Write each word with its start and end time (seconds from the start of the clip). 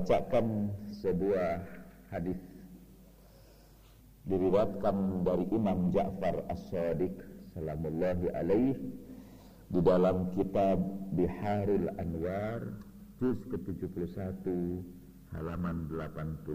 saya 0.00 0.24
ingin 0.24 0.30
bacakan 0.30 0.46
sebuah 1.02 1.60
hadis 2.10 2.40
diriwatkan 4.24 4.96
dari 5.24 5.44
Imam 5.52 5.92
Ja'far 5.92 6.44
As-Sadiq 6.48 7.12
salamullahi 7.56 8.32
alaih 8.32 8.76
di 9.70 9.80
dalam 9.82 10.30
kitab 10.36 10.78
Biharul 11.14 11.90
Anwar 11.98 12.80
juz 13.20 13.38
ke-71 13.50 14.44
halaman 15.36 15.88
89 15.92 16.48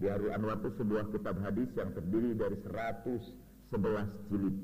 Biharul 0.00 0.32
Anwar 0.32 0.58
itu 0.64 0.70
sebuah 0.80 1.04
kitab 1.12 1.36
hadis 1.44 1.68
yang 1.76 1.90
terdiri 1.94 2.34
dari 2.34 2.56
111 2.64 4.30
jilid. 4.32 4.56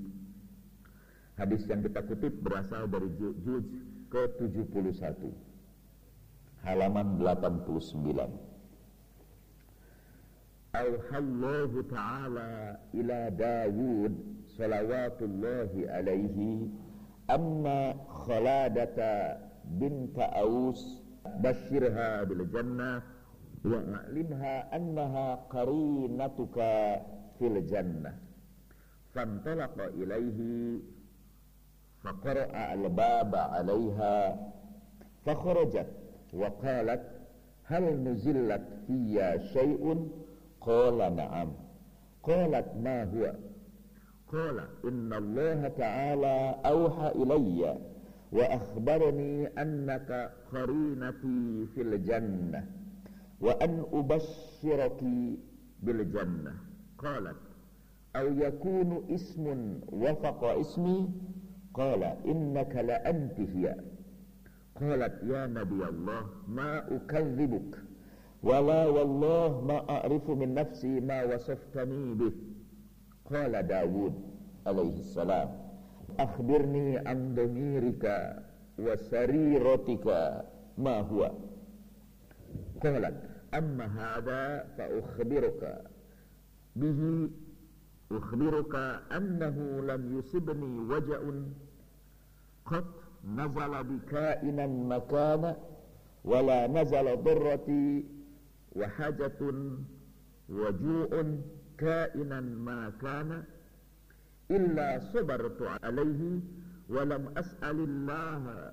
Hadis 1.38 1.62
yang 1.70 1.80
kita 1.80 2.02
kutip 2.04 2.34
berasal 2.42 2.90
dari 2.90 3.08
juz 3.16 3.64
ke-71 4.10 5.49
halaman 6.63 7.19
89 7.21 8.29
Auhallahu 10.75 11.87
ta'ala 11.87 12.75
ila 12.91 13.19
Dawud 13.31 14.11
salawatullahi 14.59 15.87
alaihi 15.87 16.67
amma 17.31 17.95
khaladata 18.27 19.39
binta 19.79 20.27
Aus 20.35 20.99
bashirha 21.39 22.27
bil 22.27 22.43
jannah 22.51 22.99
wa 23.63 23.79
a'limha 24.03 24.67
annaha 24.75 25.47
qarinatuka 25.47 26.99
fil 27.39 27.55
jannah 27.65 28.15
fantalaqa 29.15 29.95
ilaihi 29.95 30.83
فقرأ 32.05 32.53
الباب 32.73 33.33
عليها 33.35 34.17
فخرجت 35.25 35.98
وقالت 36.34 37.02
هل 37.64 37.84
نزلت 38.04 38.62
في 38.86 39.38
شيء؟ 39.52 40.08
قال 40.60 41.16
نعم. 41.16 41.52
قالت 42.22 42.66
ما 42.82 43.04
هو؟ 43.04 43.34
قال 44.32 44.60
إن 44.84 45.12
الله 45.12 45.68
تعالى 45.68 46.54
أوحى 46.66 47.08
إلي 47.22 47.78
وأخبرني 48.32 49.46
أنك 49.46 50.30
قرينتي 50.52 51.66
في 51.74 51.82
الجنة 51.82 52.66
وأن 53.40 53.84
أبشرك 53.92 55.04
بالجنة. 55.82 56.54
قالت 56.98 57.36
أو 58.16 58.26
يكون 58.26 59.04
اسم 59.10 59.74
وفق 59.92 60.44
اسمي؟ 60.44 61.10
قال 61.74 62.02
إنك 62.04 62.76
لأنت 62.76 63.40
هي. 63.40 63.74
قالت 64.80 65.22
يا 65.22 65.46
نبي 65.46 65.84
الله 65.88 66.22
ما 66.48 66.96
أكذبك 66.96 67.72
ولا 68.42 68.86
والله 68.86 69.60
ما 69.60 69.78
أعرف 69.90 70.30
من 70.30 70.54
نفسي 70.54 71.00
ما 71.00 71.24
وصفتني 71.24 72.14
به. 72.14 72.32
قال 73.30 73.66
داود 73.66 74.14
عليه 74.66 74.96
السلام 74.98 75.48
أخبرني 76.18 76.98
عن 76.98 77.34
ضميرك 77.34 78.04
وسريرتك 78.78 80.06
ما 80.78 81.00
هو؟ 81.00 81.30
قالت 82.82 83.16
أما 83.54 83.86
هذا 83.86 84.64
فأخبرك 84.78 85.84
به 86.76 87.30
أخبرك 88.12 88.74
أنه 89.16 89.56
لم 89.80 90.18
يصبني 90.18 90.78
وجع 90.78 91.20
قط 92.66 92.99
نزل 93.24 93.84
بكائنا 93.84 94.66
مكان 94.66 95.54
ولا 96.24 96.66
نزل 96.66 97.22
ضرتي 97.22 98.04
وحاجة 98.76 99.38
وجوع 100.48 101.24
كائنا 101.78 102.40
ما 102.40 102.92
كان 103.02 103.42
إلا 104.50 104.98
صبرت 104.98 105.62
عليه 105.82 106.40
ولم 106.88 107.32
أسأل 107.36 107.78
الله 107.88 108.72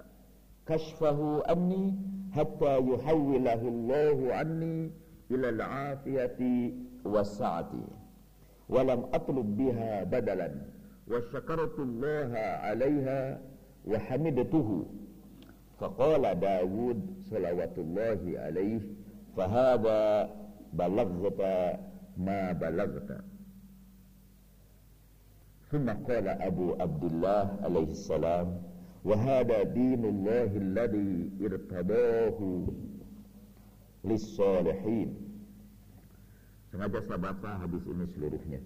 كشفه 0.65 1.43
عني 1.47 1.95
حتى 2.31 2.77
يحوله 2.77 3.61
الله 3.67 4.33
عني 4.33 4.91
إلى 5.31 5.49
العافية 5.49 6.71
والسعة. 7.05 7.71
ولم 8.69 8.99
أطلب 9.13 9.57
بها 9.57 10.03
بدلا 10.03 10.51
وشكرت 11.07 11.79
الله 11.79 12.31
عليها 12.37 13.41
وحمدته 13.86 14.86
فقال 15.80 16.40
داود 16.40 17.00
صلوات 17.30 17.78
الله 17.78 18.20
عليه 18.38 18.80
فهذا 19.36 20.30
بلغت 20.72 21.40
ما 22.16 22.52
بلغت 22.52 23.10
ثم 25.70 25.90
قال 25.90 26.28
أبو 26.28 26.74
عبد 26.80 27.04
الله 27.04 27.58
عليه 27.62 27.90
السلام 27.90 28.48
وهذا 29.04 29.62
دين 29.62 30.04
الله 30.04 30.50
الذي 30.56 31.30
ارتضاه 31.42 32.38
للصالحين 34.04 35.10
Sengaja 36.72 37.04
saya 37.04 37.20
baca 37.20 37.60
hadis 37.60 37.84
ini 37.84 38.08
seluruhnya. 38.16 38.56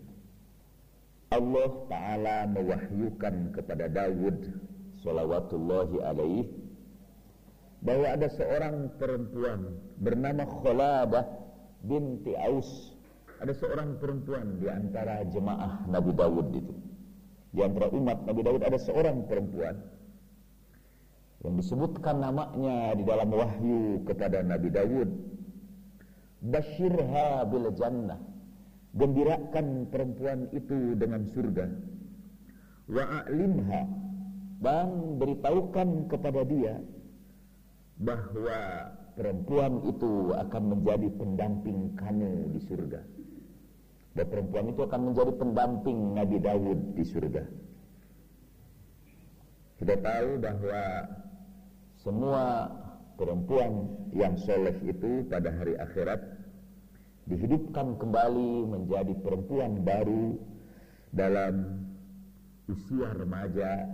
Allah 1.34 1.70
Ta'ala 1.90 2.36
mewahyukan 2.54 3.50
kepada 3.50 3.90
Dawud 3.90 4.46
Salawatullahi 5.01 5.97
alaih. 6.05 6.45
Bahwa 7.81 8.07
ada 8.13 8.29
seorang 8.29 8.93
perempuan 9.01 9.81
bernama 9.97 10.45
Kholadah 10.45 11.25
binti 11.81 12.37
Aus. 12.37 12.93
Ada 13.41 13.57
seorang 13.57 13.97
perempuan 13.97 14.61
di 14.61 14.69
antara 14.69 15.25
jemaah 15.25 15.89
Nabi 15.89 16.13
Dawud 16.13 16.47
itu. 16.53 16.73
Di 17.51 17.65
antara 17.65 17.89
umat 17.89 18.21
Nabi 18.29 18.41
Dawud 18.45 18.61
ada 18.61 18.77
seorang 18.77 19.25
perempuan 19.25 19.81
yang 21.41 21.57
disebutkan 21.57 22.21
namanya 22.21 22.93
di 22.93 23.01
dalam 23.01 23.33
wahyu 23.33 24.05
kepada 24.05 24.45
Nabi 24.45 24.69
Dawud. 24.69 25.09
Bashirha 26.45 27.49
bil 27.49 27.73
jannah. 27.73 28.21
Gembirakan 28.93 29.89
perempuan 29.89 30.45
itu 30.53 30.93
dengan 31.01 31.25
surga. 31.33 31.65
Wa 32.91 33.25
a'limha 33.25 33.81
Dan 34.61 35.17
beritahukan 35.17 36.05
kepada 36.05 36.45
dia 36.45 36.77
Bahwa 37.97 38.59
perempuan 39.17 39.81
itu 39.85 40.33
akan 40.33 40.63
menjadi 40.77 41.07
pendamping 41.17 41.93
kamu 41.97 42.53
di 42.53 42.59
surga. 42.65 43.01
Dan 44.11 44.25
perempuan 44.25 44.65
itu 44.73 44.81
akan 44.81 45.01
menjadi 45.11 45.31
pendamping 45.37 45.99
Nabi 46.17 46.37
Dawud 46.41 46.79
di 46.97 47.03
surga. 47.05 47.43
Kita 49.81 49.95
tahu 49.97 50.29
bahwa 50.41 50.83
Semua 52.01 52.65
perempuan 53.13 53.93
yang 54.09 54.33
soleh 54.41 54.73
itu 54.81 55.21
pada 55.29 55.53
hari 55.53 55.77
akhirat 55.77 56.17
dihidupkan 57.29 57.93
kembali 58.01 58.65
menjadi 58.65 59.13
perempuan 59.21 59.85
baru 59.85 60.41
dalam 61.13 61.85
usia 62.65 63.13
remaja 63.13 63.85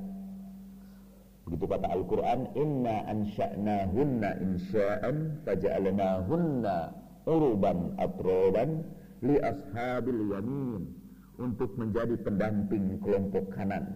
begitu 1.48 1.66
kata 1.72 1.88
Al-Quran 1.88 2.40
inna 2.60 3.08
ansha'nahunna 3.08 4.30
insha'an 4.44 5.40
faja'alnahunna 5.48 6.76
uruban 7.24 7.96
atroban 7.96 8.84
li 9.24 9.40
ashabil 9.40 10.36
yamin 10.36 10.92
untuk 11.40 11.72
menjadi 11.80 12.20
pendamping 12.20 13.00
kelompok 13.00 13.48
kanan 13.56 13.96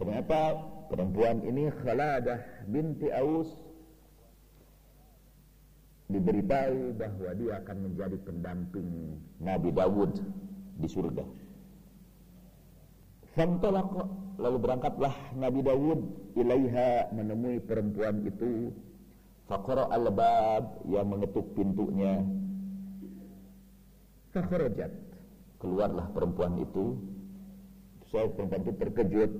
ternyata 0.00 0.56
perempuan 0.88 1.44
ini 1.44 1.68
Khaladah 1.68 2.64
binti 2.64 3.12
Aus 3.12 3.52
diberitahu 6.08 6.96
bahwa 6.96 7.30
dia 7.36 7.60
akan 7.60 7.76
menjadi 7.92 8.16
pendamping 8.24 9.20
Nabi 9.44 9.68
Dawud 9.76 10.16
di 10.80 10.88
surga. 10.88 11.24
Fantalaq 13.38 13.94
lalu 14.42 14.56
berangkatlah 14.58 15.14
Nabi 15.38 15.62
Dawud 15.62 16.00
ilaiha 16.34 17.06
menemui 17.14 17.62
perempuan 17.62 18.26
itu. 18.26 18.74
Faqara 19.46 19.86
al-bab 19.94 20.82
yang 20.90 21.06
mengetuk 21.06 21.54
pintunya. 21.54 22.20
Fakharajat 24.34 24.90
keluarlah 25.62 26.10
perempuan 26.10 26.58
itu 26.58 26.98
saya 28.10 28.26
perempuan 28.34 28.66
itu 28.66 28.74
terkejut 28.74 29.32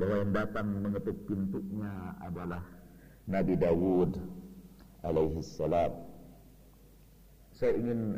bahwa 0.00 0.14
yang 0.24 0.32
datang 0.32 0.66
mengetuk 0.80 1.16
pintunya 1.28 1.92
adalah 2.24 2.64
Nabi 3.28 3.54
Dawud 3.60 4.16
alaihi 5.04 5.44
salam. 5.44 5.92
Saya 7.52 7.76
ingin 7.76 8.16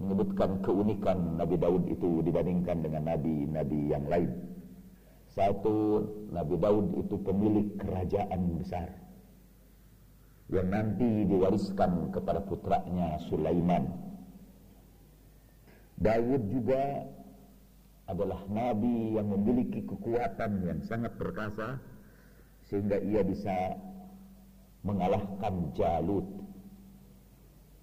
menyebutkan 0.00 0.64
keunikan 0.64 1.36
Nabi 1.36 1.60
Daud 1.60 1.84
itu 1.92 2.24
dibandingkan 2.24 2.80
dengan 2.80 3.04
nabi-nabi 3.04 3.92
yang 3.92 4.08
lain. 4.08 4.32
Satu, 5.30 6.02
Nabi 6.32 6.56
Daud 6.56 6.86
itu 6.98 7.14
pemilik 7.20 7.76
kerajaan 7.78 8.58
besar 8.58 8.88
yang 10.50 10.66
nanti 10.66 11.06
diwariskan 11.30 12.10
kepada 12.10 12.42
putranya 12.42 13.20
Sulaiman. 13.30 13.86
Daud 16.00 16.42
juga 16.50 17.06
adalah 18.10 18.42
nabi 18.50 19.14
yang 19.14 19.30
memiliki 19.30 19.86
kekuatan 19.86 20.66
yang 20.66 20.80
sangat 20.82 21.14
perkasa 21.14 21.78
sehingga 22.66 22.98
ia 22.98 23.22
bisa 23.22 23.78
mengalahkan 24.82 25.70
Jalut. 25.78 26.26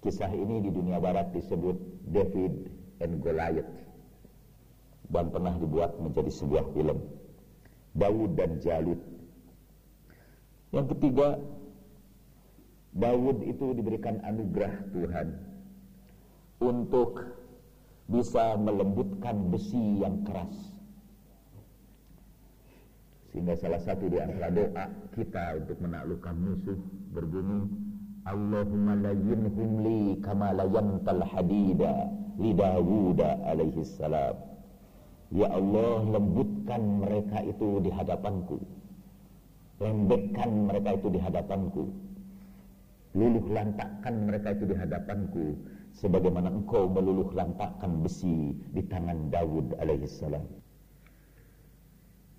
Kisah 0.04 0.30
ini 0.30 0.62
di 0.62 0.70
dunia 0.70 1.00
barat 1.00 1.32
disebut 1.32 1.97
David 2.08 2.72
and 3.04 3.20
Goliath 3.20 3.72
dan 5.08 5.32
pernah 5.32 5.54
dibuat 5.56 5.96
menjadi 5.96 6.28
sebuah 6.32 6.64
film. 6.76 6.98
Daud 7.96 8.36
dan 8.36 8.60
Jalut. 8.60 9.00
Yang 10.70 10.86
ketiga, 10.94 11.40
Daud 12.92 13.40
itu 13.42 13.72
diberikan 13.72 14.20
anugerah 14.22 14.74
Tuhan 14.92 15.28
untuk 16.60 17.24
bisa 18.08 18.56
melembutkan 18.60 19.48
besi 19.48 20.04
yang 20.04 20.24
keras. 20.28 20.56
Sehingga 23.32 23.56
salah 23.60 23.80
satu 23.84 24.08
di 24.08 24.16
antara 24.16 24.48
doa 24.48 24.84
kita 25.12 25.60
untuk 25.60 25.78
menaklukkan 25.84 26.34
musuh 26.36 26.80
berbunyi 27.12 27.87
Allahumma 28.24 28.98
layyinhum 28.98 29.70
li 29.84 29.98
kama 30.18 30.50
layantal 30.56 31.22
hadida 31.22 32.10
li 32.38 32.50
Dawud 32.54 33.20
alaihi 33.22 33.86
salam. 33.86 34.34
Ya 35.28 35.52
Allah 35.52 36.08
lembutkan 36.08 37.04
mereka 37.04 37.44
itu 37.44 37.84
di 37.84 37.90
hadapanku. 37.92 38.58
Lembekkan 39.78 40.50
mereka 40.66 40.96
itu 40.96 41.08
di 41.12 41.20
hadapanku. 41.20 41.84
Luluh 43.14 43.44
lantakkan 43.52 44.26
mereka 44.26 44.56
itu 44.56 44.64
di 44.68 44.74
hadapanku 44.74 45.44
sebagaimana 45.96 46.52
engkau 46.52 46.86
meluluh 46.86 47.28
lantakkan 47.34 48.02
besi 48.04 48.54
di 48.72 48.82
tangan 48.86 49.32
Dawud 49.32 49.74
alaihissalam. 49.82 50.44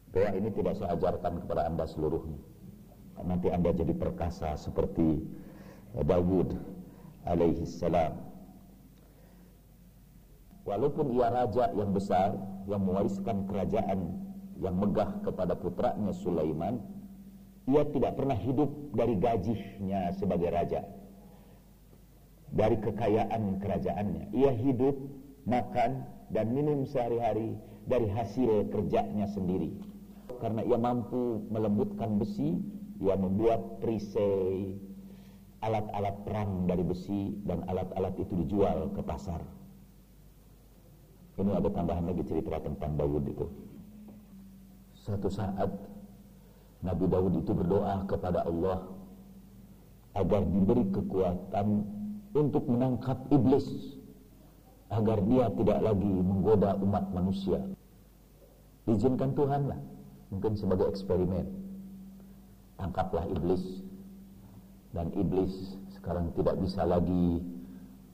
Doa 0.10 0.30
ini 0.34 0.50
tidak 0.50 0.74
saya 0.80 0.98
ajarkan 0.98 1.46
kepada 1.46 1.70
anda 1.70 1.86
seluruhnya. 1.86 2.40
Nanti 3.20 3.52
anda 3.52 3.70
jadi 3.76 3.94
perkasa 3.94 4.56
seperti 4.56 5.22
Dawud 5.96 6.54
alaihissalam. 7.26 8.14
Walaupun 10.66 11.18
ia 11.18 11.34
raja 11.34 11.74
yang 11.74 11.92
besar 11.96 12.38
yang 12.70 12.86
mewariskan 12.86 13.50
kerajaan 13.50 14.22
yang 14.62 14.76
megah 14.78 15.10
kepada 15.26 15.58
putranya 15.58 16.14
Sulaiman, 16.14 16.78
ia 17.66 17.82
tidak 17.90 18.18
pernah 18.20 18.38
hidup 18.38 18.70
dari 18.94 19.18
gajinya 19.18 20.14
sebagai 20.14 20.50
raja 20.54 20.86
dari 22.54 22.78
kekayaan 22.82 23.62
kerajaannya. 23.62 24.34
Ia 24.34 24.52
hidup, 24.58 24.98
makan, 25.46 26.06
dan 26.34 26.54
minum 26.54 26.86
sehari-hari 26.86 27.58
dari 27.86 28.10
hasil 28.10 28.70
kerjanya 28.70 29.30
sendiri. 29.30 29.74
Karena 30.42 30.66
ia 30.66 30.78
mampu 30.78 31.46
melembutkan 31.50 32.18
besi, 32.22 32.58
ia 33.02 33.18
membuat 33.18 33.82
perisai, 33.82 34.78
alat-alat 35.60 36.16
perang 36.24 36.68
dari 36.68 36.84
besi, 36.84 37.36
dan 37.44 37.64
alat-alat 37.68 38.16
itu 38.16 38.34
dijual 38.46 38.92
ke 38.96 39.02
pasar. 39.04 39.44
Ini 41.40 41.56
ada 41.56 41.72
tambahan 41.72 42.04
lagi 42.04 42.24
cerita 42.28 42.60
tentang 42.60 43.00
Daud 43.00 43.24
itu. 43.28 43.48
Suatu 45.00 45.32
saat 45.32 45.72
Nabi 46.84 47.06
Daud 47.08 47.34
itu 47.40 47.52
berdoa 47.56 48.04
kepada 48.08 48.44
Allah 48.44 48.88
agar 50.20 50.44
diberi 50.44 50.84
kekuatan 50.92 51.68
untuk 52.36 52.68
menangkap 52.68 53.24
iblis 53.32 53.68
agar 54.92 55.22
dia 55.24 55.48
tidak 55.54 55.80
lagi 55.80 56.12
menggoda 56.12 56.76
umat 56.84 57.08
manusia. 57.16 57.62
Izinkan 58.90 59.32
Tuhan 59.38 59.70
lah, 59.70 59.80
mungkin 60.34 60.60
sebagai 60.60 60.92
eksperimen. 60.92 61.46
Tangkaplah 62.80 63.28
iblis 63.32 63.89
dan 64.96 65.14
iblis 65.14 65.78
sekarang 65.94 66.34
tidak 66.34 66.58
bisa 66.58 66.82
lagi 66.86 67.44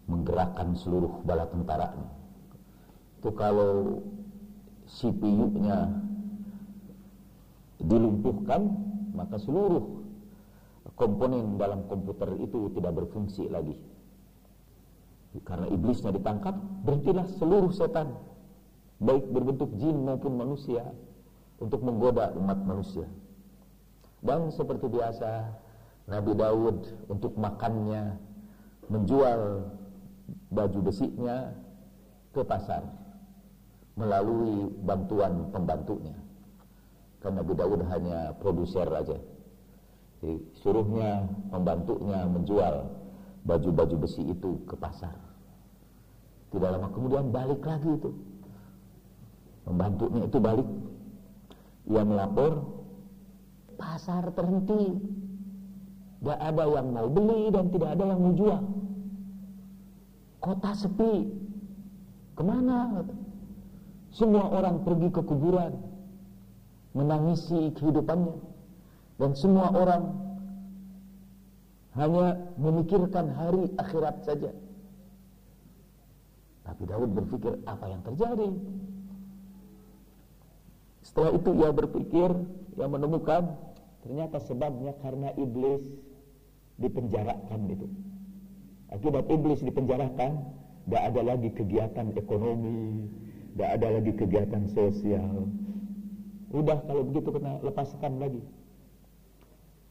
menggerakkan 0.05 0.75
seluruh 0.77 1.23
bala 1.23 1.47
tentaranya. 1.49 2.09
Itu 3.21 3.33
kalau 3.33 4.03
CPU-nya 4.85 5.89
dilumpuhkan, 7.81 8.69
maka 9.17 9.41
seluruh 9.41 10.05
komponen 10.93 11.57
dalam 11.57 11.89
komputer 11.89 12.37
itu 12.37 12.69
tidak 12.77 12.93
berfungsi 13.03 13.49
lagi. 13.49 13.75
Karena 15.43 15.67
iblisnya 15.67 16.15
ditangkap, 16.15 16.55
berhentilah 16.87 17.27
seluruh 17.35 17.73
setan, 17.75 18.15
baik 19.03 19.27
berbentuk 19.27 19.67
jin 19.75 20.05
maupun 20.05 20.39
manusia, 20.39 20.85
untuk 21.59 21.83
menggoda 21.83 22.31
umat 22.39 22.59
manusia. 22.63 23.03
Dan 24.23 24.47
seperti 24.55 24.87
biasa, 24.87 25.51
Nabi 26.05 26.37
Daud 26.37 26.85
untuk 27.09 27.33
makannya 27.33 28.13
menjual 28.93 29.65
baju 30.53 30.79
besinya 30.85 31.49
ke 32.29 32.45
pasar 32.45 32.85
melalui 33.97 34.69
bantuan 34.85 35.49
pembantunya. 35.49 36.13
Karena 37.23 37.41
Nabi 37.41 37.53
Daud 37.57 37.81
hanya 37.89 38.19
produser 38.37 38.85
saja. 38.85 39.17
suruhnya 40.57 41.29
pembantunya 41.53 42.25
menjual 42.25 42.89
baju-baju 43.45 43.95
besi 44.05 44.25
itu 44.25 44.57
ke 44.65 44.73
pasar. 44.73 45.13
Tidak 46.49 46.65
lama 46.65 46.89
kemudian 46.89 47.29
balik 47.29 47.61
lagi 47.61 47.93
itu. 47.93 48.09
Membantunya 49.69 50.25
itu 50.25 50.37
balik. 50.41 50.65
Ia 51.85 52.01
melapor, 52.01 52.65
pasar 53.77 54.33
terhenti. 54.33 54.97
Tidak 56.25 56.41
ada 56.41 56.65
yang 56.65 56.89
mau 56.89 57.05
beli 57.05 57.53
dan 57.53 57.69
tidak 57.69 57.93
ada 57.93 58.09
yang 58.09 58.17
mau 58.17 58.33
jual. 58.33 58.65
Kota 60.41 60.73
sepi. 60.73 61.29
Ke 62.33 62.41
mana? 62.41 63.05
Semua 64.09 64.49
orang 64.49 64.81
pergi 64.81 65.13
ke 65.13 65.21
kuburan. 65.21 65.77
Menangisi 66.97 67.69
kehidupannya. 67.77 68.41
Dan 69.21 69.37
semua 69.37 69.69
orang 69.69 70.17
hanya 71.93 72.41
memikirkan 72.57 73.29
hari 73.29 73.69
akhirat 73.77 74.25
saja. 74.25 74.49
Tapi 76.65 76.89
Daud 76.89 77.13
berpikir 77.13 77.53
apa 77.69 77.85
yang 77.85 78.01
terjadi? 78.01 78.49
Setelah 81.05 81.37
itu 81.37 81.49
ia 81.53 81.69
berpikir, 81.69 82.33
ia 82.81 82.87
menemukan 82.89 83.61
ternyata 84.01 84.41
sebabnya 84.41 84.97
karena 85.05 85.29
iblis 85.37 85.85
dipenjarakan 86.79 87.61
itu. 87.71 87.87
Akibat 88.91 89.25
iblis 89.31 89.59
dipenjarakan, 89.63 90.31
tidak 90.85 91.03
ada 91.11 91.21
lagi 91.25 91.49
kegiatan 91.51 92.07
ekonomi, 92.13 93.09
tidak 93.55 93.69
ada 93.79 93.87
lagi 93.99 94.11
kegiatan 94.13 94.63
sosial. 94.71 95.49
Udah 96.53 96.79
kalau 96.87 97.03
begitu 97.07 97.29
kena 97.35 97.59
lepaskan 97.63 98.13
lagi. 98.21 98.41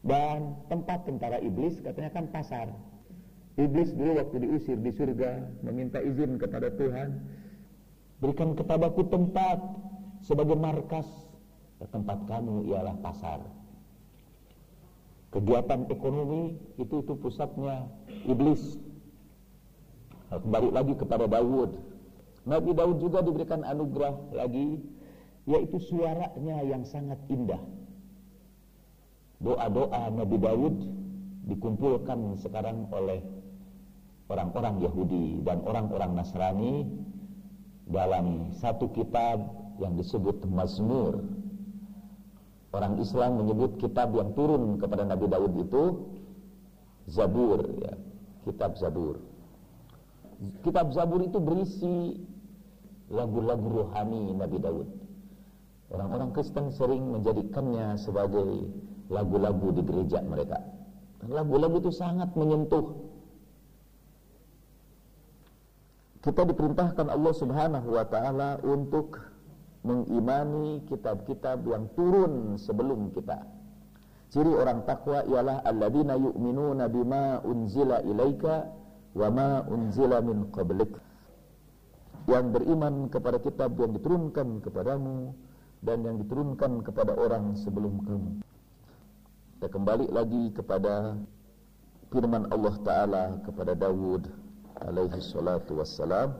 Dan 0.05 0.53
tempat 0.69 1.09
tentara 1.09 1.41
iblis 1.41 1.81
katanya 1.81 2.13
kan 2.13 2.29
pasar. 2.29 2.69
Iblis 3.57 3.95
dulu 3.95 4.21
waktu 4.21 4.45
diusir 4.45 4.77
di 4.77 4.91
surga 4.93 5.63
meminta 5.65 5.97
izin 5.97 6.37
kepada 6.37 6.69
Tuhan, 6.75 7.25
berikan 8.21 8.53
kepadaku 8.53 9.07
tempat 9.09 9.59
sebagai 10.21 10.55
markas. 10.55 11.07
Tempat 11.75 12.25
kamu 12.25 12.71
ialah 12.71 12.95
pasar. 13.03 13.43
Kegiatan 15.35 15.91
ekonomi 15.91 16.55
itu 16.79 17.03
itu 17.03 17.13
pusatnya 17.19 17.91
iblis. 18.23 18.79
Kembali 20.31 20.71
lagi 20.71 20.95
kepada 20.95 21.27
Daud. 21.27 21.75
Nabi 22.47 22.71
Daud 22.71 23.03
juga 23.03 23.19
diberikan 23.19 23.67
anugerah 23.67 24.15
lagi 24.31 24.79
yaitu 25.45 25.77
suaranya 25.77 26.63
yang 26.65 26.87
sangat 26.87 27.19
indah 27.29 27.59
doa-doa 29.45 30.09
Nabi 30.09 30.37
Daud 30.39 30.75
dikumpulkan 31.45 32.39
sekarang 32.39 32.87
oleh 32.89 33.21
orang-orang 34.31 34.81
Yahudi 34.81 35.45
dan 35.45 35.61
orang-orang 35.61 36.17
Nasrani 36.17 36.87
dalam 37.85 38.49
satu 38.57 38.89
kitab 38.89 39.45
yang 39.77 39.93
disebut 39.99 40.41
Mazmur. 40.49 41.21
Orang 42.75 42.99
Islam 42.99 43.39
menyebut 43.39 43.79
kitab 43.79 44.11
yang 44.11 44.35
turun 44.35 44.75
kepada 44.75 45.07
Nabi 45.07 45.31
Daud 45.31 45.53
itu 45.55 45.83
Zabur 47.07 47.63
ya, 47.79 47.95
kitab 48.43 48.75
Zabur. 48.75 49.15
Kitab 50.59 50.91
Zabur 50.91 51.23
itu 51.23 51.39
berisi 51.39 52.19
lagu-lagu 53.07 53.63
rohani 53.63 54.35
Nabi 54.35 54.59
Daud. 54.59 54.87
Orang-orang 55.87 56.35
Kristen 56.35 56.67
sering 56.75 57.15
menjadikannya 57.15 57.95
sebagai 57.95 58.67
lagu-lagu 59.07 59.71
di 59.71 59.81
gereja 59.85 60.19
mereka. 60.19 60.59
Lagu-lagu 61.31 61.79
itu 61.79 61.95
sangat 61.95 62.35
menyentuh. 62.35 62.91
Kita 66.25 66.41
diperintahkan 66.43 67.07
Allah 67.07 67.33
Subhanahu 67.37 67.87
wa 67.95 68.05
taala 68.09 68.57
untuk 68.65 69.34
mengimani 69.85 70.81
kitab-kitab 70.89 71.61
yang 71.69 71.85
turun 71.93 72.57
sebelum 72.57 73.13
kita. 73.13 73.45
Ciri 74.33 74.49
orang 74.51 74.83
takwa 74.89 75.21
ialah 75.29 75.61
alladzina 75.61 76.17
yu'minuna 76.17 76.89
bima 76.89 77.39
unzila 77.45 78.01
ilaika 78.01 78.67
wa 79.13 79.27
ma 79.29 79.49
unzila 79.69 80.19
min 80.25 80.49
qablik. 80.49 80.91
Yang 82.25 82.45
beriman 82.57 83.07
kepada 83.13 83.37
kitab 83.37 83.77
yang 83.77 83.93
diturunkan 83.93 84.65
kepadamu 84.65 85.37
dan 85.85 86.01
yang 86.01 86.17
diturunkan 86.17 86.81
kepada 86.81 87.13
orang 87.13 87.53
sebelum 87.53 88.01
kamu. 88.01 88.31
Kita 89.55 89.67
kembali 89.69 90.09
lagi 90.09 90.49
kepada 90.57 91.13
firman 92.09 92.49
Allah 92.49 92.75
Ta'ala 92.81 93.23
kepada 93.45 93.77
Dawud 93.77 94.25
alaihi 94.81 95.21
salatu 95.21 95.79
wassalam. 95.79 96.33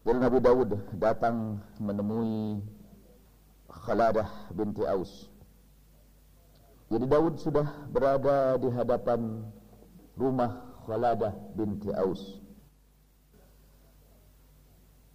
Jadi 0.00 0.16
Nabi 0.16 0.38
Dawud 0.40 0.70
datang 0.96 1.60
menemui 1.76 2.64
Khaladah 3.68 4.48
binti 4.56 4.80
Aus. 4.88 5.28
Jadi 6.88 7.04
Dawud 7.04 7.36
sudah 7.36 7.68
berada 7.92 8.56
di 8.56 8.72
hadapan 8.72 9.44
rumah 10.16 10.72
Khaladah 10.88 11.36
binti 11.52 11.92
Aus. 11.92 12.40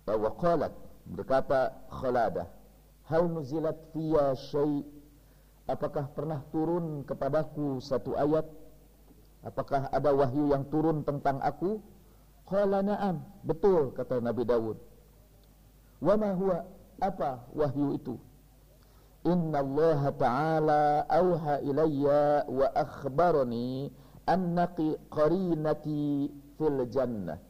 Wa 0.06 0.32
qalat 0.38 0.72
Berkata 1.06 1.86
Khaladah, 1.90 2.50
"Hal 3.06 3.30
nuzilat 3.30 3.78
fiyya 3.94 4.34
syai' 4.34 4.86
Apakah 5.66 6.14
pernah 6.14 6.46
turun 6.54 7.02
kepadaku 7.10 7.82
satu 7.82 8.14
ayat? 8.14 8.46
Apakah 9.42 9.90
ada 9.90 10.14
wahyu 10.14 10.54
yang 10.54 10.66
turun 10.70 11.02
tentang 11.02 11.42
aku?" 11.42 11.82
Qala 12.46 12.86
na'am, 12.86 13.26
betul 13.42 13.90
kata 13.98 14.22
Nabi 14.22 14.46
Dawud. 14.46 14.78
Wa 15.98 16.14
ma 16.14 16.30
huwa? 16.38 16.62
Apa 17.02 17.42
wahyu 17.58 17.98
itu? 17.98 18.16
Inna 19.26 19.66
Allah 19.66 20.02
Ta'ala 20.14 20.84
awha 21.10 21.58
ilayya 21.66 22.46
wa 22.46 22.70
akhbarani 22.78 23.90
annaki 24.30 24.94
qarinati 25.10 26.30
fil 26.58 26.86
jannah. 26.94 27.42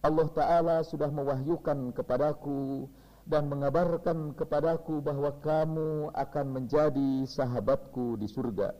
Allah 0.00 0.28
Ta'ala 0.32 0.76
sudah 0.88 1.12
mewahyukan 1.12 1.92
kepadaku 1.92 2.88
dan 3.28 3.52
mengabarkan 3.52 4.32
kepadaku 4.32 5.04
bahwa 5.04 5.36
kamu 5.44 6.16
akan 6.16 6.46
menjadi 6.48 7.28
sahabatku 7.28 8.16
di 8.16 8.24
surga. 8.24 8.72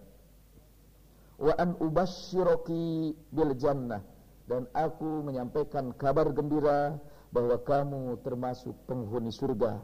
Wa 1.37 1.53
an 1.61 1.77
ubashshiruki 1.77 3.13
bil 3.29 3.53
jannah 3.61 4.01
dan 4.49 4.65
aku 4.73 5.29
menyampaikan 5.29 5.93
kabar 5.93 6.33
gembira 6.33 6.97
bahwa 7.29 7.61
kamu 7.61 8.17
termasuk 8.25 8.73
penghuni 8.89 9.29
surga. 9.29 9.77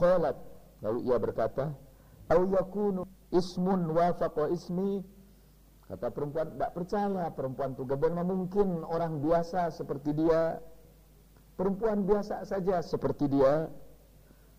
Qalat 0.00 0.36
lalu 0.80 1.12
ia 1.12 1.20
berkata, 1.20 1.76
"Au 2.32 2.48
yakunu 2.48 3.04
ismun 3.28 3.92
wafaqa 3.92 4.48
ismi? 4.48 5.04
Kata 5.92 6.08
perempuan, 6.08 6.56
tidak 6.56 6.72
percaya 6.72 7.28
perempuan 7.36 7.76
itu 7.76 7.84
bagaimana 7.84 8.24
mungkin 8.24 8.80
orang 8.80 9.20
biasa 9.20 9.68
seperti 9.68 10.16
dia, 10.16 10.56
perempuan 11.60 12.08
biasa 12.08 12.48
saja 12.48 12.80
seperti 12.80 13.28
dia, 13.28 13.68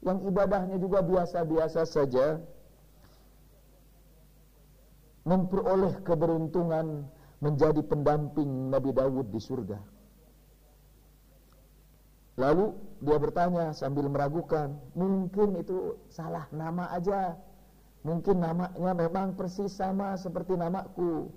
yang 0.05 0.22
ibadahnya 0.29 0.77
juga 0.77 1.01
biasa-biasa 1.01 1.89
saja, 1.89 2.38
memperoleh 5.25 6.05
keberuntungan 6.05 7.10
menjadi 7.43 7.83
pendamping 7.83 8.71
Nabi 8.71 8.95
Dawud 8.95 9.27
di 9.27 9.39
surga. 9.43 9.75
Lalu 12.39 12.73
dia 13.03 13.17
bertanya 13.19 13.75
sambil 13.75 14.09
meragukan, 14.09 14.73
mungkin 14.95 15.59
itu 15.59 16.00
salah 16.09 16.47
nama 16.50 16.89
aja. 16.95 17.35
Mungkin 18.03 18.43
namanya 18.43 18.91
memang 18.95 19.35
persis 19.38 19.71
sama 19.75 20.15
seperti 20.19 20.55
namaku. 20.59 21.31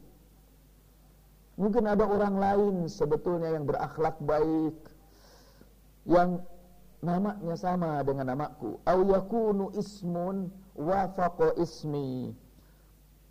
Mungkin 1.56 1.84
ada 1.86 2.04
orang 2.04 2.34
lain 2.36 2.74
sebetulnya 2.90 3.54
yang 3.54 3.64
berakhlak 3.64 4.18
baik 4.18 4.74
yang 6.06 6.42
namanya 7.04 7.54
sama 7.54 8.02
dengan 8.02 8.34
namaku. 8.34 8.82
Au 8.82 8.98
yakunu 9.06 9.70
ismun 9.78 10.50
wafaqa 10.74 11.54
ismi. 11.60 12.34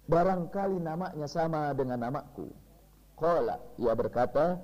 Barangkali 0.06 0.80
namanya 0.80 1.28
sama 1.28 1.74
dengan 1.74 2.08
namaku. 2.08 2.65
Qala, 3.16 3.56
ia 3.80 3.96
berkata, 3.96 4.60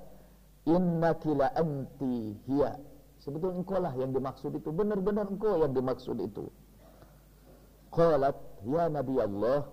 innaki 0.68 1.32
la 1.32 1.48
anti 1.56 2.36
hiya. 2.46 2.76
Sebetulnya 3.22 3.62
engkau 3.62 3.78
lah 3.78 3.94
yang 3.96 4.10
dimaksud 4.12 4.52
itu. 4.58 4.68
Benar-benar 4.74 5.30
engkau 5.30 5.62
yang 5.62 5.72
dimaksud 5.72 6.18
itu. 6.20 6.50
Qalat, 7.92 8.34
ya 8.66 8.88
Nabi 8.88 9.14
Allah, 9.20 9.68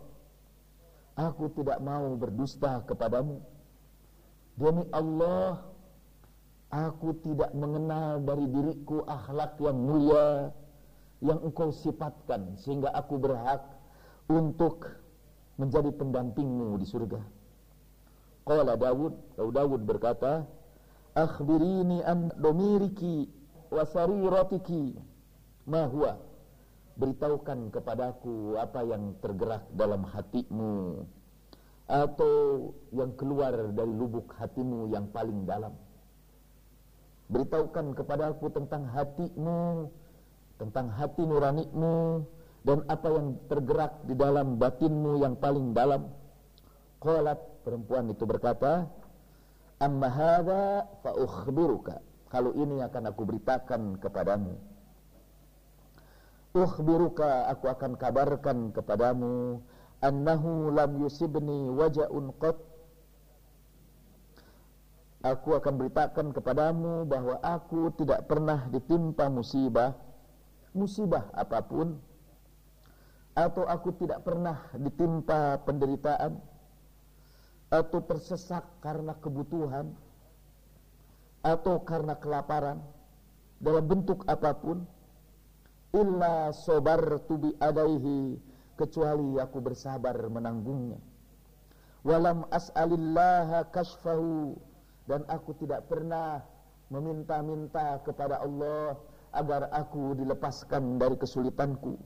aku 1.18 1.50
tidak 1.56 1.80
mau 1.82 2.14
berdusta 2.20 2.84
kepadamu. 2.86 3.42
Demi 4.60 4.86
Allah, 4.92 5.64
aku 6.70 7.16
tidak 7.24 7.56
mengenal 7.56 8.22
dari 8.22 8.46
diriku 8.52 9.08
akhlak 9.08 9.56
yang 9.64 9.78
mulia 9.80 10.52
yang 11.20 11.40
engkau 11.44 11.72
sifatkan 11.72 12.56
sehingga 12.60 12.92
aku 12.96 13.20
berhak 13.20 13.60
untuk 14.32 14.88
menjadi 15.60 15.92
pendampingmu 15.92 16.80
di 16.80 16.88
surga. 16.88 17.39
Qala 18.50 18.74
Dawud, 18.74 19.14
Dawud 19.38 19.82
berkata, 19.86 20.42
"Akhbirini 21.14 22.02
an 22.02 22.34
domiriki 22.34 23.30
wa 23.70 23.86
sariratiki 23.86 24.98
ma 25.70 25.86
huwa?" 25.86 26.18
beritahukan 26.98 27.70
kepadaku 27.70 28.58
apa 28.58 28.84
yang 28.90 29.16
tergerak 29.22 29.64
dalam 29.72 30.02
hatimu 30.02 31.06
atau 31.88 32.34
yang 32.92 33.14
keluar 33.16 33.54
dari 33.72 33.94
lubuk 33.94 34.34
hatimu 34.36 34.92
yang 34.98 35.08
paling 35.14 35.46
dalam. 35.46 35.72
Beritahukan 37.30 37.94
kepadaku 37.94 38.50
tentang 38.50 38.90
hatimu, 38.90 39.94
tentang 40.58 40.90
hati 40.90 41.22
nuranimu 41.22 42.26
dan 42.66 42.82
apa 42.90 43.08
yang 43.14 43.38
tergerak 43.46 43.94
di 44.10 44.18
dalam 44.18 44.58
batinmu 44.58 45.22
yang 45.22 45.38
paling 45.38 45.72
dalam. 45.72 46.10
Qalat 47.00 47.40
perempuan 47.62 48.10
itu 48.12 48.24
berkata, 48.24 48.88
"Amma 49.80 50.10
hadza 50.10 50.88
fa 51.04 51.12
ukhbiruka." 51.16 52.02
Kalau 52.30 52.54
ini 52.54 52.78
akan 52.86 53.10
aku 53.10 53.26
beritakan 53.26 53.98
kepadamu. 53.98 54.54
Ukhbiruka 56.54 57.50
aku 57.50 57.66
akan 57.70 57.98
kabarkan 57.98 58.74
kepadamu 58.74 59.62
annahu 60.02 60.74
lam 60.74 60.98
yusibni 60.98 61.70
waja'un 61.70 62.34
qat 62.42 62.58
Aku 65.20 65.52
akan 65.52 65.76
beritakan 65.76 66.32
kepadamu 66.32 67.04
bahwa 67.04 67.44
aku 67.44 67.92
tidak 68.00 68.24
pernah 68.24 68.72
ditimpa 68.72 69.28
musibah 69.28 69.92
musibah 70.72 71.28
apa 71.36 71.60
pun 71.60 72.00
atau 73.36 73.68
aku 73.68 74.00
tidak 74.00 74.24
pernah 74.24 74.64
ditimpa 74.80 75.60
penderitaan 75.68 76.40
atau 77.70 78.02
tersesak 78.02 78.66
karena 78.82 79.14
kebutuhan 79.22 79.94
atau 81.46 81.80
karena 81.86 82.18
kelaparan 82.18 82.82
dalam 83.62 83.86
bentuk 83.86 84.26
apa 84.26 84.58
pun 84.58 84.84
illa 85.94 86.50
sabartu 86.54 87.38
bi 87.38 87.50
adaihi 87.62 88.38
kecuali 88.78 89.38
aku 89.38 89.58
bersabar 89.60 90.16
menanggungnya. 90.32 90.98
Walam 92.08 92.48
as'alillaha 92.50 93.68
kashfahu 93.76 94.56
dan 95.06 95.28
aku 95.28 95.52
tidak 95.60 95.84
pernah 95.92 96.40
meminta-minta 96.88 98.00
kepada 98.08 98.40
Allah 98.40 98.96
agar 99.36 99.68
aku 99.76 100.16
dilepaskan 100.16 100.98
dari 100.98 101.20
kesulitanku. 101.20 102.00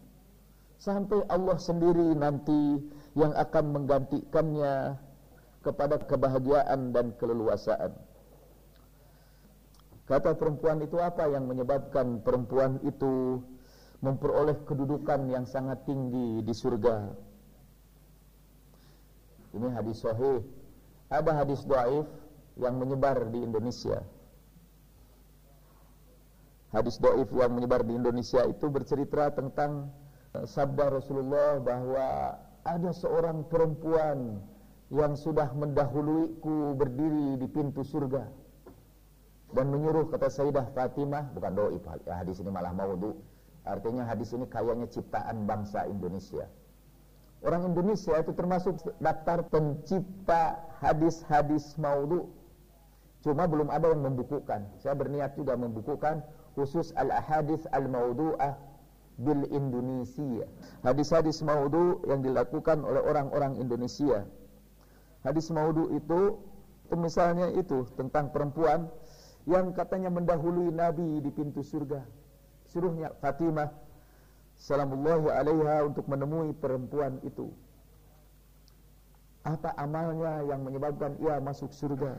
Sampai 0.81 1.23
Allah 1.31 1.55
sendiri 1.55 2.11
nanti 2.17 2.83
yang 3.15 3.31
akan 3.37 3.65
menggantikannya 3.71 4.97
kepada 5.63 5.97
kebahagiaan 6.03 6.91
dan 6.91 7.15
keleluasaan. 7.17 7.95
Kata 10.03 10.35
perempuan 10.35 10.83
itu 10.83 10.99
apa 10.99 11.31
yang 11.31 11.47
menyebabkan 11.47 12.19
perempuan 12.19 12.83
itu 12.83 13.39
memperoleh 14.03 14.59
kedudukan 14.67 15.31
yang 15.31 15.47
sangat 15.47 15.79
tinggi 15.87 16.43
di 16.43 16.51
surga. 16.51 17.07
Ini 19.55 19.67
hadis 19.71 20.03
sahih. 20.03 20.43
Ada 21.07 21.31
hadis 21.31 21.63
dhaif 21.63 22.05
yang 22.59 22.75
menyebar 22.77 23.31
di 23.31 23.39
Indonesia. 23.39 24.03
hadis 26.73 26.97
doif 26.97 27.29
yang 27.37 27.53
menyebar 27.53 27.85
di 27.85 27.93
Indonesia 27.93 28.41
itu 28.49 28.65
bercerita 28.65 29.29
tentang 29.29 29.93
eh, 30.33 30.45
sabda 30.49 30.89
Rasulullah 30.89 31.61
bahwa 31.61 32.33
ada 32.65 32.89
seorang 32.97 33.45
perempuan 33.45 34.41
yang 34.93 35.17
sudah 35.17 35.49
mendahuluiku 35.57 36.77
berdiri 36.77 37.41
di 37.41 37.47
pintu 37.49 37.81
surga 37.81 38.29
dan 39.53 39.69
menyuruh 39.69 40.09
kata 40.09 40.29
Sayyidah 40.29 40.69
Fatimah 40.73 41.33
bukan 41.33 41.53
doif 41.53 41.85
hadis 42.09 42.41
ini 42.41 42.49
malah 42.49 42.73
maudhu. 42.73 43.17
Artinya 43.63 44.03
hadis 44.03 44.35
ini 44.35 44.43
kayaknya 44.49 44.91
ciptaan 44.91 45.47
bangsa 45.47 45.87
Indonesia. 45.87 46.51
Orang 47.43 47.71
Indonesia 47.71 48.17
itu 48.19 48.35
termasuk 48.35 48.75
daftar 48.99 49.45
pencipta 49.47 50.59
hadis-hadis 50.83 51.75
maudhu. 51.79 52.27
Cuma 53.23 53.47
belum 53.47 53.71
ada 53.71 53.95
yang 53.95 54.03
membukukan. 54.03 54.67
Saya 54.83 54.99
berniat 54.99 55.39
juga 55.39 55.55
membukukan 55.55 56.27
khusus 56.59 56.91
al-ahadith 56.99 57.63
al-maudu'ah 57.71 58.59
bil 59.15 59.47
Indonesia. 59.47 60.43
Hadis-hadis 60.83 61.39
maudhu 61.39 62.03
yang 62.03 62.19
dilakukan 62.19 62.83
oleh 62.83 62.99
orang-orang 62.99 63.55
Indonesia. 63.55 64.27
Hadis 65.23 65.47
maudhu 65.49 65.95
itu, 65.95 66.37
misalnya 66.93 67.49
itu 67.55 67.87
tentang 67.95 68.29
perempuan 68.29 68.91
yang 69.47 69.71
katanya 69.71 70.11
mendahului 70.11 70.69
Nabi 70.71 71.23
di 71.23 71.31
pintu 71.31 71.63
surga. 71.63 72.03
Suruhnya 72.67 73.11
Fatimah 73.23 73.71
salamullahi 74.59 75.31
alaiha 75.31 75.87
untuk 75.87 76.05
menemui 76.07 76.51
perempuan 76.55 77.19
itu. 77.23 77.51
Apa 79.43 79.75
amalnya 79.75 80.43
yang 80.47 80.63
menyebabkan 80.63 81.19
ia 81.19 81.39
masuk 81.43 81.75
surga? 81.75 82.15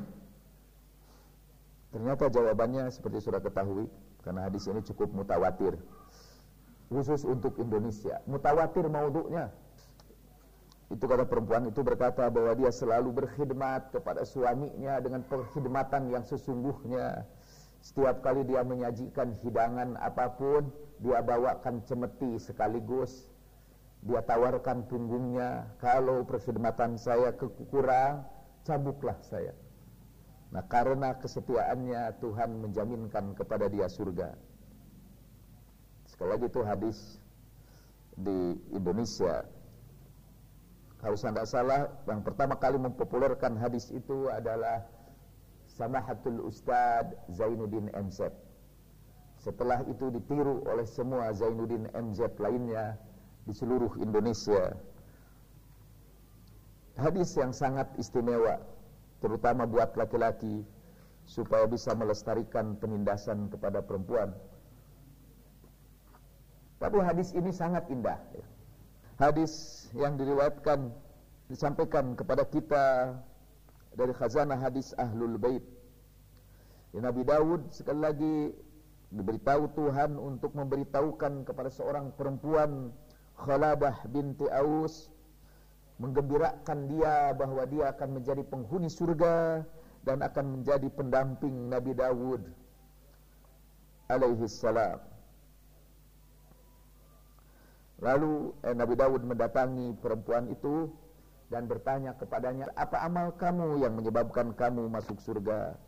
Ternyata 1.94 2.28
jawabannya 2.28 2.90
seperti 2.92 3.24
sudah 3.24 3.40
ketahui 3.40 3.88
karena 4.24 4.48
hadis 4.48 4.64
ini 4.66 4.80
cukup 4.80 5.12
mutawatir 5.12 5.76
khusus 6.88 7.28
untuk 7.28 7.60
Indonesia 7.60 8.24
mutawatir 8.24 8.88
maudhu'nya 8.88 9.52
itu 10.92 11.04
kata 11.08 11.24
perempuan 11.24 11.64
itu 11.64 11.80
berkata 11.80 12.28
bahwa 12.28 12.52
dia 12.52 12.68
selalu 12.68 13.24
berkhidmat 13.24 13.88
kepada 13.88 14.20
suaminya 14.28 15.00
dengan 15.00 15.24
perkhidmatan 15.24 16.12
yang 16.12 16.24
sesungguhnya. 16.28 17.24
Setiap 17.80 18.20
kali 18.24 18.44
dia 18.44 18.64
menyajikan 18.64 19.32
hidangan 19.40 19.96
apa 19.96 20.36
pun 20.36 20.68
dia 21.00 21.24
bawakan 21.24 21.80
cemeti 21.88 22.36
sekaligus. 22.36 23.32
Dia 24.04 24.20
tawarkan 24.20 24.84
punggungnya 24.84 25.72
kalau 25.80 26.20
perkhidmatan 26.28 27.00
saya 27.00 27.32
kekurang 27.32 28.28
cabuklah 28.68 29.16
saya. 29.24 29.56
Nah 30.52 30.60
karena 30.68 31.16
kesetiaannya 31.16 32.20
Tuhan 32.20 32.60
menjaminkan 32.60 33.32
kepada 33.32 33.72
dia 33.72 33.88
surga. 33.88 34.36
Sekali 36.04 36.28
lagi 36.28 36.46
itu 36.52 36.60
hadis 36.60 36.98
di 38.14 38.60
Indonesia 38.76 39.48
Kalau 41.04 41.16
saya 41.20 41.36
tidak 41.36 41.48
salah 41.52 41.80
Yang 42.08 42.20
pertama 42.24 42.56
kali 42.56 42.80
mempopulerkan 42.80 43.60
hadis 43.60 43.92
itu 43.92 44.32
adalah 44.32 44.88
Samahatul 45.68 46.48
Ustad 46.48 47.12
Zainuddin 47.28 47.92
MZ 47.92 48.32
Setelah 49.36 49.84
itu 49.84 50.08
ditiru 50.08 50.64
oleh 50.64 50.88
semua 50.88 51.28
Zainuddin 51.36 51.92
MZ 51.92 52.40
lainnya 52.40 52.96
Di 53.44 53.52
seluruh 53.52 54.00
Indonesia 54.00 54.72
Hadis 56.96 57.36
yang 57.36 57.52
sangat 57.52 57.92
istimewa 58.00 58.64
terutama 59.18 59.64
buat 59.64 59.96
laki-laki 59.96 60.60
supaya 61.24 61.64
bisa 61.64 61.96
melestarikan 61.96 62.76
penindasan 62.76 63.48
kepada 63.48 63.80
perempuan. 63.80 64.36
Tapi 66.76 67.00
hadis 67.00 67.32
ini 67.32 67.48
sangat 67.48 67.88
indah. 67.88 68.20
Hadis 69.14 69.86
yang 69.94 70.18
diriwayatkan 70.18 70.90
disampaikan 71.46 72.18
kepada 72.18 72.42
kita 72.50 73.14
dari 73.94 74.10
khazanah 74.10 74.58
hadis 74.58 74.90
Ahlul 74.98 75.38
Bait. 75.38 75.62
Ya, 76.90 76.98
Nabi 76.98 77.22
Daud 77.22 77.70
sekali 77.70 78.00
lagi 78.02 78.36
diberitahu 79.14 79.70
Tuhan 79.78 80.18
untuk 80.18 80.50
memberitahukan 80.58 81.46
kepada 81.46 81.70
seorang 81.70 82.10
perempuan 82.18 82.90
Khaladah 83.38 84.02
binti 84.10 84.46
Aus 84.50 85.10
menggembirakan 86.02 86.90
dia 86.90 87.30
bahwa 87.38 87.62
dia 87.70 87.94
akan 87.94 88.18
menjadi 88.18 88.42
penghuni 88.42 88.90
surga 88.90 89.62
dan 90.02 90.26
akan 90.26 90.58
menjadi 90.58 90.90
pendamping 90.90 91.70
Nabi 91.70 91.94
Dawud 91.94 92.42
alaihi 94.10 94.50
salam. 94.50 95.13
Lalu 98.02 98.50
eh, 98.66 98.74
Nabi 98.74 98.94
Dawud 98.98 99.22
mendatangi 99.22 99.94
perempuan 100.02 100.50
itu 100.50 100.90
dan 101.52 101.70
bertanya 101.70 102.18
kepadanya, 102.18 102.66
"Apa 102.74 103.06
amal 103.06 103.34
kamu 103.38 103.84
yang 103.86 103.94
menyebabkan 103.94 104.50
kamu 104.56 104.90
masuk 104.90 105.20
surga?" 105.22 105.78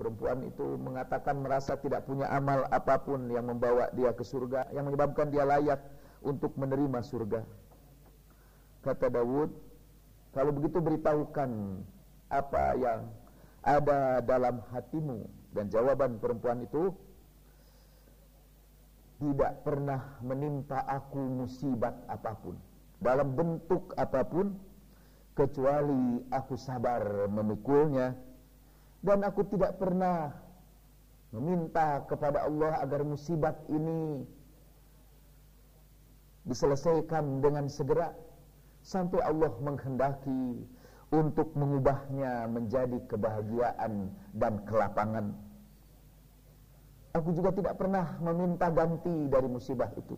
Perempuan 0.00 0.40
itu 0.48 0.64
mengatakan 0.80 1.44
merasa 1.44 1.76
tidak 1.76 2.08
punya 2.08 2.24
amal 2.32 2.64
apa 2.72 2.96
pun 3.04 3.28
yang 3.28 3.44
membawa 3.44 3.92
dia 3.92 4.16
ke 4.16 4.24
surga, 4.24 4.72
yang 4.72 4.88
menyebabkan 4.88 5.28
dia 5.28 5.44
layak 5.44 5.76
untuk 6.24 6.56
menerima 6.56 7.04
surga. 7.04 7.44
Kata 8.80 9.12
Dawud, 9.12 9.52
kalau 10.32 10.56
begitu 10.56 10.80
beritahukan 10.80 11.50
apa 12.32 12.64
yang 12.80 13.12
ada 13.60 14.24
dalam 14.24 14.64
hatimu 14.72 15.28
dan 15.52 15.68
jawaban 15.68 16.16
perempuan 16.16 16.64
itu 16.64 16.96
tidak 19.20 19.60
pernah 19.62 20.16
menimpa 20.24 20.80
aku 20.88 21.20
musibat 21.44 21.92
apa 22.08 22.32
pun 22.40 22.56
dalam 23.00 23.36
bentuk 23.36 23.92
apa 24.00 24.24
pun 24.24 24.56
kecuali 25.36 26.24
aku 26.32 26.56
sabar 26.56 27.28
memikulnya 27.28 28.16
dan 29.04 29.24
aku 29.24 29.44
tidak 29.48 29.76
pernah 29.76 30.32
meminta 31.30 32.02
kepada 32.10 32.48
Allah 32.48 32.82
agar 32.82 33.06
musibat 33.06 33.56
ini 33.70 34.26
diselesaikan 36.44 37.44
dengan 37.44 37.70
segera 37.70 38.10
sampai 38.82 39.20
Allah 39.22 39.52
menghendaki 39.60 40.64
untuk 41.10 41.52
mengubahnya 41.58 42.46
menjadi 42.50 42.98
kebahagiaan 43.10 44.14
dan 44.34 44.62
kelapangan. 44.66 45.34
Aku 47.10 47.34
juga 47.34 47.50
tidak 47.50 47.74
pernah 47.74 48.14
meminta 48.22 48.70
ganti 48.70 49.26
dari 49.26 49.50
musibah 49.50 49.90
itu. 49.98 50.14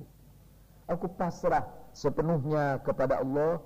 Aku 0.93 1.09
pasrah 1.09 1.65
sepenuhnya 1.97 2.85
kepada 2.85 3.25
Allah, 3.25 3.65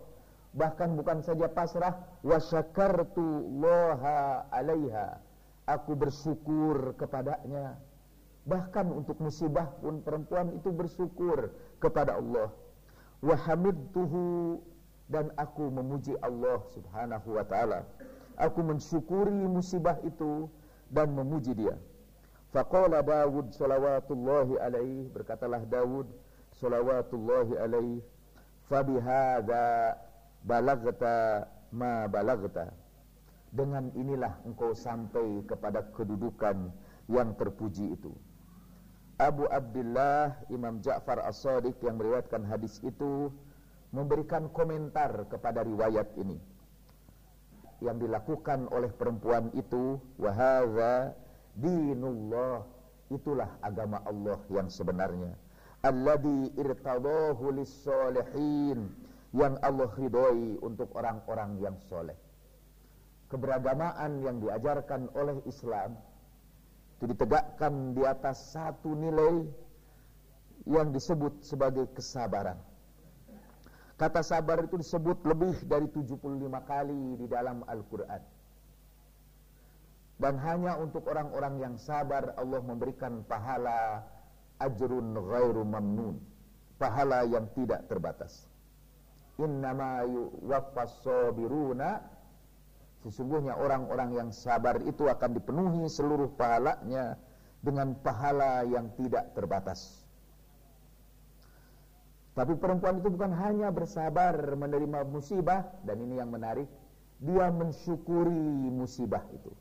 bahkan 0.54 0.94
bukan 0.94 1.26
saja 1.26 1.50
pasrah, 1.50 1.98
wa 2.22 2.38
syakartu 2.38 3.50
laha 3.58 4.46
'alaiha. 4.54 5.18
Aku 5.66 5.98
bersyukur 5.98 6.94
kepadanya. 6.94 7.74
Bahkan 8.46 8.94
untuk 8.94 9.18
musibah 9.18 9.74
pun 9.82 10.06
perempuan 10.06 10.54
itu 10.54 10.70
bersyukur 10.70 11.50
kepada 11.82 12.22
Allah. 12.22 12.54
Wa 13.18 13.34
hamidtuhu 13.34 14.62
dan 15.10 15.34
aku 15.34 15.66
memuji 15.66 16.14
Allah 16.22 16.62
Subhanahu 16.70 17.34
wa 17.34 17.42
taala. 17.42 17.82
Aku 18.38 18.62
mensyukuri 18.62 19.50
musibah 19.50 19.98
itu 20.06 20.46
dan 20.94 21.10
memuji 21.10 21.58
dia. 21.58 21.74
Faqala 22.54 23.02
Dawud 23.02 23.50
salawatullahi 23.50 24.58
alaihi 24.62 25.10
berkatalah 25.10 25.66
Dawud 25.66 26.06
salawatullahi 26.54 27.58
alaihi 27.58 28.02
fabihadza 28.70 29.98
balagta 30.46 31.46
ma 31.74 32.06
balagta. 32.06 32.70
Dengan 33.50 33.90
inilah 33.94 34.36
engkau 34.46 34.76
sampai 34.76 35.42
kepada 35.48 35.82
kedudukan 35.94 36.70
yang 37.08 37.34
terpuji 37.38 37.94
itu. 37.94 38.12
Abu 39.16 39.48
Abdullah 39.48 40.36
Imam 40.52 40.84
Ja'far 40.84 41.24
As-Sadiq 41.24 41.80
yang 41.80 41.96
meriwayatkan 41.96 42.44
hadis 42.44 42.76
itu 42.84 43.32
memberikan 43.88 44.52
komentar 44.52 45.24
kepada 45.32 45.64
riwayat 45.64 46.12
ini 46.20 46.36
yang 47.80 47.96
dilakukan 47.96 48.68
oleh 48.72 48.92
perempuan 48.92 49.48
itu 49.56 50.00
wahadza 50.20 51.16
dinullah. 51.56 52.64
Itulah 53.06 53.58
agama 53.62 54.02
Allah 54.02 54.38
yang 54.50 54.66
sebenarnya. 54.66 55.34
Alladzi 55.86 56.56
irtadahu 56.58 57.54
lis-solihin 57.54 58.90
yang 59.30 59.54
Allah 59.62 59.90
ridhoi 59.94 60.58
untuk 60.64 60.90
orang-orang 60.98 61.62
yang 61.62 61.76
soleh. 61.86 62.16
Keberagamaan 63.30 64.22
yang 64.22 64.42
diajarkan 64.42 65.10
oleh 65.14 65.38
Islam 65.46 65.98
itu 66.96 67.12
ditegakkan 67.12 67.92
di 67.92 68.02
atas 68.06 68.56
satu 68.56 68.96
nilai 68.96 69.44
yang 70.66 70.90
disebut 70.90 71.44
sebagai 71.44 71.86
kesabaran. 71.94 72.58
Kata 73.96 74.20
sabar 74.20 74.60
itu 74.64 74.76
disebut 74.76 75.24
lebih 75.24 75.56
dari 75.64 75.88
75 75.88 76.12
kali 76.68 77.16
di 77.16 77.26
dalam 77.28 77.64
Al-Quran. 77.64 78.35
Dan 80.16 80.40
hanya 80.40 80.80
untuk 80.80 81.04
orang-orang 81.12 81.60
yang 81.60 81.74
sabar 81.76 82.32
Allah 82.40 82.64
memberikan 82.64 83.20
pahala 83.28 84.00
ajrun 84.60 85.12
ghairu 85.12 85.62
mamnun. 85.64 86.16
Pahala 86.80 87.24
yang 87.28 87.48
tidak 87.52 87.84
terbatas. 87.88 88.48
Innama 89.36 90.04
yuwaffas 90.08 91.04
sabiruna 91.04 92.16
Sesungguhnya 93.06 93.54
orang-orang 93.54 94.18
yang 94.18 94.28
sabar 94.34 94.82
itu 94.82 95.06
akan 95.06 95.38
dipenuhi 95.38 95.86
seluruh 95.86 96.26
pahalanya 96.34 97.14
dengan 97.62 97.94
pahala 98.02 98.66
yang 98.66 98.90
tidak 98.98 99.30
terbatas. 99.30 100.02
Tapi 102.34 102.58
perempuan 102.58 102.98
itu 102.98 103.08
bukan 103.08 103.30
hanya 103.30 103.70
bersabar 103.70 104.34
menerima 104.58 105.06
musibah 105.06 105.70
dan 105.86 106.02
ini 106.02 106.18
yang 106.18 106.34
menarik, 106.34 106.66
dia 107.22 107.46
mensyukuri 107.48 108.74
musibah 108.74 109.22
itu. 109.30 109.54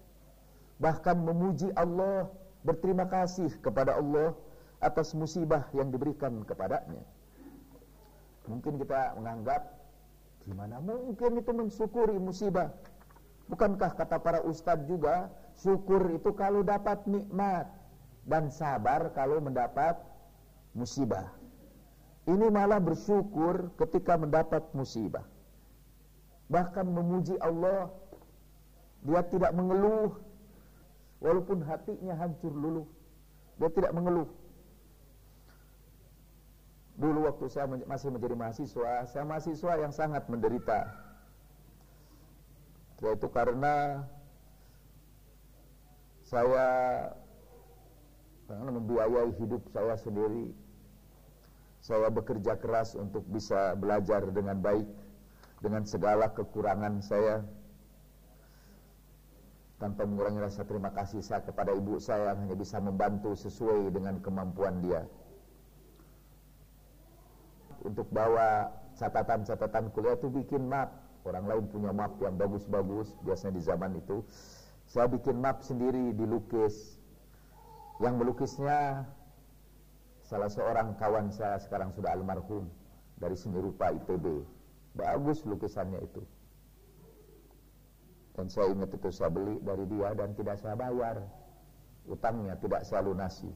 Bahkan 0.79 1.17
memuji 1.23 1.71
Allah, 1.79 2.27
berterima 2.67 3.07
kasih 3.07 3.51
kepada 3.63 3.95
Allah 3.95 4.35
atas 4.83 5.15
musibah 5.15 5.65
yang 5.71 5.87
diberikan 5.89 6.43
kepadanya. 6.43 7.03
Mungkin 8.45 8.77
kita 8.77 9.17
menganggap 9.17 9.73
gimana 10.45 10.77
mungkin 10.77 11.41
itu 11.41 11.51
mensyukuri 11.55 12.21
musibah? 12.21 12.69
Bukankah 13.49 13.93
kata 13.97 14.17
para 14.21 14.39
ustadz 14.45 14.85
juga 14.85 15.29
syukur 15.57 16.13
itu 16.13 16.33
kalau 16.33 16.61
dapat 16.61 17.01
nikmat 17.05 17.69
dan 18.25 18.49
sabar 18.49 19.13
kalau 19.13 19.37
mendapat 19.37 19.97
musibah. 20.73 21.29
Ini 22.25 22.49
malah 22.49 22.81
bersyukur 22.81 23.69
ketika 23.77 24.17
mendapat 24.17 24.65
musibah. 24.73 25.21
Bahkan 26.49 26.85
memuji 26.89 27.37
Allah. 27.37 27.93
Dia 29.05 29.21
tidak 29.29 29.53
mengeluh. 29.53 30.17
Walaupun 31.25 31.65
hatinya 31.65 32.13
hancur 32.13 32.53
luluh. 32.53 32.85
Dia 33.57 33.73
tidak 33.73 33.97
mengeluh. 33.97 34.29
Dulu 36.95 37.27
waktu 37.27 37.45
saya 37.49 37.65
masih 37.65 38.13
menjadi 38.13 38.37
mahasiswa, 38.37 39.09
saya 39.09 39.25
mahasiswa 39.25 39.73
yang 39.81 39.89
sangat 39.91 40.23
menderita. 40.29 40.85
Yaitu 43.01 43.27
karena 43.33 44.05
saya 46.23 46.65
karena 48.45 48.69
membiayai 48.71 49.31
hidup 49.41 49.61
saya 49.73 49.97
sendiri 49.97 50.53
saya 51.85 52.09
bekerja 52.09 52.57
keras 52.57 52.97
untuk 52.97 53.21
bisa 53.29 53.77
belajar 53.77 54.25
dengan 54.33 54.57
baik 54.57 54.89
dengan 55.61 55.85
segala 55.85 56.33
kekurangan 56.33 56.97
saya 57.01 57.45
tanpa 59.85 60.01
mengurangi 60.09 60.41
rasa 60.41 60.65
terima 60.65 60.89
kasih 60.89 61.21
saya 61.21 61.45
kepada 61.45 61.69
ibu 61.69 62.01
saya 62.01 62.33
yang 62.33 62.49
hanya 62.49 62.57
bisa 62.57 62.81
membantu 62.81 63.37
sesuai 63.37 63.93
dengan 63.93 64.17
kemampuan 64.17 64.81
dia 64.81 65.05
untuk 67.85 68.09
bawa 68.09 68.73
catatan-catatan 68.97 69.93
kuliah 69.93 70.17
itu 70.17 70.33
bikin 70.33 70.65
map 70.65 70.89
orang 71.21 71.45
lain 71.45 71.63
punya 71.69 71.93
map 71.93 72.17
yang 72.17 72.33
bagus-bagus 72.33 73.13
biasanya 73.21 73.61
di 73.61 73.61
zaman 73.61 73.91
itu 74.01 74.25
saya 74.89 75.05
bikin 75.05 75.37
map 75.37 75.61
sendiri 75.61 76.17
dilukis 76.17 76.97
yang 78.01 78.17
melukisnya 78.17 79.05
salah 80.25 80.49
seorang 80.49 80.97
kawan 80.97 81.29
saya 81.29 81.61
sekarang 81.61 81.93
sudah 81.93 82.09
almarhum 82.09 82.65
dari 83.21 83.37
seni 83.37 83.61
rupa 83.61 83.93
ITB. 83.93 84.43
Bagus 84.95 85.45
lukisannya 85.45 86.01
itu. 86.03 86.23
Dan 88.35 88.51
saya 88.51 88.71
ingat 88.75 88.91
itu 88.91 89.09
saya 89.15 89.31
beli 89.31 89.57
dari 89.63 89.87
dia 89.87 90.11
dan 90.11 90.35
tidak 90.35 90.59
saya 90.59 90.75
bayar. 90.75 91.23
Utangnya 92.05 92.59
tidak 92.59 92.83
saya 92.83 93.01
lunasi. 93.01 93.49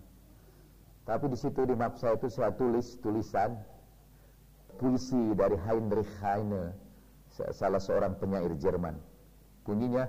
Tapi 1.04 1.26
di 1.28 1.38
situ 1.38 1.62
di 1.68 1.76
map 1.76 2.00
saya 2.00 2.16
itu 2.16 2.32
saya 2.32 2.56
tulis 2.56 2.98
tulisan 3.04 3.60
puisi 4.80 5.36
dari 5.36 5.60
Heinrich 5.60 6.10
Heine, 6.24 6.72
salah 7.52 7.82
seorang 7.84 8.16
penyair 8.16 8.56
Jerman. 8.56 8.96
Bunyinya 9.68 10.08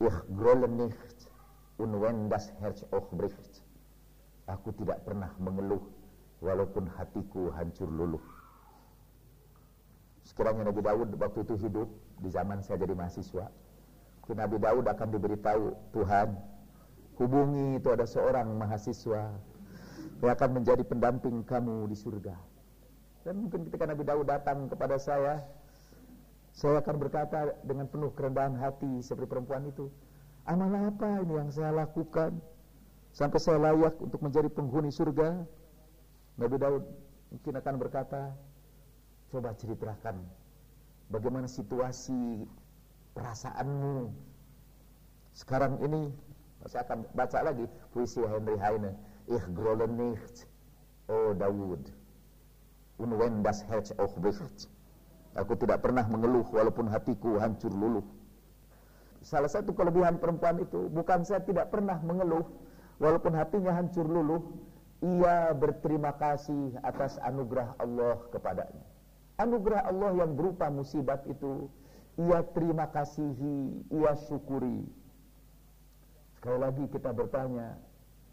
Ich 0.00 0.36
grole 0.36 0.68
nicht 0.68 1.30
und 1.78 2.00
wenn 2.00 2.28
das 2.28 2.50
Herz 2.60 2.84
auch 2.90 3.08
bricht. 3.14 3.62
Aku 4.46 4.74
tidak 4.76 5.06
pernah 5.06 5.30
mengeluh 5.38 5.80
walaupun 6.42 6.90
hatiku 6.98 7.54
hancur 7.54 7.88
luluh. 7.88 8.20
Sekiranya 10.26 10.68
Nabi 10.68 10.82
Daud 10.82 11.14
waktu 11.16 11.40
itu 11.46 11.54
hidup 11.62 11.88
di 12.20 12.28
zaman 12.28 12.60
saya 12.60 12.82
jadi 12.82 12.92
mahasiswa, 12.92 13.48
mungkin 14.24 14.40
Nabi 14.40 14.56
Daud 14.56 14.88
akan 14.88 15.08
diberitahu 15.12 15.64
Tuhan 15.92 16.32
hubungi 17.20 17.76
itu 17.76 17.88
ada 17.92 18.08
seorang 18.08 18.48
mahasiswa 18.56 19.36
yang 20.24 20.32
akan 20.32 20.50
menjadi 20.56 20.80
pendamping 20.80 21.44
kamu 21.44 21.84
di 21.92 21.96
surga. 22.00 22.32
Dan 23.28 23.44
mungkin 23.44 23.68
ketika 23.68 23.84
Nabi 23.84 24.00
Daud 24.08 24.24
datang 24.24 24.64
kepada 24.72 24.96
saya, 24.96 25.44
saya 26.56 26.80
akan 26.80 26.96
berkata 26.96 27.52
dengan 27.68 27.84
penuh 27.84 28.16
kerendahan 28.16 28.56
hati 28.56 29.04
seperti 29.04 29.28
perempuan 29.28 29.68
itu, 29.68 29.92
amal 30.48 30.72
apa 30.72 31.20
ini 31.20 31.44
yang 31.44 31.52
saya 31.52 31.76
lakukan? 31.84 32.40
sampai 33.14 33.38
saya 33.38 33.62
layak 33.62 33.94
untuk 34.02 34.18
menjadi 34.26 34.50
penghuni 34.50 34.90
surga 34.90 35.46
Nabi 36.34 36.56
Daud 36.58 36.82
mungkin 37.30 37.54
akan 37.62 37.74
berkata 37.78 38.34
coba 39.30 39.54
ceritakan 39.54 40.18
bagaimana 41.06 41.46
situasi 41.46 42.42
perasaanmu. 43.14 44.12
Sekarang 45.34 45.80
ini 45.82 46.10
saya 46.68 46.86
akan 46.86 47.06
baca 47.12 47.38
lagi 47.44 47.66
puisi 47.92 48.22
Henry 48.22 48.56
Heine 48.58 48.94
ich 49.30 49.44
grole 49.56 49.88
nicht 49.88 50.46
oh 51.08 51.32
Daud. 51.34 51.82
Und 52.98 53.10
wenn 53.18 53.42
das 53.42 53.66
Herz 53.66 53.90
auch 53.98 54.14
bricht 54.20 54.70
aku 55.34 55.58
tidak 55.58 55.82
pernah 55.82 56.06
mengeluh 56.06 56.46
walaupun 56.54 56.86
hatiku 56.86 57.42
hancur 57.42 57.74
luluh. 57.74 58.06
Salah 59.24 59.50
satu 59.50 59.74
kelebihan 59.74 60.20
perempuan 60.20 60.60
itu 60.62 60.86
bukan 60.92 61.26
saya 61.26 61.42
tidak 61.42 61.72
pernah 61.72 61.96
mengeluh 62.04 62.44
Walaupun 63.02 63.34
hatinya 63.34 63.74
hancur 63.74 64.06
luluh, 64.06 64.42
ia 65.02 65.50
berterima 65.50 66.14
kasih 66.14 66.78
atas 66.86 67.18
anugerah 67.26 67.74
Allah 67.82 68.22
kepadanya. 68.30 68.86
Anugerah 69.42 69.90
Allah 69.90 70.14
yang 70.22 70.38
berupa 70.38 70.70
musibat 70.70 71.26
itu, 71.26 71.66
ia 72.18 72.40
terima 72.54 72.86
kasihi, 72.90 73.84
ia 73.90 74.12
syukuri. 74.28 74.86
Sekali 76.38 76.58
lagi 76.60 76.84
kita 76.92 77.10
bertanya, 77.10 77.78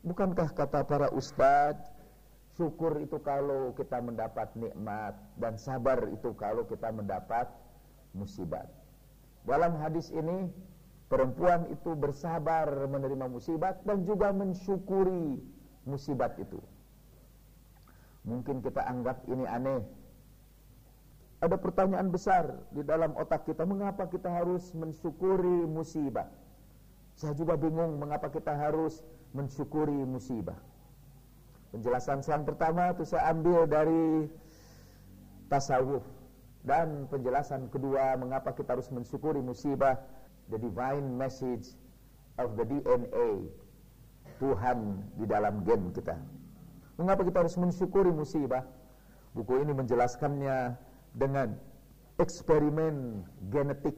bukankah 0.03 0.51
kata 0.51 0.83
para 0.83 1.07
ustadz, 1.15 1.89
syukur 2.59 2.99
itu 2.99 3.17
kalau 3.23 3.71
kita 3.73 4.03
mendapat 4.03 4.51
nikmat, 4.59 5.15
dan 5.39 5.55
sabar 5.55 6.05
itu 6.11 6.35
kalau 6.35 6.67
kita 6.67 6.91
mendapat 6.91 7.47
musibat. 8.11 8.67
Dalam 9.47 9.73
hadis 9.81 10.13
ini, 10.13 10.51
Perempuan 11.11 11.67
itu 11.67 11.91
bersabar 11.91 12.71
menerima 12.87 13.27
musibat 13.27 13.83
dan 13.83 14.07
juga 14.07 14.31
mensyukuri 14.31 15.43
musibat 15.83 16.39
itu. 16.39 16.55
Mungkin 18.23 18.63
kita 18.63 18.79
anggap 18.79 19.19
ini 19.27 19.43
aneh. 19.43 19.83
Ada 21.41 21.57
pertanyaan 21.57 22.13
besar 22.13 22.53
di 22.69 22.85
dalam 22.85 23.17
otak 23.17 23.49
kita, 23.49 23.65
mengapa 23.65 24.05
kita 24.05 24.29
harus 24.29 24.69
mensyukuri 24.77 25.65
musibah? 25.65 26.29
Saya 27.17 27.33
juga 27.33 27.57
bingung 27.57 27.97
mengapa 27.97 28.29
kita 28.29 28.53
harus 28.53 29.01
mensyukuri 29.33 30.05
musibah. 30.05 30.57
Penjelasan 31.73 32.21
yang 32.29 32.45
pertama 32.45 32.93
itu 32.93 33.09
saya 33.09 33.33
ambil 33.33 33.65
dari 33.65 34.29
tasawuf 35.49 36.05
dan 36.61 37.09
penjelasan 37.09 37.73
kedua 37.73 38.13
mengapa 38.21 38.53
kita 38.53 38.77
harus 38.77 38.91
mensyukuri 38.93 39.41
musibah 39.41 39.97
the 40.53 40.61
divine 40.61 41.17
message 41.17 41.73
of 42.37 42.53
the 42.53 42.65
DNA 42.69 43.49
Tuhan 44.37 44.77
di 45.17 45.25
dalam 45.25 45.65
gen 45.65 45.89
kita. 45.89 46.21
Mengapa 47.01 47.25
kita 47.25 47.41
harus 47.41 47.57
mensyukuri 47.57 48.13
musibah? 48.13 48.61
Buku 49.31 49.63
ini 49.63 49.71
menjelaskannya 49.71 50.75
dengan 51.15 51.55
eksperimen 52.19 53.25
genetik, 53.51 53.97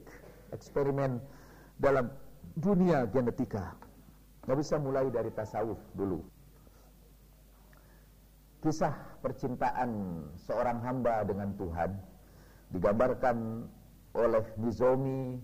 eksperimen 0.55 1.19
dalam 1.77 2.09
dunia 2.57 3.05
genetika. 3.09 3.75
Nggak 4.43 4.59
bisa 4.59 4.75
mulai 4.79 5.07
dari 5.09 5.31
tasawuf 5.31 5.79
dulu. 5.95 6.19
Kisah 8.63 8.95
percintaan 9.19 10.23
seorang 10.47 10.79
hamba 10.83 11.27
dengan 11.27 11.51
Tuhan 11.59 11.91
digambarkan 12.71 13.67
oleh 14.15 14.45
Nizomi 14.55 15.35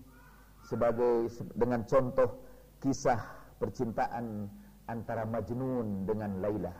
sebagai 0.64 1.28
dengan 1.52 1.84
contoh 1.84 2.40
kisah 2.80 3.20
percintaan 3.60 4.48
antara 4.88 5.28
Majnun 5.28 6.08
dengan 6.08 6.40
Laila. 6.40 6.74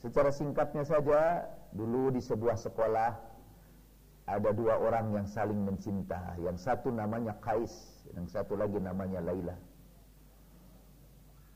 Secara 0.00 0.34
singkatnya 0.34 0.82
saja, 0.82 1.46
dulu 1.72 2.12
di 2.12 2.20
sebuah 2.20 2.56
sekolah 2.60 3.10
ada 4.28 4.50
dua 4.54 4.78
orang 4.78 5.12
yang 5.12 5.26
saling 5.26 5.58
mencinta. 5.66 6.36
Yang 6.38 6.62
satu 6.62 6.94
namanya 6.94 7.34
Kais, 7.42 8.06
yang 8.14 8.28
satu 8.30 8.54
lagi 8.54 8.78
namanya 8.78 9.18
Laila. 9.18 9.56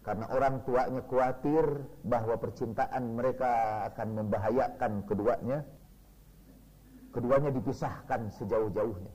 Karena 0.02 0.26
orang 0.30 0.62
tuanya 0.62 1.02
khawatir 1.02 1.66
bahwa 2.06 2.38
percintaan 2.38 3.18
mereka 3.18 3.82
akan 3.90 4.08
membahayakan 4.22 5.02
keduanya. 5.06 5.66
Keduanya 7.10 7.50
dipisahkan 7.50 8.30
sejauh-jauhnya. 8.34 9.12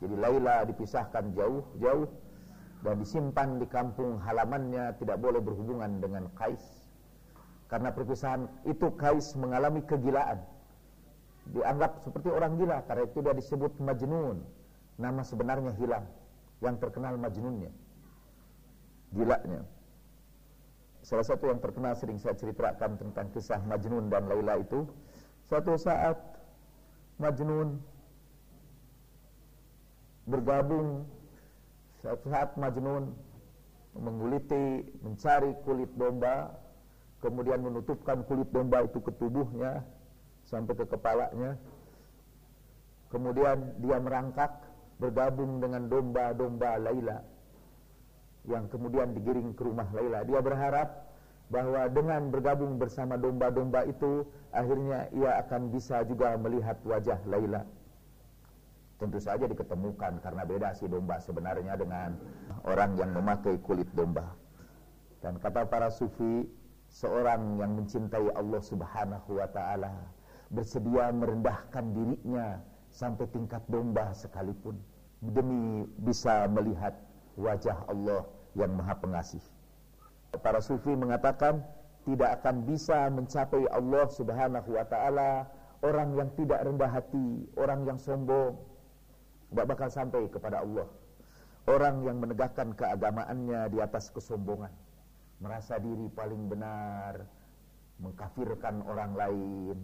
Jadi 0.00 0.14
Laila 0.16 0.64
dipisahkan 0.66 1.34
jauh-jauh 1.36 2.08
dan 2.82 2.94
disimpan 2.98 3.62
di 3.62 3.66
kampung 3.70 4.18
halamannya 4.18 4.98
tidak 4.98 5.18
boleh 5.22 5.38
berhubungan 5.38 6.02
dengan 6.02 6.26
Kais. 6.34 6.81
Karena 7.72 7.88
perpisahan 7.88 8.44
itu 8.68 8.92
Kais 9.00 9.32
mengalami 9.32 9.80
kegilaan. 9.88 10.44
Dianggap 11.56 12.04
seperti 12.04 12.28
orang 12.28 12.60
gila 12.60 12.84
karena 12.84 13.08
itu 13.08 13.24
dia 13.24 13.32
disebut 13.32 13.72
Majnun. 13.80 14.44
Nama 15.00 15.24
sebenarnya 15.24 15.72
hilang. 15.80 16.04
Yang 16.60 16.84
terkenal 16.84 17.16
Majnunnya. 17.16 17.72
Gilanya. 19.16 19.64
Salah 21.00 21.24
satu 21.24 21.48
yang 21.48 21.64
terkenal 21.64 21.96
sering 21.96 22.20
saya 22.20 22.36
ceritakan 22.36 23.00
tentang 23.00 23.32
kisah 23.32 23.58
Majnun 23.64 24.12
dan 24.12 24.28
Laila 24.28 24.60
itu 24.60 24.86
Suatu 25.48 25.74
saat 25.74 26.14
Majnun 27.18 27.80
bergabung 30.28 31.08
Suatu 32.04 32.30
saat 32.30 32.54
Majnun 32.54 33.10
mengguliti, 33.98 34.86
mencari 35.02 35.56
kulit 35.66 35.90
domba 35.98 36.61
Kemudian 37.22 37.62
menutupkan 37.62 38.26
kulit 38.26 38.50
domba 38.50 38.82
itu 38.82 38.98
ke 38.98 39.14
tubuhnya 39.14 39.86
Sampai 40.42 40.74
ke 40.74 40.84
kepalanya 40.90 41.54
Kemudian 43.08 43.78
dia 43.78 43.98
merangkak 44.02 44.52
Bergabung 44.98 45.62
dengan 45.62 45.86
domba-domba 45.86 46.78
Laila 46.82 47.22
yang 48.46 48.66
kemudian 48.66 49.14
digiring 49.14 49.54
ke 49.54 49.62
rumah 49.62 49.86
Laila. 49.94 50.26
Dia 50.26 50.40
berharap 50.42 50.88
bahwa 51.52 51.84
dengan 51.92 52.32
bergabung 52.32 52.80
bersama 52.80 53.14
domba-domba 53.20 53.84
itu 53.86 54.24
akhirnya 54.50 55.12
ia 55.12 55.38
akan 55.44 55.68
bisa 55.70 56.02
juga 56.08 56.34
melihat 56.40 56.80
wajah 56.82 57.20
Laila. 57.28 57.62
Tentu 58.98 59.18
saja 59.18 59.50
diketemukan 59.50 60.22
karena 60.22 60.42
beda 60.46 60.68
si 60.78 60.86
domba 60.86 61.18
sebenarnya 61.18 61.74
dengan 61.74 62.14
orang 62.62 62.94
yang 62.94 63.10
memakai 63.10 63.58
kulit 63.58 63.90
domba. 63.94 64.30
Dan 65.22 65.38
kata 65.38 65.66
para 65.66 65.90
sufi, 65.90 66.46
seorang 66.92 67.56
yang 67.56 67.72
mencintai 67.80 68.28
Allah 68.36 68.60
Subhanahu 68.60 69.40
wa 69.40 69.48
taala 69.48 69.92
bersedia 70.52 71.08
merendahkan 71.08 71.96
dirinya 71.96 72.60
sampai 72.92 73.24
tingkat 73.32 73.64
domba 73.72 74.12
sekalipun 74.12 74.76
demi 75.24 75.88
bisa 76.04 76.44
melihat 76.52 76.92
wajah 77.40 77.88
Allah 77.88 78.28
yang 78.52 78.76
maha 78.76 78.92
pengasih. 79.00 79.40
Para 80.44 80.60
sufi 80.60 80.92
mengatakan 80.92 81.64
tidak 82.02 82.42
akan 82.42 82.66
bisa 82.66 83.06
mencapai 83.08 83.62
Allah 83.70 84.04
subhanahu 84.10 84.74
wa 84.74 84.84
ta'ala 84.84 85.46
orang 85.86 86.18
yang 86.18 86.28
tidak 86.34 86.60
rendah 86.66 86.90
hati, 86.90 87.46
orang 87.54 87.86
yang 87.86 87.96
sombong. 88.00 88.58
Tidak 89.52 89.66
bakal 89.68 89.88
sampai 89.92 90.26
kepada 90.32 90.64
Allah. 90.64 90.88
Orang 91.68 92.02
yang 92.02 92.18
menegakkan 92.18 92.74
keagamaannya 92.74 93.70
di 93.70 93.78
atas 93.78 94.10
kesombongan. 94.10 94.72
Merasa 95.42 95.82
diri 95.82 96.06
paling 96.06 96.46
benar, 96.46 97.26
mengkafirkan 97.98 98.86
orang 98.86 99.12
lain, 99.18 99.76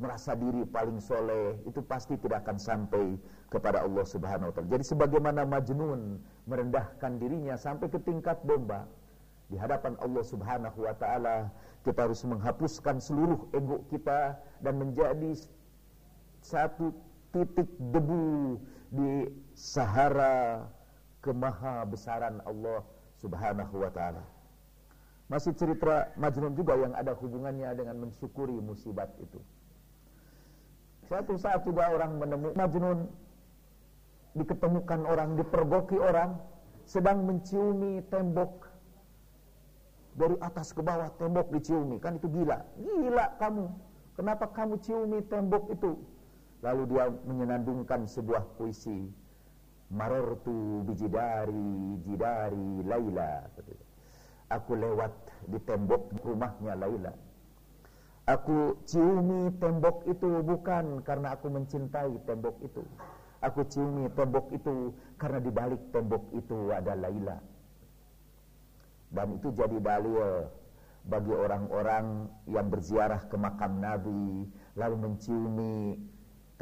merasa 0.00 0.32
diri 0.32 0.64
paling 0.64 0.98
soleh 0.98 1.60
itu 1.68 1.84
pasti 1.84 2.16
tidak 2.16 2.48
akan 2.48 2.56
sampai 2.56 3.14
kepada 3.52 3.84
Allah 3.84 4.02
Subhanahu 4.08 4.48
Wa 4.50 4.54
Taala. 4.56 4.72
Jadi 4.72 4.84
sebagaimana 4.88 5.44
Majnun 5.44 6.16
merendahkan 6.48 7.20
dirinya 7.20 7.54
sampai 7.60 7.92
ke 7.92 8.00
tingkat 8.00 8.40
domba 8.42 8.88
di 9.52 9.60
hadapan 9.60 9.94
Allah 10.00 10.24
Subhanahu 10.24 10.78
Wa 10.88 10.96
Taala, 10.96 11.52
kita 11.84 12.08
harus 12.08 12.24
menghapuskan 12.24 12.96
seluruh 12.98 13.52
ego 13.52 13.84
kita 13.92 14.40
dan 14.64 14.80
menjadi 14.80 15.36
satu 16.40 16.96
titik 17.30 17.68
debu 17.92 18.56
di 18.90 19.28
sahara 19.52 20.66
kemaha 21.20 21.84
besaran 21.84 22.40
Allah 22.48 22.80
Subhanahu 23.20 23.76
Wa 23.76 23.92
Taala. 23.92 24.24
Masih 25.32 25.56
cerita 25.56 26.12
Majnun 26.20 26.52
juga 26.52 26.76
yang 26.76 26.92
ada 26.92 27.16
hubungannya 27.16 27.72
dengan 27.72 28.04
mensyukuri 28.04 28.52
musibat 28.60 29.08
itu. 29.16 29.40
Suatu 31.08 31.40
saat 31.40 31.64
juga 31.64 31.88
orang 31.88 32.20
menemukan 32.20 32.52
Majnun 32.52 33.08
diketemukan 34.36 35.00
orang, 35.08 35.40
dipergoki 35.40 35.96
orang 35.96 36.36
sedang 36.84 37.24
menciumi 37.24 38.04
tembok. 38.12 38.68
Dari 40.12 40.36
atas 40.44 40.76
ke 40.76 40.84
bawah 40.84 41.08
tembok 41.16 41.48
diciumi. 41.48 41.96
Kan 41.96 42.20
itu 42.20 42.28
gila. 42.28 42.60
Gila 42.76 43.40
kamu. 43.40 43.72
Kenapa 44.12 44.52
kamu 44.52 44.84
ciumi 44.84 45.24
tembok 45.32 45.72
itu? 45.72 45.96
Lalu 46.60 46.92
dia 46.92 47.08
menyenandungkan 47.08 48.04
sebuah 48.04 48.60
puisi. 48.60 49.08
Marortu 49.88 50.84
bijidari 50.84 51.96
jidari 52.04 52.84
Laila 52.84 53.48
aku 54.52 54.76
lewat 54.76 55.12
di 55.48 55.58
tembok 55.64 56.12
rumahnya 56.20 56.76
Laila 56.76 57.12
Aku 58.30 58.78
ciumi 58.86 59.50
tembok 59.58 60.06
itu 60.06 60.46
bukan 60.46 61.02
karena 61.02 61.34
aku 61.34 61.50
mencintai 61.50 62.22
tembok 62.22 62.54
itu. 62.62 62.86
Aku 63.42 63.66
ciumi 63.66 64.06
tembok 64.14 64.46
itu 64.54 64.94
karena 65.18 65.42
di 65.42 65.50
balik 65.50 65.82
tembok 65.90 66.30
itu 66.30 66.70
ada 66.70 66.94
Laila. 66.94 67.42
Dan 69.10 69.42
itu 69.42 69.50
jadi 69.50 69.74
dalil 69.74 70.46
bagi 71.02 71.34
orang-orang 71.34 72.30
yang 72.46 72.70
berziarah 72.70 73.26
ke 73.26 73.34
makam 73.34 73.82
Nabi 73.82 74.46
lalu 74.78 74.96
menciumi 75.02 75.98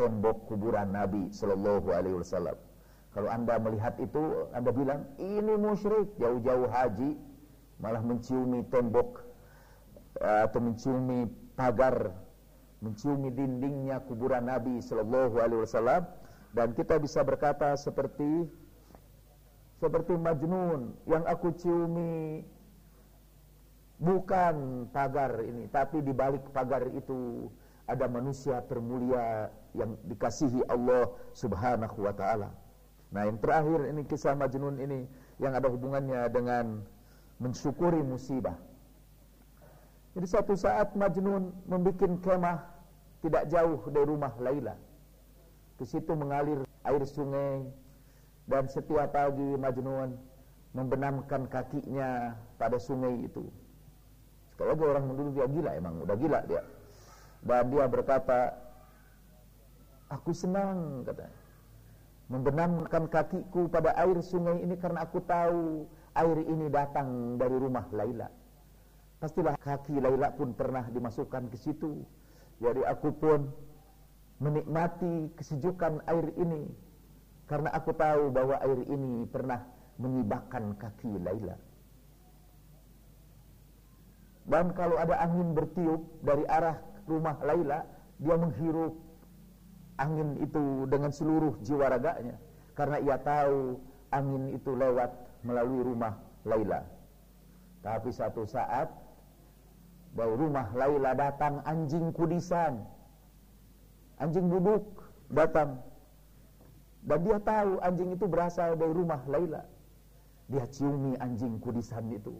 tembok 0.00 0.48
kuburan 0.48 0.96
Nabi 0.96 1.28
Shallallahu 1.28 1.92
Alaihi 1.92 2.24
Wasallam. 2.24 2.56
Kalau 3.12 3.28
anda 3.28 3.60
melihat 3.60 4.00
itu, 4.00 4.48
anda 4.56 4.72
bilang 4.72 5.04
ini 5.20 5.60
musyrik 5.60 6.08
jauh-jauh 6.16 6.72
haji 6.72 7.20
malah 7.80 8.04
menciumi 8.04 8.62
tembok 8.68 9.24
eh, 10.20 10.40
atau 10.46 10.60
menciumi 10.60 11.26
pagar 11.56 12.12
menciumi 12.80 13.28
dindingnya 13.32 14.00
kuburan 14.04 14.48
Nabi 14.48 14.80
Shallallahu 14.80 15.36
Alaihi 15.40 15.64
Wasallam 15.64 16.02
dan 16.56 16.72
kita 16.72 16.96
bisa 16.96 17.20
berkata 17.24 17.76
seperti 17.76 18.48
seperti 19.80 20.16
Majnun 20.16 20.92
yang 21.08 21.24
aku 21.24 21.56
ciumi 21.56 22.44
bukan 24.00 24.88
pagar 24.92 25.40
ini 25.44 25.68
tapi 25.68 26.00
di 26.00 26.12
balik 26.12 26.44
pagar 26.52 26.88
itu 26.92 27.48
ada 27.90 28.06
manusia 28.06 28.62
termulia 28.70 29.50
yang 29.74 29.98
dikasihi 30.06 30.62
Allah 30.70 31.10
Subhanahu 31.34 32.06
wa 32.06 32.14
taala. 32.14 32.54
Nah, 33.10 33.26
yang 33.26 33.42
terakhir 33.42 33.90
ini 33.90 34.06
kisah 34.06 34.38
Majnun 34.38 34.78
ini 34.78 35.10
yang 35.42 35.58
ada 35.58 35.66
hubungannya 35.66 36.30
dengan 36.30 36.86
mensyukuri 37.40 38.04
musibah. 38.04 38.54
Jadi 40.12 40.26
suatu 40.28 40.52
saat 40.54 40.92
Majnun 40.92 41.50
membuat 41.64 42.20
kemah 42.20 42.58
tidak 43.24 43.48
jauh 43.48 43.80
dari 43.88 44.06
rumah 44.06 44.32
Laila. 44.36 44.76
Ke 45.80 45.88
situ 45.88 46.12
mengalir 46.12 46.68
air 46.84 47.02
sungai 47.08 47.64
dan 48.44 48.68
setiap 48.68 49.16
pagi 49.16 49.56
Majnun 49.56 50.12
membenamkan 50.76 51.48
kakinya 51.48 52.36
pada 52.60 52.76
sungai 52.76 53.24
itu. 53.24 53.48
Sekali 54.52 54.76
lagi 54.76 54.84
orang 54.84 55.04
dulu 55.08 55.30
dia 55.32 55.46
gila 55.48 55.70
emang, 55.72 55.94
udah 56.04 56.16
gila 56.20 56.40
dia. 56.44 56.62
Dan 57.40 57.72
dia 57.72 57.84
berkata, 57.88 58.52
aku 60.12 60.36
senang 60.36 61.00
katanya. 61.08 61.32
Membenamkan 62.30 63.10
kakiku 63.10 63.66
pada 63.66 63.90
air 63.98 64.14
sungai 64.22 64.62
ini 64.62 64.78
karena 64.78 65.02
aku 65.02 65.18
tahu 65.24 65.82
air 66.14 66.38
ini 66.42 66.66
datang 66.70 67.38
dari 67.38 67.56
rumah 67.56 67.86
Laila. 67.94 68.28
Pastilah 69.20 69.54
kaki 69.60 70.00
Laila 70.00 70.32
pun 70.32 70.56
pernah 70.56 70.88
dimasukkan 70.88 71.52
ke 71.52 71.56
situ. 71.60 72.02
Jadi 72.60 72.82
aku 72.88 73.12
pun 73.12 73.52
menikmati 74.40 75.28
kesejukan 75.36 76.00
air 76.08 76.26
ini. 76.40 76.66
Karena 77.44 77.68
aku 77.76 77.92
tahu 77.92 78.32
bahwa 78.32 78.56
air 78.64 78.80
ini 78.88 79.28
pernah 79.28 79.60
menyibakkan 80.00 80.72
kaki 80.80 81.20
Laila. 81.20 81.56
Dan 84.48 84.72
kalau 84.72 84.96
ada 84.96 85.20
angin 85.20 85.52
bertiup 85.52 86.00
dari 86.24 86.42
arah 86.48 86.80
rumah 87.04 87.36
Laila, 87.44 87.84
dia 88.18 88.34
menghirup 88.40 88.96
angin 90.00 90.40
itu 90.40 90.88
dengan 90.88 91.12
seluruh 91.12 91.60
jiwa 91.60 91.92
raganya. 91.92 92.40
Karena 92.72 92.96
ia 93.04 93.20
tahu 93.20 93.76
angin 94.10 94.56
itu 94.56 94.72
lewat 94.72 95.29
melalui 95.46 95.82
rumah 95.84 96.16
Laila. 96.44 96.84
Tapi 97.80 98.10
satu 98.12 98.44
saat 98.44 98.88
Dari 100.10 100.34
rumah 100.34 100.74
Laila 100.74 101.14
datang 101.14 101.62
anjing 101.62 102.10
kudisan. 102.10 102.82
Anjing 104.18 104.50
buduk 104.50 104.82
datang 105.30 105.78
dan 107.00 107.18
dia 107.24 107.38
tahu 107.40 107.80
anjing 107.80 108.12
itu 108.12 108.26
berasal 108.28 108.76
dari 108.76 108.92
rumah 108.92 109.24
Laila. 109.24 109.64
Dia 110.52 110.66
ciumi 110.68 111.16
anjing 111.16 111.56
kudisan 111.62 112.12
itu. 112.12 112.36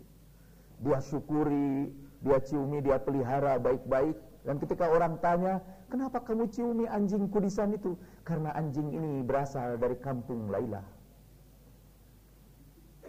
Dia 0.84 1.00
syukuri, 1.00 1.92
dia 2.20 2.38
ciumi, 2.42 2.84
dia 2.84 3.00
pelihara 3.00 3.56
baik-baik. 3.56 4.16
Dan 4.44 4.56
ketika 4.60 4.88
orang 4.88 5.20
tanya, 5.20 5.60
kenapa 5.88 6.20
kamu 6.24 6.48
ciumi 6.52 6.84
anjing 6.88 7.28
kudisan 7.28 7.72
itu? 7.76 7.96
Karena 8.24 8.52
anjing 8.56 8.92
ini 8.92 9.24
berasal 9.24 9.80
dari 9.80 9.96
kampung 10.00 10.48
Laila. 10.52 10.84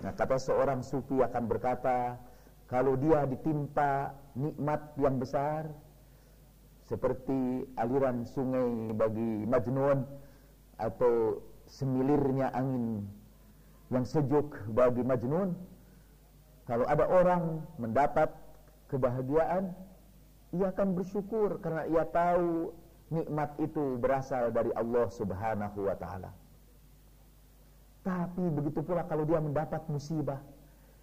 Nah 0.01 0.11
kata 0.17 0.37
seorang 0.41 0.81
sufi 0.81 1.21
akan 1.21 1.43
berkata, 1.45 2.17
kalau 2.65 2.97
dia 2.97 3.25
ditimpa 3.29 4.15
nikmat 4.33 4.93
yang 4.97 5.21
besar, 5.21 5.69
seperti 6.89 7.69
aliran 7.77 8.25
sungai 8.25 8.91
bagi 8.97 9.45
Majnun, 9.45 10.03
atau 10.81 11.39
semilirnya 11.69 12.49
angin 12.57 13.05
yang 13.93 14.03
sejuk 14.03 14.57
bagi 14.73 15.05
Majnun 15.05 15.53
kalau 16.65 16.85
ada 16.89 17.05
orang 17.05 17.61
mendapat 17.77 18.33
kebahagiaan 18.89 19.71
ia 20.51 20.67
akan 20.73 20.97
bersyukur 20.97 21.61
karena 21.63 21.87
ia 21.87 22.03
tahu 22.09 22.75
nikmat 23.11 23.55
itu 23.61 23.99
berasal 24.01 24.51
dari 24.51 24.71
Allah 24.75 25.07
Subhanahu 25.11 25.87
wa 25.87 25.95
taala 25.95 26.31
tapi 28.01 28.49
begitu 28.49 28.81
pula 28.81 29.05
kalau 29.05 29.29
dia 29.29 29.37
mendapat 29.37 29.85
musibah. 29.85 30.41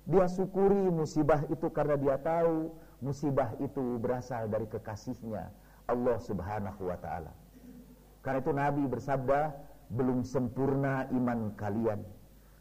Dia 0.09 0.27
syukuri 0.27 0.91
musibah 0.91 1.47
itu 1.47 1.69
karena 1.71 1.95
dia 1.95 2.17
tahu 2.19 2.75
musibah 2.99 3.55
itu 3.63 4.01
berasal 4.03 4.51
dari 4.51 4.67
kekasihnya 4.67 5.47
Allah 5.87 6.17
Subhanahu 6.19 6.91
wa 6.91 6.99
taala. 6.99 7.31
Karena 8.25 8.39
itu 8.43 8.53
Nabi 8.53 8.83
bersabda 8.91 9.55
belum 9.95 10.27
sempurna 10.27 11.07
iman 11.15 11.55
kalian 11.55 12.03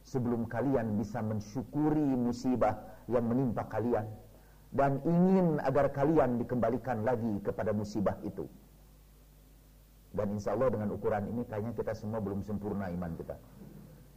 sebelum 0.05 0.45
kalian 0.45 0.99
bisa 1.01 1.19
mensyukuri 1.23 2.03
musibah 2.03 2.77
yang 3.09 3.25
menimpa 3.25 3.65
kalian 3.67 4.05
dan 4.75 4.99
ingin 5.07 5.57
agar 5.63 5.89
kalian 5.89 6.37
dikembalikan 6.37 7.01
lagi 7.01 7.41
kepada 7.41 7.73
musibah 7.73 8.15
itu. 8.21 8.45
Dan 10.13 10.35
insya 10.35 10.53
Allah 10.53 10.71
dengan 10.71 10.93
ukuran 10.93 11.25
ini 11.31 11.41
kayaknya 11.47 11.73
kita 11.73 11.95
semua 11.95 12.21
belum 12.21 12.43
sempurna 12.45 12.91
iman 12.91 13.11
kita 13.17 13.35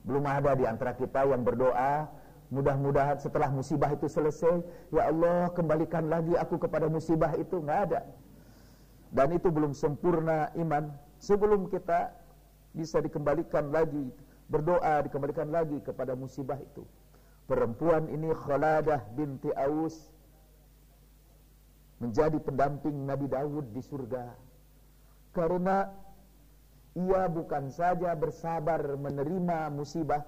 belum 0.05 0.25
ada 0.25 0.57
di 0.57 0.65
antara 0.65 0.97
kita 0.97 1.29
yang 1.29 1.45
berdoa 1.45 2.09
mudah-mudahan 2.51 3.17
setelah 3.23 3.47
musibah 3.47 3.95
itu 3.95 4.11
selesai 4.11 4.59
ya 4.91 5.07
Allah 5.07 5.55
kembalikan 5.55 6.11
lagi 6.11 6.35
aku 6.35 6.59
kepada 6.59 6.91
musibah 6.91 7.31
itu. 7.39 7.63
Nggak 7.63 7.81
ada. 7.91 8.01
Dan 9.11 9.35
itu 9.35 9.49
belum 9.51 9.75
sempurna 9.75 10.51
iman. 10.59 10.91
Sebelum 11.21 11.71
kita 11.71 12.11
bisa 12.75 13.03
dikembalikan 13.03 13.71
lagi 13.71 14.11
berdoa 14.51 15.03
dikembalikan 15.07 15.51
lagi 15.51 15.79
kepada 15.83 16.19
musibah 16.19 16.59
itu. 16.59 16.83
Perempuan 17.47 18.07
ini 18.11 18.31
Khaladah 18.31 19.11
binti 19.15 19.51
Aus 19.55 20.11
menjadi 21.99 22.39
pendamping 22.41 22.95
Nabi 23.07 23.27
Daud 23.31 23.71
di 23.75 23.83
surga. 23.83 24.27
Karena 25.31 25.87
ia 26.95 27.23
bukan 27.31 27.71
saja 27.71 28.15
bersabar 28.19 28.83
menerima 28.99 29.71
musibah 29.71 30.27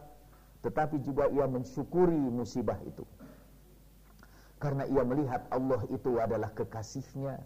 tetapi 0.62 1.02
juga 1.02 1.26
ia 1.30 1.46
mensyukuri 1.50 2.18
musibah 2.18 2.78
itu 2.86 3.02
karena 4.62 4.86
ia 4.86 5.02
melihat 5.02 5.42
Allah 5.50 5.82
itu 5.90 6.22
adalah 6.22 6.54
kekasihnya 6.54 7.42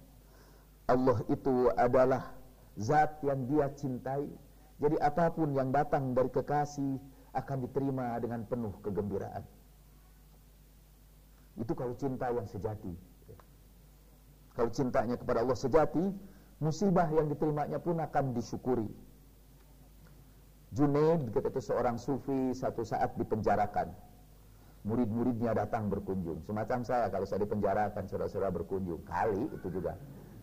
Allah 0.86 1.18
itu 1.32 1.72
adalah 1.74 2.36
zat 2.76 3.16
yang 3.24 3.48
dia 3.48 3.72
cintai 3.72 4.28
jadi 4.76 4.96
apa 5.00 5.32
pun 5.32 5.56
yang 5.56 5.72
datang 5.72 6.12
dari 6.12 6.28
kekasih 6.28 7.00
akan 7.32 7.56
diterima 7.68 8.16
dengan 8.20 8.44
penuh 8.44 8.72
kegembiraan. 8.84 9.44
Itu 11.56 11.72
kalau 11.72 11.96
cinta 11.96 12.28
yang 12.28 12.44
sejati. 12.44 12.92
Kalau 14.56 14.72
cintanya 14.72 15.16
kepada 15.20 15.44
Allah 15.44 15.56
sejati, 15.56 16.04
musibah 16.60 17.08
yang 17.12 17.28
diterimanya 17.28 17.80
pun 17.80 18.00
akan 18.00 18.36
disyukuri. 18.36 18.88
Junaid 20.76 21.32
ketika 21.32 21.56
itu 21.56 21.72
seorang 21.72 21.96
sufi 21.96 22.52
satu 22.52 22.84
saat 22.84 23.16
dipenjarakan. 23.16 23.96
Murid-muridnya 24.84 25.56
datang 25.56 25.88
berkunjung. 25.88 26.44
Semacam 26.44 26.84
saya 26.84 27.08
kalau 27.08 27.24
saya 27.24 27.48
dipenjarakan 27.48 28.04
saudara-saudara 28.04 28.52
berkunjung. 28.52 29.00
Kali 29.08 29.48
itu 29.56 29.72
juga. 29.72 29.96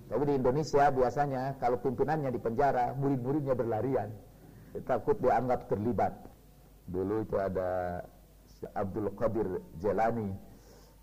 Tapi 0.10 0.24
di 0.26 0.34
Indonesia 0.36 0.90
biasanya 0.90 1.56
kalau 1.62 1.78
pimpinannya 1.80 2.34
di 2.34 2.42
penjara, 2.42 2.98
murid-muridnya 2.98 3.54
berlarian. 3.54 4.10
Takut 4.90 5.22
dianggap 5.22 5.70
terlibat. 5.70 6.18
Dulu 6.90 7.24
itu 7.24 7.38
ada 7.38 8.02
Abdul 8.74 9.14
Qadir 9.16 9.48
Jelani, 9.80 10.34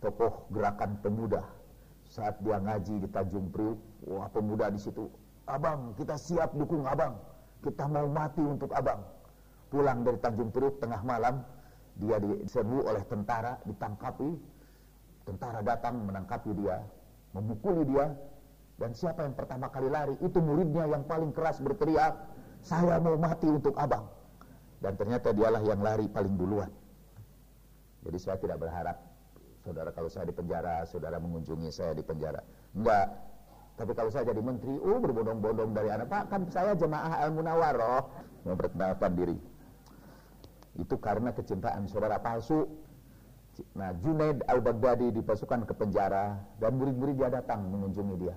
tokoh 0.02 0.50
gerakan 0.50 0.98
pemuda. 1.00 1.46
Saat 2.10 2.42
dia 2.42 2.58
ngaji 2.58 3.06
di 3.06 3.08
Tanjung 3.14 3.48
Priuk, 3.54 3.78
wah 4.10 4.26
pemuda 4.26 4.68
di 4.74 4.82
situ, 4.82 5.06
"Abang, 5.46 5.94
kita 5.94 6.18
siap 6.18 6.50
dukung 6.58 6.82
Abang. 6.82 7.14
Kita 7.62 7.86
mau 7.86 8.10
mati 8.10 8.42
untuk 8.42 8.74
Abang." 8.74 9.19
Pulang 9.70 10.02
dari 10.02 10.18
Tanjung 10.18 10.50
Priuk 10.50 10.82
tengah 10.82 10.98
malam, 11.06 11.46
dia 11.94 12.18
diserbu 12.18 12.90
oleh 12.90 13.06
tentara, 13.06 13.56
ditangkapi. 13.62 14.30
Tentara 15.30 15.62
datang 15.62 16.10
menangkapi 16.10 16.50
dia, 16.58 16.82
memukuli 17.30 17.86
dia, 17.86 18.10
dan 18.80 18.96
siapa 18.96 19.22
yang 19.22 19.36
pertama 19.36 19.68
kali 19.68 19.86
lari? 19.92 20.16
Itu 20.24 20.40
muridnya 20.42 20.88
yang 20.90 21.04
paling 21.06 21.30
keras 21.30 21.60
berteriak, 21.60 22.16
saya 22.64 22.96
mau 22.98 23.14
mati 23.14 23.46
untuk 23.46 23.76
abang. 23.76 24.08
Dan 24.80 24.96
ternyata 24.96 25.36
dialah 25.36 25.60
yang 25.60 25.84
lari 25.84 26.08
paling 26.08 26.34
duluan. 26.40 26.72
Jadi 28.00 28.16
saya 28.16 28.40
tidak 28.40 28.64
berharap, 28.64 28.96
saudara 29.60 29.92
kalau 29.92 30.08
saya 30.08 30.24
di 30.24 30.34
penjara, 30.34 30.88
saudara 30.88 31.20
mengunjungi 31.20 31.68
saya 31.68 31.92
di 31.92 32.00
penjara. 32.00 32.40
Enggak. 32.72 33.12
Tapi 33.76 33.92
kalau 33.92 34.08
saya 34.08 34.24
jadi 34.28 34.40
menteri, 34.40 34.76
oh 34.80 34.96
berbondong-bondong 34.96 35.76
dari 35.76 35.88
anak, 35.92 36.08
Pak 36.08 36.24
kan 36.32 36.42
saya 36.48 36.72
jemaah 36.72 37.28
Al-Munawaroh. 37.28 38.02
Memperkenalkan 38.48 39.12
diri. 39.12 39.36
Itu 40.80 40.96
karena 40.96 41.36
kecintaan 41.36 41.84
saudara 41.84 42.16
palsu. 42.16 42.64
Nah 43.76 43.92
Junaid 44.00 44.40
al-Baghdadi 44.48 45.12
dipasukan 45.20 45.68
ke 45.68 45.76
penjara 45.76 46.40
dan 46.56 46.80
murid-murid 46.80 47.20
dia 47.20 47.28
datang 47.28 47.68
mengunjungi 47.68 48.16
dia. 48.16 48.36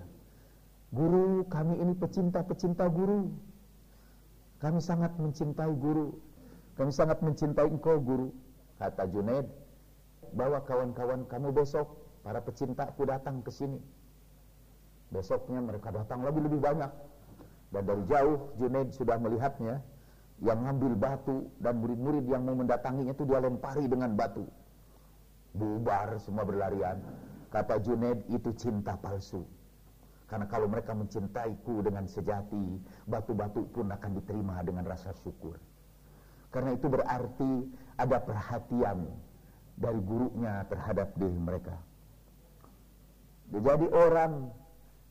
Guru, 0.93 1.47
kami 1.47 1.79
ini 1.79 1.95
pecinta-pecinta 1.95 2.85
guru. 2.91 3.31
Kami 4.61 4.77
sangat 4.83 5.15
mencintai 5.17 5.73
guru. 5.73 6.13
Kami 6.77 6.91
sangat 6.93 7.23
mencintai 7.23 7.65
engkau 7.65 7.97
guru. 7.97 8.29
Kata 8.77 9.07
Junaid, 9.09 9.47
bawa 10.35 10.61
kawan-kawan 10.67 11.25
kamu 11.25 11.49
besok. 11.55 11.87
Para 12.23 12.39
pecinta 12.39 12.87
aku 12.87 13.03
datang 13.09 13.43
ke 13.43 13.51
sini. 13.51 13.79
Besoknya 15.11 15.59
mereka 15.59 15.91
datang 15.91 16.23
lebih-lebih 16.23 16.59
banyak. 16.61 16.91
Dan 17.73 17.83
dari 17.89 18.03
jauh 18.05 18.53
Junaid 18.61 18.93
sudah 18.93 19.17
melihatnya. 19.17 19.81
Yang 20.43 20.59
ngambil 20.59 20.93
batu 20.99 21.37
dan 21.63 21.79
murid-murid 21.79 22.27
yang 22.27 22.43
mau 22.43 22.55
mendatanginya 22.59 23.15
itu 23.15 23.23
dia 23.23 23.39
lempari 23.39 23.87
dengan 23.87 24.11
batu. 24.11 24.43
Bubar 25.55 26.19
semua 26.19 26.43
berlarian. 26.43 26.99
Kata 27.47 27.79
Junaid 27.79 28.27
itu 28.27 28.51
cinta 28.59 28.99
palsu. 28.99 29.47
Karena 30.27 30.49
kalau 30.49 30.67
mereka 30.67 30.91
mencintaiku 30.91 31.79
dengan 31.85 32.09
sejati, 32.09 32.81
batu-batu 33.07 33.69
pun 33.71 33.87
akan 33.87 34.11
diterima 34.19 34.59
dengan 34.65 34.83
rasa 34.83 35.13
syukur. 35.21 35.55
Karena 36.51 36.73
itu 36.75 36.89
berarti 36.89 37.69
ada 37.95 38.17
perhatian 38.19 39.07
dari 39.77 39.99
gurunya 40.01 40.65
terhadap 40.67 41.13
diri 41.15 41.37
mereka. 41.37 41.77
Jadi 43.53 43.87
orang 43.93 44.49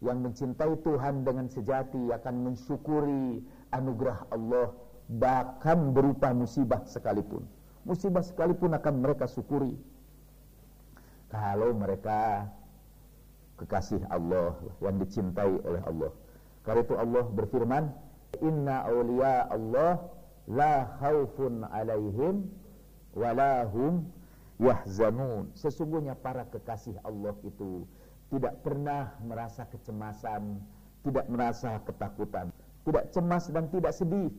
yang 0.03 0.19
mencintai 0.27 0.75
Tuhan 0.83 1.23
dengan 1.23 1.47
sejati 1.47 2.11
akan 2.11 2.35
mensyukuri 2.51 3.47
anugerah 3.71 4.27
Allah 4.35 4.75
bahkan 5.19 5.93
berupa 5.93 6.33
musibah 6.33 6.81
sekalipun. 6.89 7.45
Musibah 7.85 8.23
sekalipun 8.23 8.73
akan 8.73 8.95
mereka 9.03 9.29
syukuri. 9.29 9.75
Kalau 11.29 11.75
mereka 11.77 12.49
kekasih 13.61 14.01
Allah 14.09 14.57
yang 14.81 14.97
dicintai 15.01 15.53
oleh 15.65 15.83
Allah. 15.85 16.13
Karena 16.63 16.81
itu 16.87 16.95
Allah 16.95 17.25
berfirman, 17.27 17.85
"Inna 18.41 18.87
awliya 18.87 19.51
Allah 19.51 19.93
la 20.47 20.75
khaufun 21.03 21.67
'alaihim 21.67 22.47
wa 23.19 23.31
yahzanun." 24.63 25.51
Sesungguhnya 25.59 26.15
para 26.15 26.47
kekasih 26.49 26.97
Allah 27.03 27.35
itu 27.43 27.85
tidak 28.31 28.63
pernah 28.65 29.13
merasa 29.27 29.67
kecemasan, 29.69 30.63
tidak 31.03 31.27
merasa 31.29 31.83
ketakutan, 31.85 32.49
tidak 32.87 33.05
cemas 33.11 33.45
dan 33.51 33.69
tidak 33.69 33.93
sedih. 33.93 34.31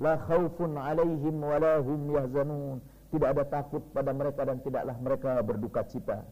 La 0.00 0.16
khaufun 0.16 0.80
'alaihim 0.80 1.36
wa 1.44 1.56
la 1.60 1.78
hum 1.84 2.00
yahzanun. 2.10 2.80
Tidak 3.12 3.28
ada 3.28 3.44
takut 3.44 3.84
pada 3.92 4.10
mereka 4.16 4.48
dan 4.48 4.58
tidaklah 4.64 4.96
mereka 4.96 5.30
berduka 5.44 5.82
cita 5.84 6.24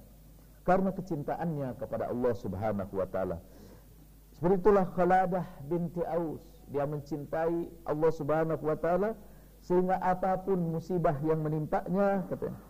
karena 0.69 0.93
kecintaannya 0.93 1.81
kepada 1.81 2.13
Allah 2.13 2.33
Subhanahu 2.37 2.93
wa 2.93 3.09
taala. 3.09 3.37
Seperti 4.37 4.61
itulah 4.63 4.87
Khaladah 4.95 5.47
binti 5.67 6.05
Aus 6.05 6.45
dia 6.69 6.85
mencintai 6.85 7.73
Allah 7.89 8.11
Subhanahu 8.13 8.61
wa 8.61 8.77
taala 8.77 9.17
sehingga 9.65 9.99
apapun 10.05 10.77
musibah 10.77 11.17
yang 11.25 11.43
menimpanya 11.43 12.23
katanya 12.31 12.61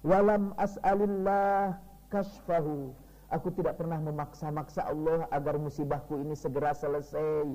walam 0.00 0.56
as'alillah 0.56 1.76
kasfahu 2.08 2.94
aku 3.28 3.52
tidak 3.52 3.76
pernah 3.76 4.00
memaksa-maksa 4.00 4.88
Allah 4.88 5.28
agar 5.28 5.60
musibahku 5.60 6.16
ini 6.24 6.32
segera 6.32 6.72
selesai 6.72 7.52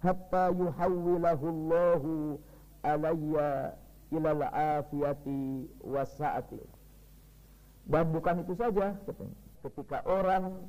hatta 0.00 0.52
yuhawwilahu 0.52 1.44
Allahu 1.48 2.40
alayya 2.82 3.76
ilal 4.10 4.42
afiyati 4.48 5.68
wasa'ati 5.84 6.60
dan 7.90 8.04
bukan 8.14 8.44
itu 8.44 8.54
saja 8.54 8.94
ketika 9.66 10.04
orang 10.06 10.62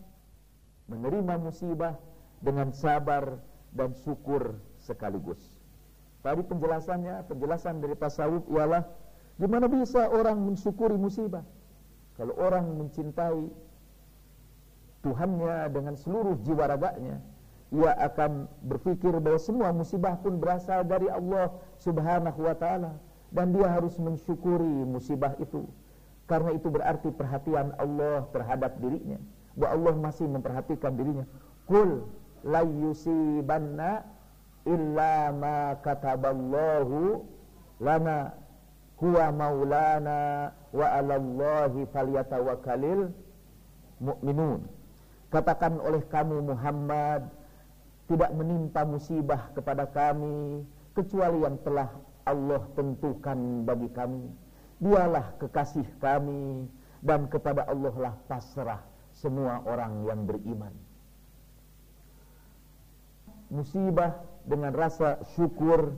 menerima 0.89 1.37
musibah 1.39 1.95
dengan 2.41 2.73
sabar 2.73 3.39
dan 3.71 3.95
syukur 4.03 4.57
sekaligus. 4.81 5.39
Tadi 6.21 6.41
penjelasannya, 6.45 7.25
penjelasan 7.29 7.81
dari 7.81 7.95
tasawuf 7.97 8.45
ialah 8.49 8.85
gimana 9.37 9.65
bisa 9.69 10.05
orang 10.09 10.37
mensyukuri 10.37 10.97
musibah? 10.97 11.45
Kalau 12.19 12.35
orang 12.37 12.67
mencintai 12.77 13.49
Tuhannya 15.01 15.65
dengan 15.73 15.97
seluruh 15.97 16.37
jiwa 16.45 16.69
raganya, 16.69 17.17
ia 17.71 17.91
akan 17.95 18.51
berpikir 18.67 19.15
bahwa 19.23 19.39
semua 19.39 19.71
musibah 19.71 20.19
pun 20.19 20.35
berasal 20.35 20.83
dari 20.83 21.07
Allah 21.07 21.55
Subhanahu 21.79 22.43
wa 22.43 22.55
taala 22.55 22.99
dan 23.31 23.55
dia 23.55 23.67
harus 23.71 23.95
mensyukuri 23.95 24.83
musibah 24.83 25.31
itu. 25.39 25.63
Karena 26.27 26.51
itu 26.51 26.67
berarti 26.67 27.11
perhatian 27.15 27.71
Allah 27.79 28.27
terhadap 28.35 28.75
dirinya 28.83 29.19
bahwa 29.55 29.71
Allah 29.71 29.93
masih 30.11 30.27
memperhatikan 30.27 30.95
dirinya. 30.95 31.25
Kul 31.63 32.03
la 32.43 32.63
illa 34.61 35.15
ma 35.33 35.73
kataballahu 35.81 37.25
lana 37.81 38.35
huwa 39.01 39.25
maulana 39.33 40.51
wa 40.69 40.85
'alallahi 40.85 41.89
falyatawakkalul 41.89 43.09
mu'minun. 43.97 44.61
Katakan 45.33 45.79
oleh 45.81 46.03
kamu 46.05 46.53
Muhammad 46.53 47.25
tidak 48.11 48.31
menimpa 48.35 48.83
musibah 48.83 49.55
kepada 49.55 49.87
kami 49.87 50.67
kecuali 50.91 51.47
yang 51.47 51.55
telah 51.63 51.87
Allah 52.27 52.59
tentukan 52.75 53.63
bagi 53.63 53.87
kami. 53.95 54.27
Dialah 54.83 55.39
kekasih 55.39 55.87
kami 56.03 56.67
dan 56.99 57.31
kepada 57.31 57.63
Allah 57.71 57.95
lah 57.95 58.13
pasrah 58.27 58.83
semua 59.15 59.63
orang 59.63 60.03
yang 60.03 60.27
beriman. 60.27 60.75
Musibah 63.47 64.19
dengan 64.43 64.75
rasa 64.75 65.23
syukur 65.31 65.95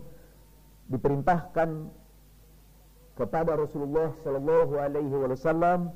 diperintahkan 0.94 1.90
kepada 3.18 3.58
Rasulullah 3.58 4.14
sallallahu 4.22 4.74
alaihi 4.78 5.14
wasallam 5.14 5.94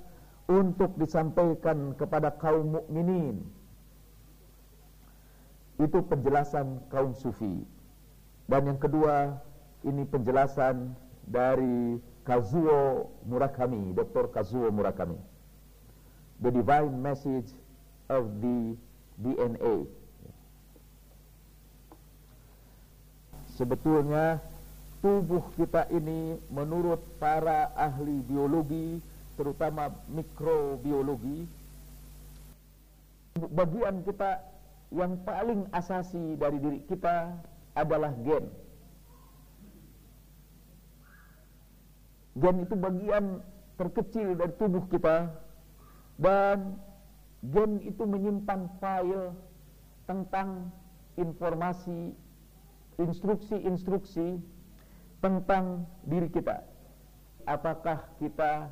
untuk 0.50 0.96
disampaikan 0.98 1.94
kepada 1.94 2.34
kaum 2.40 2.82
mukminin. 2.82 3.57
Itu 5.78 6.02
penjelasan 6.06 6.82
kaum 6.90 7.14
sufi. 7.14 7.62
Dan 8.50 8.66
yang 8.66 8.80
kedua, 8.82 9.38
ini 9.86 10.04
penjelasan 10.10 10.98
dari 11.28 12.02
Kazuo 12.26 13.12
Murakami, 13.30 13.94
Dr. 13.94 14.32
Kazuo 14.34 14.68
Murakami 14.74 15.20
the 16.42 16.52
divine 16.52 17.02
message 17.02 17.50
of 18.10 18.30
the 18.42 18.78
DNA. 19.18 19.90
Sebetulnya 23.58 24.38
tubuh 25.02 25.42
kita 25.58 25.90
ini 25.90 26.38
menurut 26.54 27.02
para 27.18 27.74
ahli 27.74 28.22
biologi, 28.22 29.02
terutama 29.34 29.90
mikrobiologi, 30.14 31.50
bagian 33.34 34.06
kita 34.06 34.46
yang 34.92 35.20
paling 35.28 35.68
asasi 35.76 36.40
dari 36.40 36.58
diri 36.64 36.80
kita 36.88 37.36
adalah 37.76 38.16
gen. 38.24 38.48
Gen 42.38 42.58
itu 42.64 42.76
bagian 42.78 43.26
terkecil 43.76 44.38
dari 44.38 44.54
tubuh 44.56 44.86
kita 44.88 45.30
dan 46.18 46.80
gen 47.52 47.84
itu 47.86 48.04
menyimpan 48.08 48.72
file 48.82 49.36
tentang 50.10 50.72
informasi 51.20 52.16
instruksi-instruksi 52.98 54.42
tentang 55.22 55.86
diri 56.06 56.30
kita 56.30 56.66
apakah 57.46 58.06
kita 58.22 58.70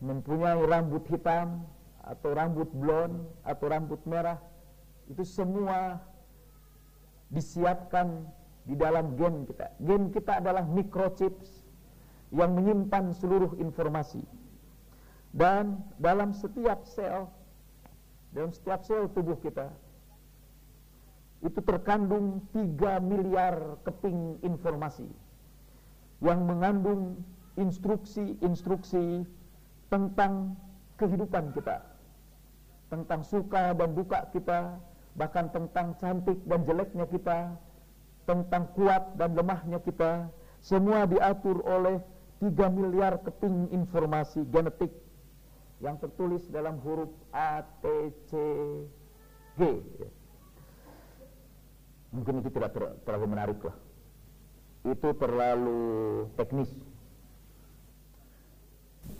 mempunyai 0.00 0.62
rambut 0.64 1.04
hitam 1.08 1.64
atau 2.02 2.30
rambut 2.32 2.68
blond 2.72 3.26
atau 3.44 3.66
rambut 3.68 4.00
merah 4.08 4.40
itu 5.08 5.24
semua 5.24 6.00
disiapkan 7.32 8.24
di 8.68 8.76
dalam 8.76 9.16
gen 9.16 9.48
kita. 9.48 9.72
Gen 9.80 10.12
kita 10.12 10.40
adalah 10.44 10.64
microchips 10.64 11.64
yang 12.32 12.52
menyimpan 12.52 13.16
seluruh 13.16 13.56
informasi. 13.56 14.20
Dan 15.32 15.80
dalam 16.00 16.32
setiap 16.32 16.88
sel 16.88 17.28
dalam 18.32 18.52
setiap 18.52 18.84
sel 18.84 19.08
tubuh 19.12 19.40
kita 19.40 19.72
itu 21.40 21.60
terkandung 21.64 22.44
3 22.52 23.00
miliar 23.00 23.78
keping 23.86 24.42
informasi 24.42 25.06
yang 26.20 26.42
mengandung 26.44 27.22
instruksi-instruksi 27.54 29.22
tentang 29.88 30.58
kehidupan 30.98 31.54
kita 31.54 31.78
tentang 32.90 33.22
suka 33.22 33.76
dan 33.76 33.94
duka 33.94 34.26
kita 34.34 34.80
bahkan 35.18 35.50
tentang 35.50 35.98
cantik 35.98 36.38
dan 36.46 36.62
jeleknya 36.62 37.04
kita 37.10 37.58
tentang 38.22 38.70
kuat 38.78 39.18
dan 39.18 39.34
lemahnya 39.34 39.82
kita 39.82 40.30
semua 40.62 41.10
diatur 41.10 41.58
oleh 41.66 41.98
3 42.38 42.54
miliar 42.70 43.18
keping 43.26 43.74
informasi 43.74 44.46
genetik 44.46 44.94
yang 45.82 45.98
tertulis 45.98 46.46
dalam 46.54 46.78
huruf 46.86 47.10
A, 47.34 47.66
T, 47.82 48.14
C, 48.30 48.32
G. 49.58 49.60
Mungkin 52.14 52.38
itu 52.38 52.50
tidak 52.54 52.78
ter 52.78 52.82
terlalu 53.02 53.26
menarik 53.26 53.58
lah. 53.62 53.76
Itu 54.86 55.18
terlalu 55.18 55.80
teknis. 56.38 56.70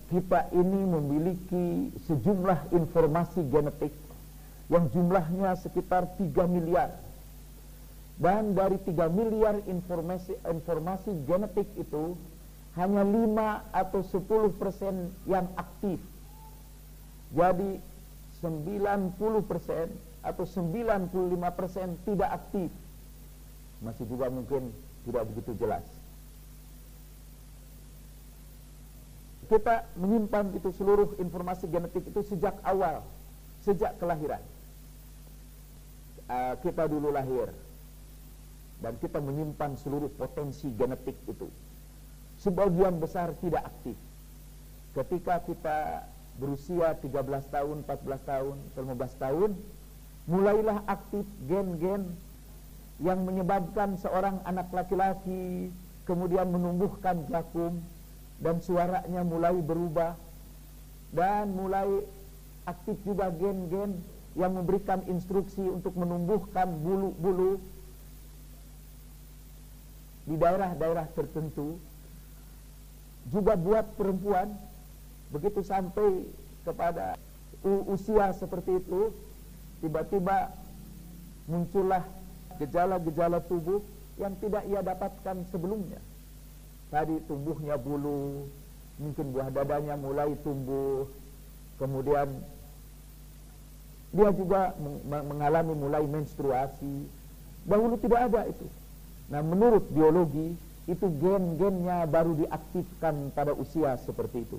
Kita 0.09 0.47
ini 0.55 0.81
memiliki 0.89 1.91
sejumlah 2.07 2.71
informasi 2.73 3.45
genetik 3.51 3.93
yang 4.69 4.89
jumlahnya 4.93 5.57
sekitar 5.57 6.07
3 6.17 6.45
miliar. 6.49 6.93
Dan 8.19 8.53
dari 8.53 8.77
3 8.83 9.09
miliar 9.09 9.63
informasi 9.65 10.35
informasi 10.43 11.15
genetik 11.25 11.71
itu 11.79 12.19
hanya 12.75 13.03
5 13.03 13.75
atau 13.75 14.01
10 14.03 14.61
persen 14.61 15.15
yang 15.25 15.47
aktif 15.55 16.03
jadi 17.35 17.81
90% 18.41 19.93
atau 20.25 20.45
95% 20.45 22.09
tidak 22.09 22.31
aktif. 22.33 22.71
Masih 23.85 24.05
juga 24.09 24.33
mungkin 24.33 24.73
tidak 25.05 25.29
begitu 25.33 25.53
jelas. 25.61 25.85
Kita 29.49 29.89
menyimpan 29.97 30.53
itu 30.61 30.69
seluruh 30.77 31.17
informasi 31.17 31.73
genetik 31.73 32.05
itu 32.05 32.21
sejak 32.21 32.53
awal, 32.65 33.01
sejak 33.65 33.97
kelahiran. 33.97 34.45
Uh, 36.29 36.55
kita 36.61 36.85
dulu 36.85 37.09
lahir 37.09 37.49
dan 38.85 38.95
kita 39.01 39.19
menyimpan 39.19 39.75
seluruh 39.81 40.13
potensi 40.13 40.71
genetik 40.77 41.17
itu. 41.27 41.49
Sebagian 42.39 43.03
besar 43.03 43.35
tidak 43.43 43.67
aktif. 43.67 43.97
Ketika 44.95 45.43
kita 45.43 45.79
berusia 46.39 46.95
13 46.95 47.49
tahun, 47.51 47.77
14 47.83 48.23
tahun, 48.23 48.57
15 48.77 49.25
tahun, 49.25 49.51
mulailah 50.31 50.87
aktif 50.87 51.27
gen-gen 51.49 52.13
yang 53.03 53.25
menyebabkan 53.27 53.99
seorang 53.99 54.39
anak 54.45 54.71
laki-laki 54.71 55.73
kemudian 56.05 56.51
menumbuhkan 56.51 57.25
jakum 57.31 57.79
dan 58.39 58.63
suaranya 58.63 59.23
mulai 59.23 59.55
berubah 59.59 60.15
dan 61.11 61.51
mulai 61.51 62.05
aktif 62.69 62.99
juga 63.03 63.33
gen-gen 63.35 63.97
yang 64.39 64.55
memberikan 64.55 65.03
instruksi 65.11 65.67
untuk 65.67 65.99
menumbuhkan 65.99 66.71
bulu-bulu 66.79 67.59
di 70.31 70.39
daerah-daerah 70.39 71.11
tertentu 71.13 71.77
juga 73.29 73.59
buat 73.59 73.85
perempuan 73.99 74.55
Begitu 75.29 75.61
sampai 75.61 76.25
kepada 76.65 77.21
usia 77.93 78.33
seperti 78.33 78.81
itu, 78.81 79.13
tiba-tiba 79.85 80.49
muncullah 81.45 82.05
gejala-gejala 82.57 83.45
tubuh 83.45 83.85
yang 84.17 84.33
tidak 84.41 84.65
ia 84.73 84.81
dapatkan 84.81 85.45
sebelumnya. 85.53 86.01
Tadi 86.89 87.21
tumbuhnya 87.29 87.77
bulu, 87.77 88.49
mungkin 88.97 89.37
buah 89.37 89.53
dadanya 89.53 90.01
mulai 90.01 90.33
tumbuh, 90.41 91.05
kemudian 91.77 92.33
dia 94.09 94.31
juga 94.33 94.73
mengalami 95.05 95.75
mulai 95.77 96.05
menstruasi. 96.09 97.05
Dahulu 97.69 98.01
tidak 98.01 98.33
ada 98.33 98.49
itu. 98.49 98.67
Nah, 99.29 99.45
menurut 99.45 99.85
biologi 99.93 100.57
itu 100.89 101.07
gen-gennya 101.21 102.09
baru 102.09 102.33
diaktifkan 102.41 103.29
pada 103.37 103.53
usia 103.53 104.01
seperti 104.01 104.49
itu. 104.49 104.59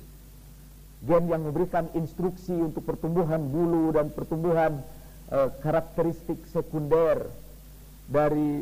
Gen 1.09 1.25
yang 1.25 1.41
memberikan 1.41 1.89
instruksi 1.97 2.53
untuk 2.53 2.85
pertumbuhan 2.85 3.41
bulu 3.49 3.89
dan 3.89 4.13
pertumbuhan 4.13 4.77
uh, 5.33 5.49
karakteristik 5.65 6.37
sekunder 6.53 7.25
dari 8.05 8.61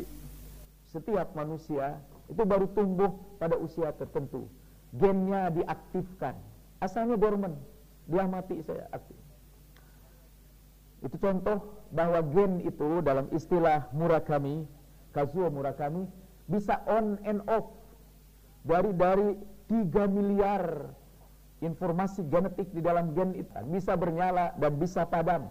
setiap 0.88 1.36
manusia 1.36 2.00
itu 2.32 2.40
baru 2.48 2.64
tumbuh 2.72 3.12
pada 3.36 3.60
usia 3.60 3.92
tertentu. 3.92 4.48
Gennya 4.96 5.52
diaktifkan. 5.52 6.32
Asalnya 6.80 7.20
dorman, 7.20 7.52
dia 8.08 8.24
mati 8.24 8.64
saya 8.64 8.88
aktif. 8.88 9.27
Itu 10.98 11.16
contoh 11.18 11.86
bahwa 11.94 12.18
gen 12.34 12.58
itu 12.66 13.00
dalam 13.06 13.30
istilah 13.30 13.86
Murakami, 13.94 14.66
Kazuo 15.14 15.46
Murakami 15.46 16.10
bisa 16.48 16.80
on 16.88 17.20
and 17.22 17.44
off 17.46 17.70
dari 18.66 18.90
dari 18.96 19.28
3 19.68 20.08
miliar 20.10 20.90
informasi 21.60 22.24
genetik 22.26 22.70
di 22.72 22.80
dalam 22.80 23.12
gen 23.14 23.34
itu 23.34 23.50
bisa 23.70 23.94
bernyala 23.94 24.54
dan 24.58 24.78
bisa 24.78 25.04
padam 25.06 25.50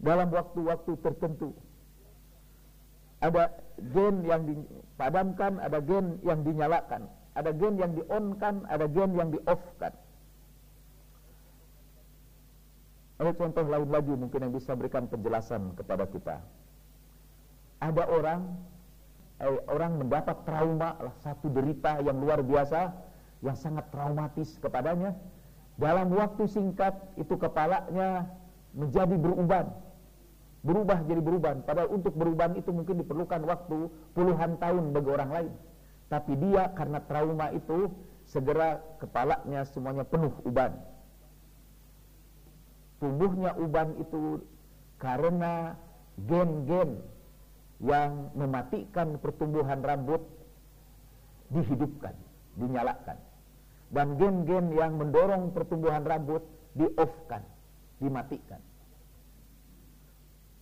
dalam 0.00 0.32
waktu-waktu 0.32 0.92
tertentu. 1.04 1.52
Ada 3.20 3.52
gen 3.92 4.24
yang 4.24 4.48
dipadamkan, 4.48 5.60
ada 5.60 5.76
gen 5.84 6.16
yang 6.24 6.40
dinyalakan, 6.40 7.04
ada 7.36 7.52
gen 7.52 7.76
yang 7.76 7.92
di-on-kan, 7.92 8.64
ada 8.64 8.88
gen 8.88 9.12
yang 9.12 9.28
di-off-kan. 9.28 9.92
Ada 13.20 13.36
contoh 13.36 13.68
lain 13.68 13.92
lagi 13.92 14.16
mungkin 14.16 14.48
yang 14.48 14.54
bisa 14.56 14.72
berikan 14.72 15.04
penjelasan 15.04 15.76
kepada 15.76 16.08
kita. 16.08 16.40
Ada 17.84 18.08
orang 18.08 18.40
eh, 19.44 19.60
orang 19.68 19.92
mendapat 20.00 20.40
trauma 20.48 20.96
satu 21.20 21.52
derita 21.52 22.00
yang 22.00 22.16
luar 22.16 22.40
biasa 22.40 22.96
yang 23.44 23.52
sangat 23.60 23.92
traumatis 23.92 24.56
kepadanya. 24.56 25.12
Dalam 25.76 26.08
waktu 26.16 26.48
singkat 26.48 26.96
itu 27.20 27.36
kepalanya 27.36 28.24
menjadi 28.72 29.16
beruban. 29.20 29.68
Berubah 30.64 31.04
jadi 31.04 31.20
beruban. 31.20 31.60
Padahal 31.60 31.92
untuk 31.92 32.16
beruban 32.16 32.56
itu 32.56 32.72
mungkin 32.72 33.04
diperlukan 33.04 33.44
waktu 33.44 33.92
puluhan 34.16 34.56
tahun 34.56 34.96
bagi 34.96 35.10
orang 35.12 35.30
lain. 35.32 35.52
Tapi 36.08 36.40
dia 36.40 36.72
karena 36.72 37.04
trauma 37.04 37.52
itu 37.52 37.92
segera 38.24 38.80
kepalanya 38.96 39.68
semuanya 39.68 40.08
penuh 40.08 40.32
uban 40.48 40.72
tumbuhnya 43.00 43.56
uban 43.56 43.96
itu 43.96 44.44
karena 45.00 45.74
gen-gen 46.28 47.00
yang 47.80 48.28
mematikan 48.36 49.16
pertumbuhan 49.16 49.80
rambut 49.80 50.20
dihidupkan, 51.48 52.12
dinyalakan. 52.60 53.16
Dan 53.90 54.14
gen-gen 54.20 54.70
yang 54.76 55.00
mendorong 55.00 55.50
pertumbuhan 55.50 56.04
rambut 56.04 56.44
di-off-kan, 56.76 57.42
dimatikan. 57.98 58.60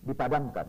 Dipadamkan. 0.07 0.65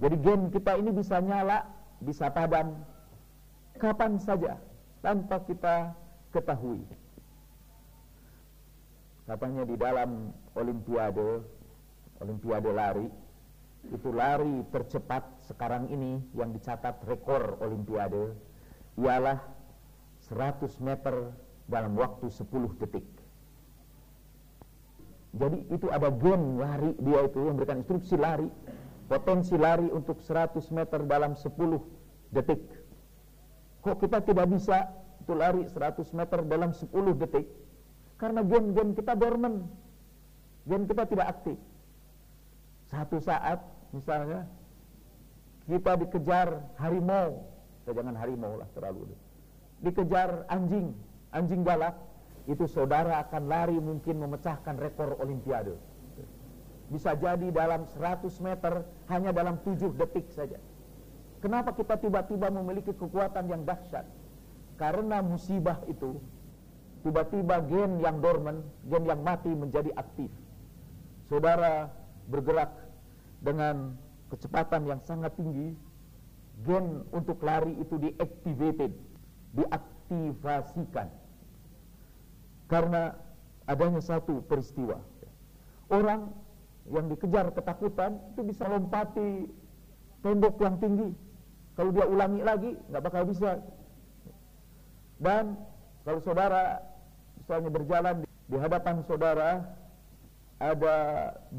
Jadi 0.00 0.16
gen 0.24 0.48
kita 0.48 0.80
ini 0.80 0.90
bisa 0.96 1.20
nyala, 1.20 1.68
bisa 2.00 2.32
padam 2.32 2.72
kapan 3.76 4.16
saja 4.16 4.56
tanpa 5.04 5.44
kita 5.44 5.92
ketahui. 6.32 6.80
Katanya 9.30 9.62
di 9.62 9.78
dalam 9.78 10.34
olimpiade, 10.58 11.38
olimpiade 12.18 12.70
lari, 12.74 13.06
itu 13.94 14.10
lari 14.10 14.66
tercepat 14.74 15.22
sekarang 15.46 15.86
ini 15.86 16.18
yang 16.34 16.50
dicatat 16.50 16.98
rekor 17.06 17.54
olimpiade 17.62 18.34
ialah 18.98 19.38
100 20.26 20.66
meter 20.82 21.30
dalam 21.70 21.94
waktu 21.94 22.26
10 22.26 22.74
detik. 22.82 23.06
Jadi 25.30 25.62
itu 25.78 25.86
ada 25.94 26.10
gen 26.10 26.58
lari 26.58 26.90
dia 26.98 27.22
itu 27.22 27.38
yang 27.38 27.54
memberikan 27.54 27.86
instruksi 27.86 28.18
lari, 28.18 28.50
potensi 29.06 29.54
lari 29.54 29.86
untuk 29.94 30.18
100 30.26 30.58
meter 30.74 31.06
dalam 31.06 31.38
10 31.38 31.54
detik. 32.34 32.66
Kok 33.86 33.94
kita 33.94 34.26
tidak 34.26 34.50
bisa 34.50 34.90
itu 35.22 35.38
lari 35.38 35.70
100 35.70 36.18
meter 36.18 36.42
dalam 36.42 36.74
10 36.74 36.90
detik? 37.14 37.69
Karena 38.20 38.44
gen-gen 38.44 38.92
kita 38.92 39.16
dormant. 39.16 39.64
Gen 40.68 40.84
kita 40.84 41.08
tidak 41.08 41.26
aktif. 41.32 41.56
Satu 42.92 43.16
saat 43.16 43.64
misalnya 43.96 44.44
kita 45.64 45.96
dikejar 46.04 46.60
harimau, 46.76 47.48
kita 47.80 47.96
jangan 47.96 48.14
harimau 48.20 48.60
lah 48.60 48.68
terlalu. 48.76 49.08
Dikejar 49.80 50.44
anjing, 50.52 50.92
anjing 51.32 51.64
galak, 51.64 51.96
itu 52.44 52.68
saudara 52.68 53.24
akan 53.24 53.48
lari 53.48 53.78
mungkin 53.80 54.20
memecahkan 54.20 54.76
rekor 54.76 55.16
olimpiade. 55.16 55.80
Bisa 56.90 57.14
jadi 57.14 57.48
dalam 57.54 57.86
100 57.86 58.26
meter 58.42 58.84
hanya 59.08 59.30
dalam 59.30 59.62
7 59.62 59.94
detik 59.96 60.28
saja. 60.34 60.58
Kenapa 61.40 61.72
kita 61.72 61.96
tiba-tiba 61.96 62.52
memiliki 62.52 62.92
kekuatan 62.92 63.48
yang 63.48 63.62
dahsyat? 63.64 64.04
Karena 64.76 65.24
musibah 65.24 65.80
itu 65.88 66.20
tiba-tiba 67.00 67.64
gen 67.68 68.00
yang 68.04 68.20
dorman, 68.20 68.60
gen 68.88 69.04
yang 69.08 69.20
mati 69.24 69.48
menjadi 69.48 69.90
aktif. 69.96 70.28
Saudara 71.30 71.88
bergerak 72.28 72.70
dengan 73.40 73.96
kecepatan 74.28 74.84
yang 74.86 75.00
sangat 75.02 75.32
tinggi, 75.34 75.72
gen 76.66 77.06
untuk 77.10 77.40
lari 77.40 77.72
itu 77.80 77.96
diactivated, 77.96 78.92
diaktifasikan. 79.56 81.08
Karena 82.70 83.16
adanya 83.66 84.02
satu 84.02 84.44
peristiwa. 84.46 85.00
Orang 85.90 86.30
yang 86.90 87.06
dikejar 87.10 87.50
ketakutan 87.50 88.18
itu 88.34 88.40
bisa 88.46 88.66
lompati 88.66 89.50
tembok 90.22 90.58
yang 90.62 90.76
tinggi. 90.78 91.10
Kalau 91.74 91.90
dia 91.90 92.06
ulangi 92.06 92.42
lagi, 92.44 92.70
nggak 92.92 93.02
bakal 93.02 93.22
bisa. 93.26 93.58
Dan 95.20 95.56
kalau 96.04 96.20
saudara 96.24 96.89
misalnya 97.50 97.74
berjalan 97.74 98.16
di 98.46 98.56
hadapan 98.62 99.02
saudara 99.10 99.66
ada 100.62 100.96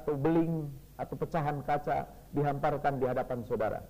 beling 0.08 0.72
atau 0.96 1.20
pecahan 1.20 1.60
kaca 1.68 2.08
dihamparkan 2.32 2.96
di 2.96 3.12
hadapan 3.12 3.44
saudara. 3.44 3.84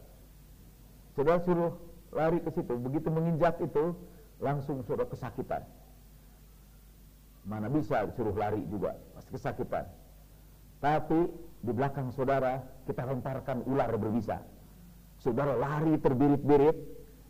Saudara 1.14 1.38
suruh 1.46 1.78
lari 2.10 2.42
ke 2.42 2.50
situ, 2.58 2.74
begitu 2.82 3.14
menginjak 3.14 3.62
itu 3.62 3.94
langsung 4.42 4.82
saudara 4.82 5.14
kesakitan. 5.14 5.62
Mana 7.46 7.70
bisa 7.70 8.10
suruh 8.18 8.34
lari 8.34 8.66
juga, 8.66 8.98
pasti 9.14 9.38
kesakitan. 9.38 9.86
Tapi 10.82 11.30
di 11.62 11.70
belakang 11.70 12.10
saudara 12.18 12.66
kita 12.90 13.06
lemparkan 13.06 13.62
ular 13.70 13.94
berbisa. 13.94 14.42
Saudara 15.22 15.54
lari 15.54 16.02
terbirit-birit 16.02 16.82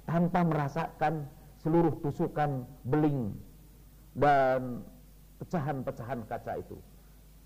tanpa 0.07 0.47
merasakan 0.47 1.27
seluruh 1.59 1.91
tusukan 1.99 2.63
beling 2.87 3.35
dan 4.15 4.83
pecahan-pecahan 5.39 6.27
kaca 6.27 6.53
itu. 6.59 6.77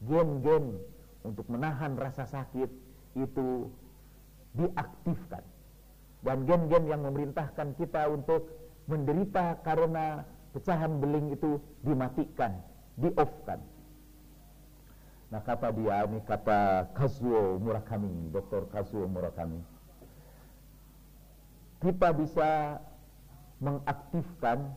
Gen-gen 0.05 0.75
untuk 1.23 1.47
menahan 1.49 1.95
rasa 1.97 2.27
sakit 2.27 2.69
itu 3.15 3.69
diaktifkan. 4.57 5.43
Dan 6.25 6.43
gen-gen 6.49 6.89
yang 6.89 7.05
memerintahkan 7.05 7.77
kita 7.77 8.09
untuk 8.09 8.49
menderita 8.89 9.61
karena 9.61 10.25
pecahan 10.53 10.97
beling 11.01 11.33
itu 11.33 11.57
dimatikan, 11.85 12.61
di-off-kan. 12.97 13.61
Nah 15.33 15.41
kata 15.41 15.73
dia, 15.73 16.05
ini 16.05 16.21
kata 16.23 16.93
Kazuo 16.93 17.57
Murakami, 17.59 18.29
Dr. 18.29 18.69
Kazuo 18.69 19.09
Murakami. 19.09 19.59
Kita 21.81 22.09
bisa 22.15 22.79
mengaktifkan 23.59 24.73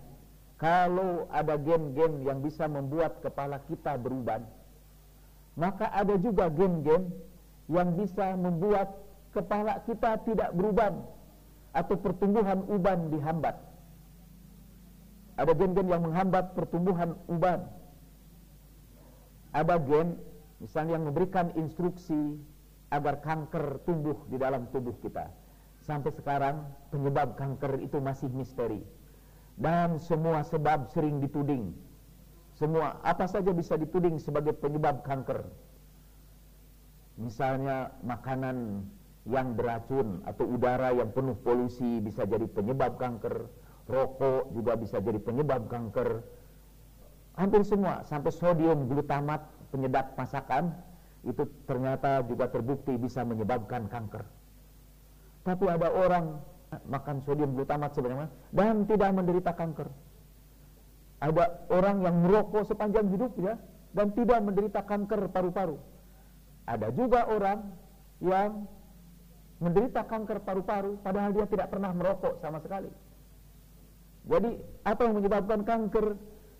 kalau 0.59 1.30
ada 1.30 1.54
gen-gen 1.54 2.26
yang 2.26 2.42
bisa 2.42 2.66
membuat 2.66 3.22
kepala 3.22 3.62
kita 3.70 3.94
beruban, 3.94 4.42
maka 5.54 5.86
ada 5.94 6.18
juga 6.18 6.50
gen-gen 6.50 7.14
yang 7.70 7.94
bisa 7.94 8.34
membuat 8.34 8.90
kepala 9.30 9.78
kita 9.86 10.18
tidak 10.26 10.50
beruban 10.50 11.06
atau 11.70 11.94
pertumbuhan 11.94 12.66
uban 12.66 13.06
dihambat. 13.06 13.54
Ada 15.38 15.54
gen-gen 15.54 15.86
yang 15.86 16.02
menghambat 16.02 16.59
pertumbuhan 16.59 17.14
uban. 17.30 17.62
Ada 19.54 19.78
gen 19.78 20.18
misalnya 20.59 20.98
yang 20.98 21.06
memberikan 21.06 21.54
instruksi 21.54 22.34
agar 22.90 23.22
kanker 23.22 23.78
tumbuh 23.86 24.26
di 24.26 24.42
dalam 24.42 24.66
tubuh 24.74 24.98
kita. 24.98 25.30
Sampai 25.86 26.11
sekarang 26.18 26.66
penyebab 26.90 27.38
kanker 27.38 27.78
itu 27.78 28.02
masih 28.02 28.26
misteri. 28.34 28.97
Dan 29.59 29.98
semua 29.98 30.46
sebab 30.46 30.86
sering 30.94 31.18
dituding. 31.18 31.74
Semua 32.54 32.98
apa 33.02 33.26
saja 33.26 33.50
bisa 33.50 33.74
dituding 33.74 34.18
sebagai 34.22 34.54
penyebab 34.54 35.02
kanker. 35.02 35.46
Misalnya 37.18 37.90
makanan 38.06 38.86
yang 39.26 39.59
beracun 39.59 40.22
atau 40.22 40.46
udara 40.46 40.94
yang 40.94 41.11
penuh 41.11 41.34
polusi 41.42 41.98
bisa 41.98 42.22
jadi 42.22 42.46
penyebab 42.46 42.96
kanker, 42.96 43.50
rokok 43.90 44.54
juga 44.54 44.78
bisa 44.78 45.02
jadi 45.02 45.18
penyebab 45.18 45.66
kanker. 45.66 46.22
Hampir 47.34 47.62
semua 47.66 48.02
sampai 48.06 48.30
sodium 48.30 48.86
glutamat 48.86 49.42
penyedap 49.74 50.14
masakan 50.14 50.74
itu 51.26 51.46
ternyata 51.66 52.22
juga 52.26 52.46
terbukti 52.46 52.94
bisa 52.94 53.26
menyebabkan 53.26 53.90
kanker. 53.90 54.22
Tapi 55.42 55.64
ada 55.66 55.90
orang 55.90 56.38
makan 56.88 57.24
sodium 57.24 57.56
glutamat 57.56 57.96
sebenarnya 57.96 58.28
dan 58.52 58.84
tidak 58.84 59.10
menderita 59.12 59.52
kanker. 59.56 59.88
Ada 61.18 61.66
orang 61.72 61.96
yang 62.04 62.16
merokok 62.22 62.68
sepanjang 62.68 63.10
hidupnya 63.10 63.58
dan 63.96 64.14
tidak 64.14 64.38
menderita 64.44 64.80
kanker 64.86 65.32
paru-paru. 65.32 65.80
Ada 66.68 66.92
juga 66.94 67.26
orang 67.26 67.72
yang 68.20 68.68
menderita 69.58 70.06
kanker 70.06 70.44
paru-paru 70.44 71.00
padahal 71.02 71.34
dia 71.34 71.46
tidak 71.50 71.72
pernah 71.72 71.90
merokok 71.90 72.38
sama 72.38 72.62
sekali. 72.62 72.92
Jadi 74.28 74.60
apa 74.84 75.00
yang 75.08 75.14
menyebabkan 75.18 75.64
kanker 75.64 76.14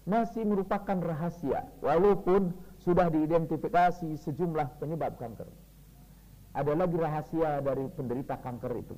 masih 0.09 0.43
merupakan 0.49 0.97
rahasia 1.05 1.69
walaupun 1.85 2.57
sudah 2.81 3.13
diidentifikasi 3.13 4.17
sejumlah 4.25 4.81
penyebab 4.81 5.21
kanker. 5.21 5.47
Ada 6.57 6.73
lagi 6.73 6.97
rahasia 6.97 7.61
dari 7.61 7.85
penderita 7.93 8.41
kanker 8.41 8.73
itu. 8.81 8.97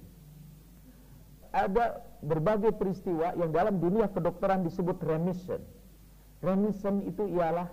Ada 1.50 1.98
berbagai 2.22 2.78
peristiwa 2.78 3.34
yang 3.34 3.50
dalam 3.50 3.82
dunia 3.82 4.06
kedokteran 4.06 4.62
disebut 4.62 5.02
remission. 5.02 5.58
Remission 6.40 7.02
itu 7.04 7.26
ialah 7.34 7.66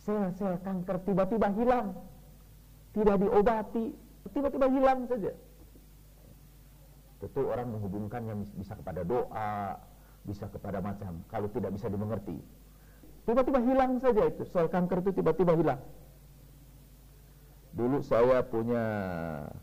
sel-sel 0.00 0.56
kanker 0.64 1.04
tiba-tiba 1.04 1.52
hilang. 1.52 1.92
Tidak 2.96 3.16
diobati, 3.20 3.92
tiba-tiba 4.32 4.66
hilang 4.72 5.04
saja. 5.06 5.32
Tentu 7.18 7.42
orang 7.46 7.68
menghubungkannya 7.76 8.32
bisa 8.56 8.72
kepada 8.78 9.04
doa, 9.04 9.76
bisa 10.24 10.48
kepada 10.48 10.80
macam. 10.80 11.20
Kalau 11.28 11.52
tidak 11.52 11.74
bisa 11.76 11.90
dimengerti, 11.92 12.38
Tiba-tiba 13.28 13.60
hilang 13.60 14.00
saja 14.00 14.24
itu, 14.24 14.48
sel 14.48 14.72
kanker 14.72 15.04
itu 15.04 15.20
tiba-tiba 15.20 15.52
hilang. 15.52 15.84
Dulu 17.76 18.00
saya 18.00 18.40
punya 18.40 18.84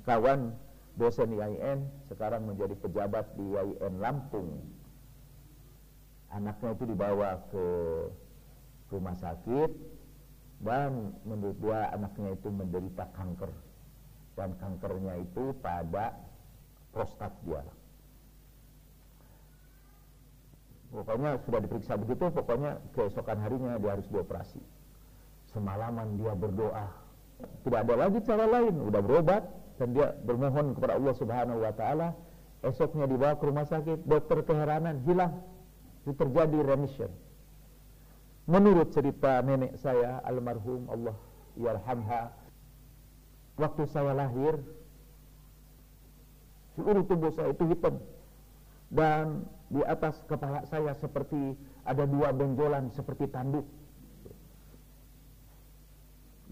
kawan 0.06 0.54
dosen 0.96 1.36
IAIN, 1.36 1.88
sekarang 2.08 2.48
menjadi 2.48 2.76
pejabat 2.80 3.36
di 3.36 3.44
IAIN 3.44 4.00
Lampung. 4.00 4.64
Anaknya 6.32 6.76
itu 6.76 6.84
dibawa 6.88 7.40
ke 7.52 7.66
rumah 8.92 9.16
sakit 9.16 9.72
dan 10.64 11.16
menurut 11.28 11.58
dia 11.60 11.92
anaknya 11.92 12.36
itu 12.36 12.48
menderita 12.48 13.06
kanker 13.16 13.52
dan 14.36 14.56
kankernya 14.60 15.20
itu 15.24 15.56
pada 15.64 16.16
prostat 16.92 17.32
dia. 17.44 17.64
Pokoknya 20.96 21.36
sudah 21.44 21.60
diperiksa 21.60 22.00
begitu, 22.00 22.32
pokoknya 22.32 22.80
keesokan 22.96 23.40
harinya 23.44 23.76
dia 23.76 24.00
harus 24.00 24.08
dioperasi. 24.08 24.64
Semalaman 25.52 26.16
dia 26.16 26.32
berdoa. 26.32 26.88
Tidak 27.68 27.80
ada 27.84 27.96
lagi 28.00 28.24
cara 28.24 28.48
lain, 28.48 28.80
udah 28.80 29.02
berobat 29.04 29.44
dan 29.76 29.92
dia 29.92 30.16
bermohon 30.24 30.76
kepada 30.76 30.96
Allah 30.96 31.14
Subhanahu 31.16 31.60
wa 31.60 31.74
taala. 31.76 32.08
Esoknya 32.66 33.06
dibawa 33.06 33.38
ke 33.38 33.46
rumah 33.46 33.68
sakit, 33.68 34.08
dokter 34.10 34.42
keheranan 34.42 35.04
hilang. 35.06 35.44
Terjadi 36.06 36.62
remission. 36.62 37.10
Menurut 38.46 38.94
cerita 38.94 39.42
nenek 39.42 39.74
saya 39.82 40.22
almarhum 40.22 40.86
Allah 40.86 41.18
yarhamha 41.58 42.30
waktu 43.58 43.84
saya 43.90 44.14
lahir 44.14 44.60
seluruh 46.76 47.08
tubuh 47.08 47.32
saya 47.32 47.56
itu 47.56 47.64
hitam 47.72 48.04
dan 48.92 49.48
di 49.72 49.82
atas 49.82 50.22
kepala 50.30 50.62
saya 50.70 50.94
seperti 50.94 51.58
ada 51.88 52.06
dua 52.06 52.30
benjolan 52.30 52.94
seperti 52.94 53.26
tanduk. 53.34 53.66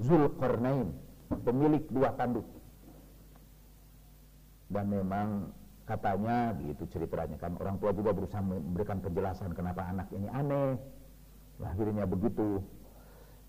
Zulkarnain, 0.02 0.90
pemilik 1.46 1.86
dua 1.94 2.18
tanduk. 2.18 2.46
Dan 4.74 4.86
memang 4.90 5.54
katanya 5.86 6.58
gitu 6.64 6.88
ceritanya 6.90 7.36
kan 7.38 7.60
orang 7.60 7.76
tua 7.78 7.92
juga 7.94 8.16
berusaha 8.16 8.42
memberikan 8.42 8.98
penjelasan 9.04 9.54
kenapa 9.54 9.86
anak 9.86 10.10
ini 10.10 10.28
aneh. 10.34 10.76
Lahirnya 11.62 12.10
begitu. 12.10 12.60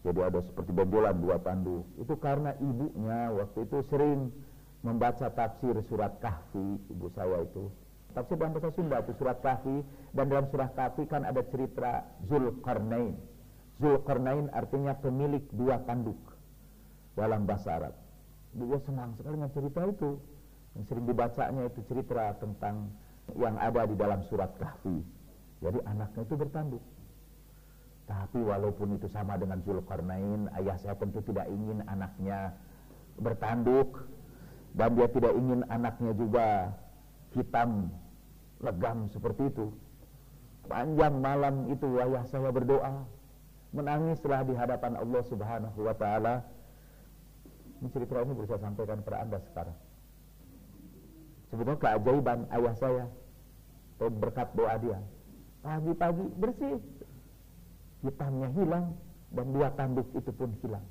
Jadi 0.04 0.20
ada 0.20 0.44
seperti 0.44 0.70
benjolan 0.76 1.16
dua 1.16 1.40
tanduk. 1.40 1.88
Itu 1.96 2.20
karena 2.20 2.52
ibunya 2.60 3.32
waktu 3.32 3.64
itu 3.64 3.80
sering 3.88 4.28
membaca 4.84 5.32
tafsir 5.32 5.72
surat 5.88 6.20
kahfi 6.20 6.76
ibu 6.92 7.08
saya 7.16 7.40
itu 7.40 7.72
Tafsir 8.14 8.38
dalam 8.38 8.54
bahasa 8.54 8.70
Sunda 8.78 9.02
itu 9.02 9.12
surat 9.18 9.42
Kahfi 9.42 9.82
dan 10.14 10.30
dalam 10.30 10.46
surat 10.46 10.70
Kahfi 10.78 11.02
kan 11.10 11.26
ada 11.26 11.42
cerita 11.50 12.06
Zulkarnain. 12.30 13.18
Zulkarnain 13.82 14.46
artinya 14.54 14.94
pemilik 14.94 15.42
dua 15.50 15.82
tanduk 15.82 16.16
dalam 17.18 17.42
bahasa 17.42 17.74
Arab. 17.74 17.94
Dia 18.54 18.78
senang 18.86 19.18
sekali 19.18 19.34
dengan 19.34 19.50
cerita 19.50 19.82
itu. 19.90 20.22
Yang 20.74 20.84
sering 20.90 21.06
dibacanya 21.06 21.62
itu 21.70 21.80
cerita 21.86 22.34
tentang 22.42 22.90
yang 23.38 23.56
ada 23.56 23.86
di 23.86 23.94
dalam 23.94 24.20
surat 24.26 24.50
Kahfi. 24.58 25.00
Jadi 25.62 25.78
anaknya 25.86 26.22
itu 26.26 26.34
bertanduk. 26.36 26.84
Tapi 28.04 28.36
walaupun 28.36 29.00
itu 29.00 29.08
sama 29.08 29.40
dengan 29.40 29.64
Zulkarnain, 29.64 30.52
ayah 30.60 30.76
saya 30.76 30.92
tentu 31.00 31.24
tidak 31.24 31.48
ingin 31.48 31.80
anaknya 31.88 32.52
bertanduk 33.16 34.04
dan 34.76 34.92
dia 34.92 35.08
tidak 35.08 35.32
ingin 35.32 35.64
anaknya 35.72 36.12
juga 36.12 36.74
hitam 37.32 37.88
legam 38.60 39.08
seperti 39.08 39.48
itu. 39.48 39.72
Panjang 40.68 41.16
malam 41.20 41.72
itu 41.72 41.86
ayah 41.96 42.28
saya 42.28 42.52
berdoa, 42.52 43.08
menangislah 43.72 44.44
di 44.44 44.52
hadapan 44.52 45.00
Allah 45.00 45.22
Subhanahu 45.24 45.78
wa 45.80 45.94
taala. 45.96 46.44
Ini 47.80 47.88
cerita 47.88 48.20
ini 48.20 48.32
bisa 48.36 48.56
sampaikan 48.60 49.00
kepada 49.00 49.18
Anda 49.24 49.38
sekarang. 49.48 49.76
Sebetulnya 51.54 51.78
keajaiban 51.78 52.50
ayah 52.50 52.74
saya 52.74 53.04
berkat 54.02 54.50
doa 54.58 54.74
dia. 54.82 54.98
Pagi-pagi 55.62 56.26
bersih, 56.34 56.82
hitamnya 58.02 58.50
hilang 58.58 58.90
dan 59.30 59.46
dua 59.54 59.70
tanduk 59.78 60.10
itu 60.18 60.34
pun 60.34 60.50
hilang. 60.66 60.82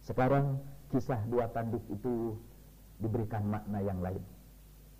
Sekarang 0.00 0.56
kisah 0.88 1.20
dua 1.28 1.52
tanduk 1.52 1.84
itu 1.92 2.32
diberikan 2.96 3.44
makna 3.44 3.84
yang 3.84 4.00
lain. 4.00 4.24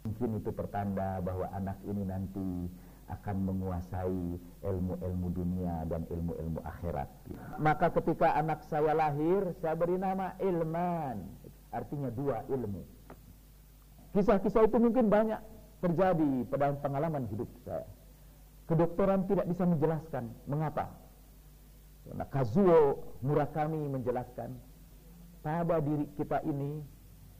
Mungkin 0.04 0.36
itu 0.36 0.52
pertanda 0.52 1.16
bahwa 1.24 1.48
anak 1.56 1.80
ini 1.88 2.04
nanti 2.04 2.68
akan 3.08 3.36
menguasai 3.40 4.36
ilmu-ilmu 4.68 5.26
dunia 5.32 5.88
dan 5.88 6.04
ilmu-ilmu 6.12 6.60
akhirat. 6.60 7.08
Maka 7.56 7.88
ketika 7.88 8.36
anak 8.36 8.60
saya 8.68 8.92
lahir, 8.92 9.56
saya 9.64 9.72
beri 9.72 9.96
nama 9.96 10.36
Ilman. 10.44 11.24
Artinya 11.72 12.12
dua 12.12 12.44
ilmu. 12.52 12.84
Kisah-kisah 14.14 14.70
itu 14.70 14.78
mungkin 14.78 15.10
banyak 15.10 15.42
terjadi 15.82 16.46
pada 16.46 16.70
pengalaman 16.78 17.26
hidup 17.28 17.50
saya. 17.66 17.82
Kedokteran 18.70 19.26
tidak 19.26 19.50
bisa 19.50 19.66
menjelaskan 19.66 20.30
mengapa. 20.46 20.88
Karena 22.06 22.24
Kazuo 22.30 23.02
Murakami 23.26 23.90
menjelaskan 23.90 24.54
pada 25.44 25.82
diri 25.82 26.08
kita 26.16 26.40
ini 26.46 26.80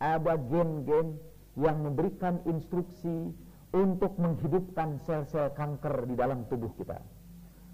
ada 0.02 0.36
gen-gen 0.36 1.16
yang 1.56 1.78
memberikan 1.80 2.42
instruksi 2.44 3.32
untuk 3.72 4.12
menghidupkan 4.18 4.98
sel-sel 5.06 5.54
kanker 5.54 6.10
di 6.10 6.14
dalam 6.18 6.44
tubuh 6.50 6.74
kita. 6.76 6.98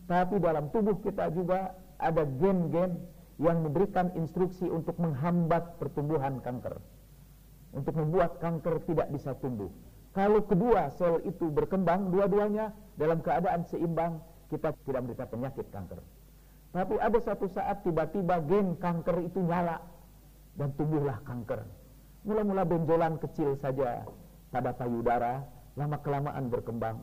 Tapi 0.07 0.37
dalam 0.39 0.69
tubuh 0.71 1.01
kita 1.01 1.33
juga 1.33 1.73
ada 1.97 2.23
gen-gen 2.27 3.01
yang 3.41 3.65
memberikan 3.65 4.13
instruksi 4.15 4.69
untuk 4.69 5.01
menghambat 5.01 5.81
pertumbuhan 5.81 6.45
kanker. 6.45 6.77
Untuk 7.71 7.95
membuat 7.95 8.43
kanker 8.43 8.83
tidak 8.87 9.09
bisa 9.15 9.31
tumbuh. 9.39 9.71
Kalau 10.11 10.43
kedua 10.43 10.91
sel 10.91 11.23
itu 11.23 11.47
berkembang, 11.55 12.11
dua-duanya 12.11 12.75
dalam 12.99 13.23
keadaan 13.23 13.63
seimbang, 13.71 14.19
kita 14.51 14.75
tidak 14.83 15.01
menderita 15.07 15.27
penyakit 15.31 15.67
kanker. 15.71 16.03
Tapi 16.75 16.95
ada 16.99 17.19
satu 17.23 17.47
saat 17.47 17.87
tiba-tiba 17.87 18.43
gen 18.47 18.75
kanker 18.79 19.23
itu 19.23 19.39
nyala 19.43 19.79
dan 20.59 20.75
tumbuhlah 20.75 21.23
kanker. 21.23 21.63
Mula-mula 22.27 22.67
benjolan 22.67 23.23
kecil 23.23 23.55
saja 23.55 24.03
pada 24.51 24.75
payudara, 24.75 25.47
lama 25.79 25.99
kelamaan 26.03 26.51
berkembang. 26.51 26.99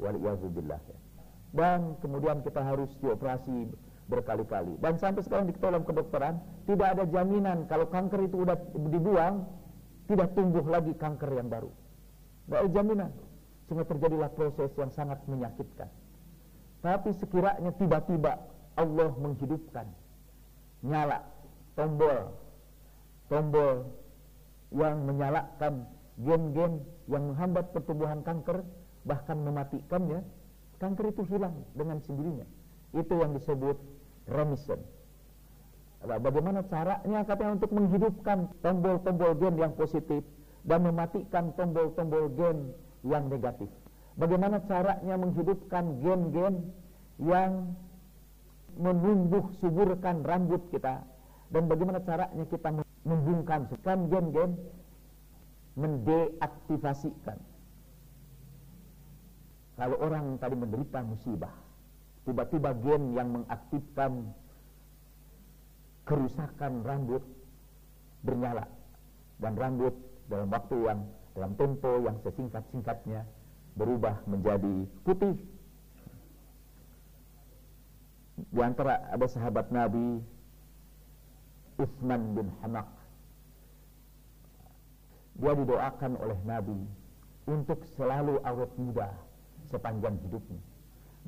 Waliyazubillah. 0.00 0.80
Ya. 0.80 0.98
Dan 1.56 1.96
kemudian 2.04 2.44
kita 2.44 2.60
harus 2.60 2.92
dioperasi 3.00 3.72
berkali-kali. 4.08 4.76
Dan 4.80 5.00
sampai 5.00 5.24
sekarang 5.24 5.48
di 5.48 5.54
dalam 5.56 5.82
kedokteran 5.84 6.40
tidak 6.68 6.98
ada 6.98 7.04
jaminan 7.08 7.64
kalau 7.66 7.88
kanker 7.88 8.28
itu 8.28 8.44
sudah 8.44 8.58
dibuang 8.92 9.48
tidak 10.06 10.32
tumbuh 10.38 10.64
lagi 10.66 10.94
kanker 10.94 11.30
yang 11.34 11.50
baru. 11.50 11.70
Tidak 12.46 12.58
ada 12.62 12.70
jaminan. 12.70 13.10
Sehingga 13.66 13.84
terjadilah 13.86 14.30
proses 14.34 14.70
yang 14.78 14.90
sangat 14.94 15.18
menyakitkan. 15.26 15.90
Tapi 16.82 17.10
sekiranya 17.18 17.74
tiba-tiba 17.74 18.38
Allah 18.78 19.10
menghidupkan 19.18 19.88
nyala 20.84 21.24
tombol 21.74 22.36
tombol 23.26 23.90
yang 24.70 25.02
menyalakan 25.02 25.88
gen-gen 26.20 26.84
yang 27.10 27.22
menghambat 27.32 27.72
pertumbuhan 27.72 28.20
kanker 28.22 28.62
bahkan 29.08 29.38
mematikannya 29.40 30.22
kanker 30.78 31.10
itu 31.10 31.22
hilang 31.32 31.54
dengan 31.72 31.98
sendirinya 32.04 32.46
itu 32.94 33.14
yang 33.16 33.32
disebut 33.34 33.76
remission 34.30 34.80
bagaimana 36.06 36.62
caranya 36.70 37.20
katanya 37.26 37.52
untuk 37.58 37.72
menghidupkan 37.74 38.38
tombol-tombol 38.62 39.32
gen 39.36 39.54
yang 39.58 39.72
positif 39.74 40.22
dan 40.62 40.86
mematikan 40.86 41.50
tombol-tombol 41.58 42.30
gen 42.38 42.70
yang 43.02 43.26
negatif? 43.26 43.68
Bagaimana 44.16 44.64
caranya 44.64 45.14
menghidupkan 45.20 46.00
gen-gen 46.00 46.72
yang 47.20 47.76
menumbuh 48.80 49.52
suburkan 49.60 50.24
rambut 50.24 50.64
kita? 50.72 51.04
Dan 51.52 51.68
bagaimana 51.68 52.00
caranya 52.00 52.44
kita 52.48 52.72
membungkam 53.04 53.68
kan 53.84 54.08
gen-gen? 54.08 54.56
Mendeaktivasikan 55.76 57.36
kalau 59.76 59.96
orang 60.00 60.40
tadi 60.40 60.56
menderita 60.56 61.04
musibah 61.04 61.52
tiba-tiba 62.24 62.72
gen 62.80 63.12
yang 63.12 63.28
mengaktifkan 63.28 64.32
kerusakan 66.06 66.86
rambut 66.86 67.20
bernyala 68.22 68.70
dan 69.42 69.52
rambut 69.58 69.92
dalam 70.30 70.48
waktu 70.48 70.76
yang 70.86 71.00
dalam 71.36 71.52
tempo 71.60 72.00
yang 72.00 72.16
sesingkat-singkatnya 72.24 73.28
berubah 73.76 74.24
menjadi 74.24 74.88
putih. 75.04 75.36
Di 78.36 78.60
antara 78.62 79.04
ada 79.12 79.26
sahabat 79.28 79.68
Nabi 79.68 80.24
Uthman 81.76 82.22
bin 82.32 82.48
Hamak 82.64 82.88
dia 85.36 85.52
didoakan 85.52 86.12
oleh 86.16 86.38
Nabi 86.48 86.80
untuk 87.44 87.84
selalu 87.92 88.40
awet 88.40 88.72
muda 88.80 89.12
sepanjang 89.68 90.16
hidupnya. 90.24 90.62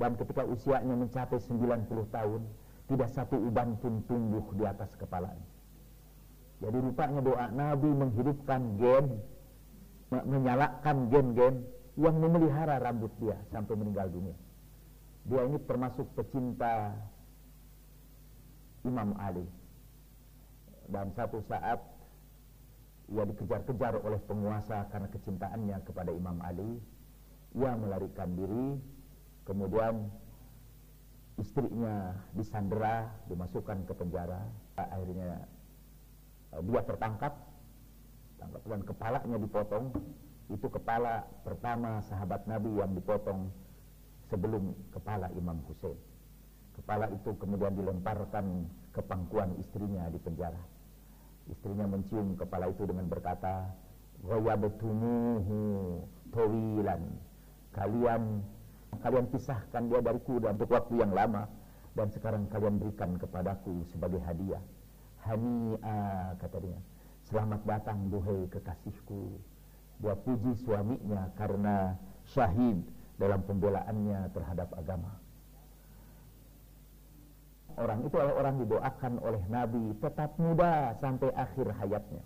Dan 0.00 0.16
ketika 0.16 0.48
usianya 0.48 0.94
mencapai 0.96 1.36
90 1.36 2.08
tahun 2.08 2.42
tidak 2.88 3.08
satu 3.12 3.36
uban 3.36 3.76
pun 3.78 4.00
tumbuh 4.08 4.44
di 4.56 4.64
atas 4.64 4.96
kepalanya. 4.96 5.44
Jadi 6.58 6.76
rupanya 6.82 7.20
doa 7.22 7.46
Nabi 7.54 7.86
menghidupkan 7.92 8.60
gen 8.80 9.06
menyalakan 10.08 11.12
gen-gen 11.12 11.54
yang 12.00 12.16
memelihara 12.16 12.80
rambut 12.80 13.12
dia 13.20 13.36
sampai 13.52 13.76
meninggal 13.76 14.08
dunia. 14.08 14.34
Dia 15.28 15.44
ini 15.44 15.60
termasuk 15.68 16.08
pecinta 16.16 16.96
Imam 18.88 19.12
Ali. 19.20 19.44
Dan 20.88 21.12
satu 21.12 21.44
saat 21.44 21.76
ia 23.12 23.24
dikejar-kejar 23.28 24.00
oleh 24.00 24.20
penguasa 24.24 24.88
karena 24.88 25.12
kecintaannya 25.12 25.78
kepada 25.84 26.10
Imam 26.16 26.40
Ali. 26.40 26.80
Ia 27.52 27.76
melarikan 27.76 28.32
diri 28.32 28.80
kemudian 29.44 30.08
istrinya 31.38 32.12
disandera 32.34 33.06
dimasukkan 33.30 33.86
ke 33.86 33.94
penjara. 33.94 34.42
Akhirnya 34.74 35.46
eh, 36.54 36.60
dia 36.66 36.82
tertangkap. 36.82 37.32
Tangkap 38.38 38.62
dan 38.66 38.82
kepalanya 38.82 39.36
dipotong. 39.38 39.94
Itu 40.50 40.66
kepala 40.70 41.22
pertama 41.46 42.02
sahabat 42.06 42.46
Nabi 42.50 42.72
yang 42.78 42.92
dipotong 42.96 43.50
sebelum 44.28 44.74
kepala 44.90 45.30
Imam 45.36 45.60
Hussein. 45.68 45.96
Kepala 46.78 47.10
itu 47.10 47.34
kemudian 47.36 47.74
dilemparkan 47.74 48.64
ke 48.94 49.02
pangkuan 49.02 49.50
istrinya 49.58 50.06
di 50.08 50.18
penjara. 50.22 50.62
Istrinya 51.50 51.90
mencium 51.90 52.38
kepala 52.38 52.70
itu 52.70 52.86
dengan 52.86 53.10
berkata, 53.10 53.66
"Ghayabtumuhu 54.22 55.58
tawilan." 56.30 57.02
Kalian 57.74 58.22
kalian 58.98 59.26
pisahkan 59.28 59.82
dia 59.88 60.00
dariku 60.00 60.40
dalam 60.40 60.56
waktu 60.58 60.94
yang 60.98 61.12
lama 61.12 61.46
dan 61.94 62.08
sekarang 62.12 62.48
kalian 62.48 62.80
berikan 62.80 63.16
kepadaku 63.20 63.84
sebagai 63.92 64.22
hadiah. 64.24 64.62
Hani'a 65.26 66.34
kata 66.38 66.58
dia. 66.62 66.78
Selamat 67.26 67.60
datang 67.68 68.08
duhai 68.08 68.48
kekasihku. 68.48 69.36
Dia 70.00 70.14
puji 70.14 70.56
suaminya 70.62 71.28
karena 71.34 71.98
syahid 72.24 72.80
dalam 73.18 73.42
pembelaannya 73.44 74.30
terhadap 74.30 74.70
agama 74.78 75.10
orang 77.78 77.98
itu 78.04 78.14
adalah 78.18 78.36
orang 78.42 78.54
didoakan 78.58 79.12
oleh 79.22 79.42
Nabi 79.46 79.84
tetap 80.02 80.34
muda 80.36 80.92
sampai 80.98 81.30
akhir 81.32 81.70
hayatnya. 81.78 82.22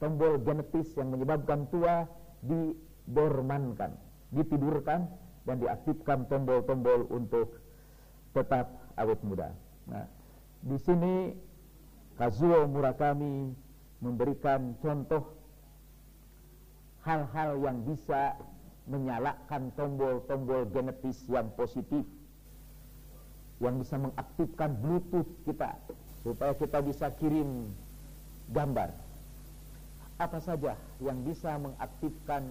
Tombol 0.00 0.40
genetis 0.42 0.90
yang 0.96 1.12
menyebabkan 1.12 1.68
tua 1.70 2.08
didormankan, 2.44 3.94
ditidurkan 4.32 5.10
dan 5.44 5.56
diaktifkan 5.60 6.24
tombol-tombol 6.30 7.04
untuk 7.12 7.60
tetap 8.32 8.72
awet 8.96 9.20
muda. 9.20 9.52
Nah, 9.90 10.08
di 10.64 10.78
sini 10.80 11.36
Kazuo 12.16 12.64
Murakami 12.70 13.52
memberikan 14.00 14.78
contoh 14.80 15.34
hal-hal 17.04 17.60
yang 17.60 17.84
bisa 17.84 18.38
menyalakan 18.88 19.72
tombol-tombol 19.76 20.68
genetis 20.72 21.24
yang 21.28 21.48
positif 21.56 22.04
yang 23.62 23.80
bisa 23.80 23.96
mengaktifkan 23.96 24.76
bluetooth 24.76 25.30
kita 25.48 25.72
supaya 26.20 26.52
kita 26.52 26.78
bisa 26.84 27.06
kirim 27.16 27.70
gambar 28.52 28.92
apa 30.20 30.38
saja 30.38 30.76
yang 31.00 31.24
bisa 31.24 31.56
mengaktifkan 31.56 32.44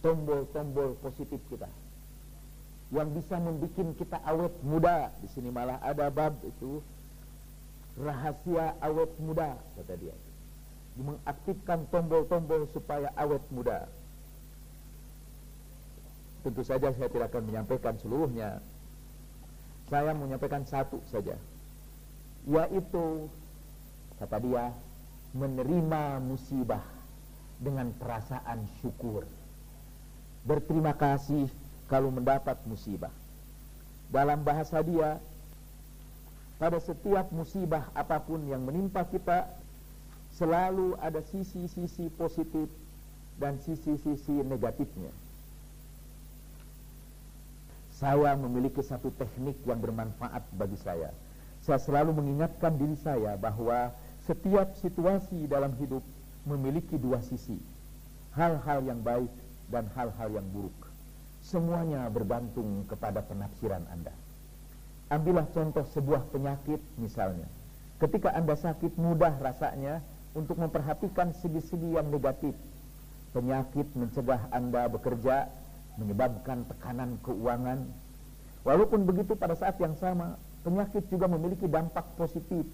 tombol-tombol 0.00 0.94
positif 1.02 1.40
kita. 1.50 1.68
Yang 2.88 3.20
bisa 3.20 3.36
membuat 3.36 3.76
kita 4.00 4.18
awet 4.24 4.54
muda. 4.64 5.12
Di 5.20 5.28
sini 5.28 5.52
malah 5.52 5.76
ada 5.84 6.08
bab 6.08 6.40
itu 6.46 6.80
rahasia 7.98 8.78
awet 8.80 9.12
muda 9.20 9.58
kata 9.76 9.94
dia. 10.00 10.16
Mengaktifkan 10.98 11.84
tombol-tombol 11.92 12.66
supaya 12.72 13.12
awet 13.18 13.44
muda. 13.52 13.86
Tentu 16.42 16.62
saja 16.64 16.94
saya 16.94 17.10
tidak 17.10 17.28
akan 17.34 17.44
menyampaikan 17.44 17.94
seluruhnya. 18.00 18.62
Saya 19.92 20.16
menyampaikan 20.16 20.64
satu 20.64 21.02
saja. 21.12 21.36
Yaitu 22.48 23.28
kata 24.16 24.40
dia 24.40 24.72
menerima 25.36 26.24
musibah 26.24 26.82
dengan 27.60 27.92
perasaan 28.00 28.64
syukur 28.80 29.28
berterima 30.48 30.96
kasih 30.96 31.52
kalau 31.92 32.08
mendapat 32.08 32.56
musibah 32.64 33.12
dalam 34.08 34.40
bahasa 34.40 34.80
dia 34.80 35.20
pada 36.56 36.80
setiap 36.80 37.28
musibah 37.28 37.92
apa 37.92 38.16
pun 38.24 38.40
yang 38.48 38.64
menimpa 38.64 39.04
kita 39.04 39.44
selalu 40.40 40.96
ada 41.04 41.20
sisi-sisi 41.28 42.08
positif 42.16 42.72
dan 43.36 43.60
sisi-sisi 43.60 44.40
negatifnya 44.40 45.12
saya 47.98 48.38
memiliki 48.38 48.78
satu 48.78 49.10
teknik 49.18 49.58
yang 49.66 49.82
bermanfaat 49.82 50.46
bagi 50.54 50.78
saya. 50.78 51.10
Saya 51.66 51.82
selalu 51.82 52.14
mengingatkan 52.22 52.78
diri 52.78 52.94
saya 53.02 53.34
bahwa 53.34 53.90
setiap 54.22 54.70
situasi 54.78 55.50
dalam 55.50 55.74
hidup 55.82 56.06
memiliki 56.46 56.94
dua 56.94 57.18
sisi. 57.26 57.58
Hal-hal 58.38 58.86
yang 58.86 59.02
baik 59.02 59.26
dan 59.68 59.88
hal-hal 59.96 60.28
yang 60.32 60.46
buruk. 60.52 60.76
Semuanya 61.44 62.08
bergantung 62.12 62.84
kepada 62.88 63.24
penafsiran 63.24 63.84
Anda. 63.88 64.12
Ambillah 65.08 65.48
contoh 65.56 65.88
sebuah 65.96 66.28
penyakit 66.28 66.80
misalnya. 67.00 67.48
Ketika 67.96 68.36
Anda 68.36 68.54
sakit 68.54 69.00
mudah 69.00 69.40
rasanya 69.40 70.04
untuk 70.36 70.60
memperhatikan 70.60 71.32
segi-segi 71.40 71.96
yang 71.96 72.12
negatif. 72.12 72.52
Penyakit 73.32 73.88
mencegah 73.96 74.48
Anda 74.52 74.88
bekerja 74.88 75.48
menyebabkan 75.98 76.64
tekanan 76.68 77.16
keuangan. 77.26 77.88
Walaupun 78.62 79.08
begitu 79.08 79.34
pada 79.34 79.56
saat 79.56 79.80
yang 79.80 79.96
sama, 79.96 80.36
penyakit 80.62 81.06
juga 81.08 81.26
memiliki 81.26 81.66
dampak 81.66 82.04
positif. 82.14 82.64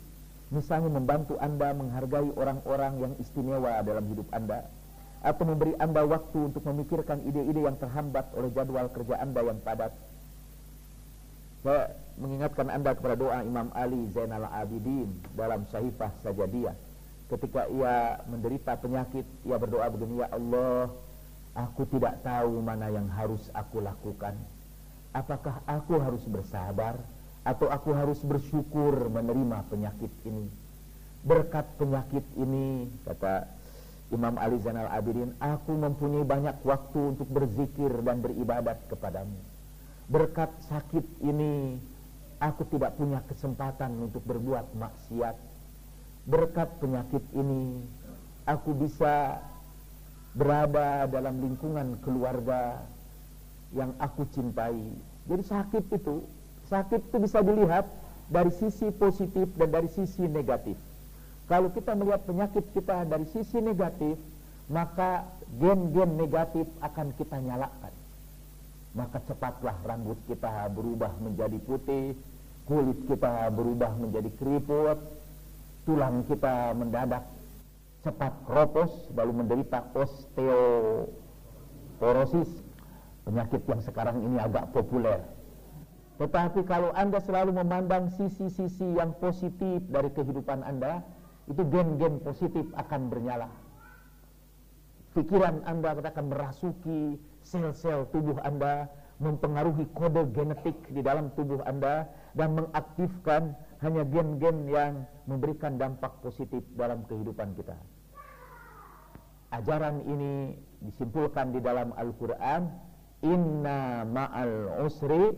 Misalnya 0.53 0.93
membantu 0.93 1.41
Anda 1.41 1.73
menghargai 1.73 2.31
orang-orang 2.37 2.93
yang 3.01 3.13
istimewa 3.17 3.81
dalam 3.81 4.05
hidup 4.11 4.29
Anda. 4.31 4.69
Atau 5.25 5.49
memberi 5.49 5.73
Anda 5.81 6.05
waktu 6.05 6.53
untuk 6.53 6.69
memikirkan 6.69 7.25
ide-ide 7.25 7.65
yang 7.65 7.81
terhambat 7.81 8.29
oleh 8.37 8.53
jadwal 8.53 8.93
kerja 8.93 9.17
Anda 9.17 9.41
yang 9.41 9.59
padat. 9.65 9.97
Saya 11.65 11.97
mengingatkan 12.21 12.69
Anda 12.69 12.93
kepada 12.93 13.17
doa 13.17 13.41
Imam 13.41 13.73
Ali 13.73 14.05
Zainal 14.13 14.45
Abidin 14.53 15.09
dalam 15.33 15.65
Sahifah 15.73 16.13
Sajadiyah. 16.21 16.77
ketika 17.25 17.65
ia 17.73 18.21
menderita 18.29 18.77
penyakit, 18.77 19.25
ia 19.49 19.57
berdoa 19.57 19.89
begini, 19.89 20.21
Ya 20.21 20.29
Allah, 20.29 20.93
aku 21.57 21.89
tidak 21.89 22.21
tahu 22.21 22.61
mana 22.61 22.93
yang 22.93 23.09
harus 23.09 23.49
aku 23.57 23.81
lakukan. 23.81 24.37
Apakah 25.17 25.63
aku 25.65 25.99
harus 26.03 26.21
bersabar 26.29 27.01
atau 27.47 27.73
aku 27.73 27.97
harus 27.97 28.21
bersyukur 28.21 29.09
menerima 29.09 29.65
penyakit 29.73 30.13
ini? 30.29 30.53
Berkat 31.25 31.65
penyakit 31.81 32.29
ini, 32.37 32.93
kata 33.09 33.49
Imam 34.13 34.37
Ali 34.37 34.61
Zainal 34.61 34.91
Abidin, 34.93 35.33
aku 35.41 35.73
mempunyai 35.73 36.27
banyak 36.27 36.57
waktu 36.67 37.17
untuk 37.17 37.29
berzikir 37.33 37.91
dan 38.05 38.21
beribadat 38.21 38.83
kepadamu. 38.91 39.39
Berkat 40.11 40.53
sakit 40.69 41.25
ini, 41.25 41.81
aku 42.43 42.69
tidak 42.69 42.99
punya 43.01 43.25
kesempatan 43.25 43.97
untuk 44.05 44.21
berbuat 44.29 44.77
maksiat 44.77 45.55
berkat 46.25 46.69
penyakit 46.81 47.21
ini 47.37 47.85
aku 48.49 48.73
bisa 48.73 49.41
berada 50.33 51.05
dalam 51.09 51.37
lingkungan 51.41 52.01
keluarga 52.01 52.81
yang 53.77 53.93
aku 54.01 54.25
cintai. 54.33 54.93
Jadi 55.29 55.43
sakit 55.45 55.85
itu, 55.93 56.25
sakit 56.69 57.01
itu 57.13 57.17
bisa 57.21 57.45
dilihat 57.45 57.87
dari 58.33 58.51
sisi 58.57 58.89
positif 58.93 59.53
dan 59.61 59.69
dari 59.69 59.89
sisi 59.93 60.25
negatif. 60.25 60.77
Kalau 61.45 61.69
kita 61.73 61.93
melihat 61.93 62.25
penyakit 62.25 62.65
kita 62.73 63.05
dari 63.05 63.29
sisi 63.29 63.61
negatif, 63.61 64.17
maka 64.73 65.29
gen-gen 65.61 66.17
negatif 66.17 66.65
akan 66.81 67.13
kita 67.21 67.37
nyalakan. 67.41 67.93
Maka 68.97 69.21
cepatlah 69.29 69.77
rambut 69.85 70.17
kita 70.25 70.73
berubah 70.73 71.13
menjadi 71.21 71.59
putih, 71.61 72.17
kulit 72.65 72.97
kita 73.11 73.53
berubah 73.53 73.93
menjadi 74.01 74.31
keriput, 74.41 74.97
tulang 75.85 76.25
kita 76.25 76.73
mendadak 76.73 77.29
cepat 78.05 78.37
keropos 78.45 78.93
lalu 79.17 79.33
menderita 79.45 79.85
osteoporosis 79.97 82.49
penyakit 83.25 83.65
yang 83.65 83.81
sekarang 83.81 84.21
ini 84.21 84.37
agak 84.41 84.73
populer 84.77 85.21
tetapi 86.21 86.65
kalau 86.69 86.93
anda 86.93 87.21
selalu 87.25 87.53
memandang 87.57 88.13
sisi-sisi 88.17 88.85
yang 88.97 89.13
positif 89.19 89.83
dari 89.89 90.11
kehidupan 90.13 90.63
anda 90.65 91.03
itu 91.51 91.63
gen-gen 91.69 92.21
positif 92.25 92.65
akan 92.77 93.13
bernyala 93.13 93.49
pikiran 95.15 95.63
anda 95.65 95.95
akan 95.95 96.27
merasuki 96.27 97.17
sel-sel 97.47 98.11
tubuh 98.11 98.37
anda 98.43 98.91
mempengaruhi 99.23 99.87
kode 99.95 100.27
genetik 100.35 100.75
di 100.91 100.99
dalam 100.99 101.31
tubuh 101.39 101.63
anda 101.63 102.11
dan 102.35 102.59
mengaktifkan 102.59 103.55
hanya 103.79 104.03
gen-gen 104.11 104.67
yang 104.67 105.07
memberikan 105.31 105.79
dampak 105.79 106.11
positif 106.19 106.67
dalam 106.75 107.07
kehidupan 107.07 107.55
kita. 107.55 107.79
Ajaran 109.55 110.03
ini 110.11 110.59
disimpulkan 110.83 111.55
di 111.55 111.63
dalam 111.63 111.95
Al-Quran, 111.95 112.75
Inna 113.23 114.03
ma'al 114.03 114.83
usri 114.83 115.31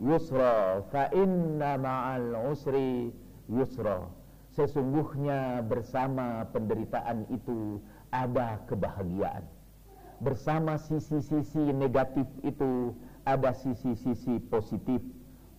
yusra, 0.00 0.80
fa 0.88 1.12
inna 1.12 1.76
ma'al 1.76 2.48
usri 2.48 3.12
yusra. 3.52 4.08
Sesungguhnya 4.58 5.62
bersama 5.62 6.42
penderitaan 6.50 7.30
itu 7.30 7.78
ada 8.10 8.58
kebahagiaan. 8.66 9.46
Bersama 10.18 10.74
sisi-sisi 10.74 11.62
negatif 11.70 12.26
itu 12.42 12.90
ada 13.22 13.54
sisi-sisi 13.54 14.42
positif. 14.50 14.98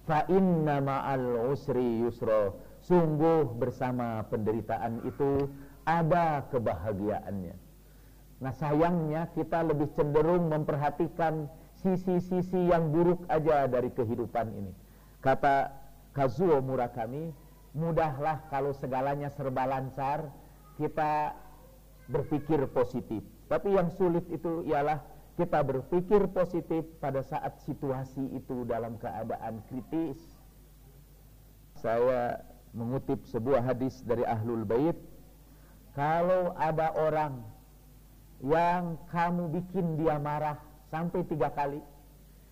Fa 0.03 0.27
inna 0.27 0.83
ma'al 0.83 1.47
usri 1.47 2.03
yusra. 2.03 2.51
Sungguh 2.83 3.47
bersama 3.55 4.27
penderitaan 4.27 4.99
itu 5.07 5.47
ada 5.87 6.43
kebahagiaannya. 6.51 7.55
Nah 8.43 8.51
sayangnya 8.51 9.31
kita 9.31 9.63
lebih 9.63 9.95
cenderung 9.95 10.51
memperhatikan 10.51 11.47
sisi-sisi 11.79 12.67
yang 12.67 12.91
buruk 12.91 13.23
aja 13.31 13.63
dari 13.63 13.95
kehidupan 13.95 14.51
ini. 14.59 14.75
Kata 15.23 15.71
Kazuo 16.11 16.59
Murakami 16.59 17.31
mudahlah 17.73 18.41
kalau 18.49 18.73
segalanya 18.73 19.29
serba 19.33 19.65
lancar 19.69 20.29
kita 20.77 21.37
berpikir 22.09 22.65
positif 22.73 23.21
tapi 23.49 23.73
yang 23.73 23.89
sulit 23.97 24.25
itu 24.29 24.61
ialah 24.69 25.01
kita 25.39 25.63
berpikir 25.63 26.27
positif 26.35 26.83
pada 26.99 27.23
saat 27.23 27.63
situasi 27.63 28.21
itu 28.35 28.67
dalam 28.67 28.99
keadaan 28.99 29.63
kritis. 29.71 30.19
Saya 31.79 32.43
mengutip 32.75 33.23
sebuah 33.23 33.63
hadis 33.63 34.03
dari 34.03 34.27
Ahlul 34.27 34.67
Bait, 34.67 34.99
kalau 35.95 36.51
ada 36.59 36.91
orang 36.91 37.39
yang 38.43 38.99
kamu 39.15 39.47
bikin 39.63 39.95
dia 39.95 40.19
marah 40.19 40.59
sampai 40.91 41.23
tiga 41.23 41.55
kali, 41.55 41.79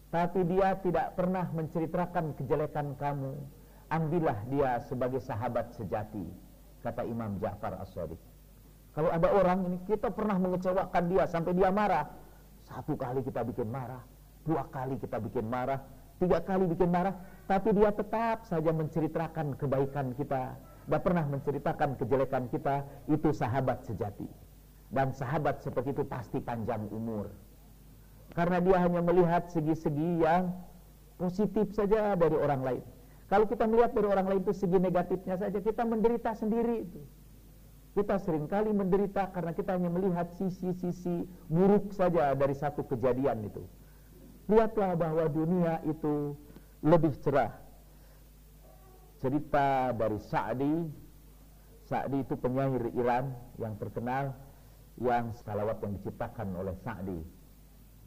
tapi 0.07 0.47
dia 0.47 0.80
tidak 0.80 1.11
pernah 1.20 1.43
menceritakan 1.51 2.39
kejelekan 2.39 2.95
kamu, 2.95 3.36
ambillah 3.88 4.38
dia 4.52 4.80
sebagai 4.88 5.20
sahabat 5.24 5.72
sejati, 5.76 6.24
kata 6.84 7.08
Imam 7.08 7.40
Ja'far 7.40 7.80
As-Sadiq. 7.80 8.20
Kalau 8.98 9.14
ada 9.14 9.30
orang 9.30 9.70
ini 9.70 9.78
kita 9.86 10.10
pernah 10.10 10.42
mengecewakan 10.42 11.04
dia 11.06 11.24
sampai 11.30 11.54
dia 11.54 11.70
marah, 11.70 12.10
satu 12.66 12.98
kali 12.98 13.22
kita 13.22 13.46
bikin 13.46 13.70
marah, 13.70 14.02
dua 14.42 14.66
kali 14.74 14.98
kita 14.98 15.22
bikin 15.22 15.46
marah, 15.46 15.80
tiga 16.18 16.42
kali 16.42 16.66
bikin 16.66 16.90
marah, 16.90 17.14
tapi 17.46 17.72
dia 17.78 17.94
tetap 17.94 18.44
saja 18.50 18.72
menceritakan 18.74 19.54
kebaikan 19.56 20.18
kita, 20.18 20.58
tidak 20.58 21.02
pernah 21.06 21.26
menceritakan 21.30 21.90
kejelekan 21.96 22.44
kita, 22.50 22.84
itu 23.06 23.30
sahabat 23.32 23.86
sejati. 23.86 24.28
Dan 24.88 25.12
sahabat 25.12 25.62
seperti 25.62 25.92
itu 25.94 26.04
pasti 26.08 26.40
panjang 26.40 26.88
umur. 26.90 27.28
Karena 28.34 28.64
dia 28.64 28.78
hanya 28.82 29.04
melihat 29.04 29.52
segi-segi 29.52 30.24
yang 30.24 30.56
positif 31.20 31.76
saja 31.76 32.16
dari 32.16 32.38
orang 32.40 32.62
lain. 32.64 32.84
Kalau 33.28 33.44
kita 33.44 33.68
melihat 33.68 33.92
dari 33.92 34.08
orang 34.08 34.28
lain 34.32 34.42
itu 34.48 34.56
segi 34.56 34.80
negatifnya 34.80 35.36
saja, 35.36 35.60
kita 35.60 35.84
menderita 35.84 36.32
sendiri 36.32 36.88
itu. 36.88 37.02
Kita 37.92 38.22
sering 38.24 38.48
kali 38.48 38.72
menderita 38.72 39.34
karena 39.36 39.52
kita 39.52 39.76
hanya 39.76 39.92
melihat 39.92 40.32
sisi-sisi 40.40 41.28
buruk 41.52 41.92
saja 41.92 42.32
dari 42.38 42.56
satu 42.56 42.88
kejadian 42.88 43.52
itu. 43.52 43.66
Lihatlah 44.48 44.96
bahwa 44.96 45.28
dunia 45.28 45.84
itu 45.84 46.38
lebih 46.86 47.12
cerah. 47.20 47.52
Cerita 49.18 49.92
dari 49.92 50.22
Sa'di, 50.24 50.88
Sa'di 51.90 52.22
itu 52.22 52.38
penyair 52.38 52.94
Iran 52.96 53.34
yang 53.60 53.76
terkenal, 53.76 54.38
yang 55.02 55.36
salawat 55.44 55.82
yang 55.84 56.00
diciptakan 56.00 56.54
oleh 56.54 56.78
Sa'di. 56.86 57.20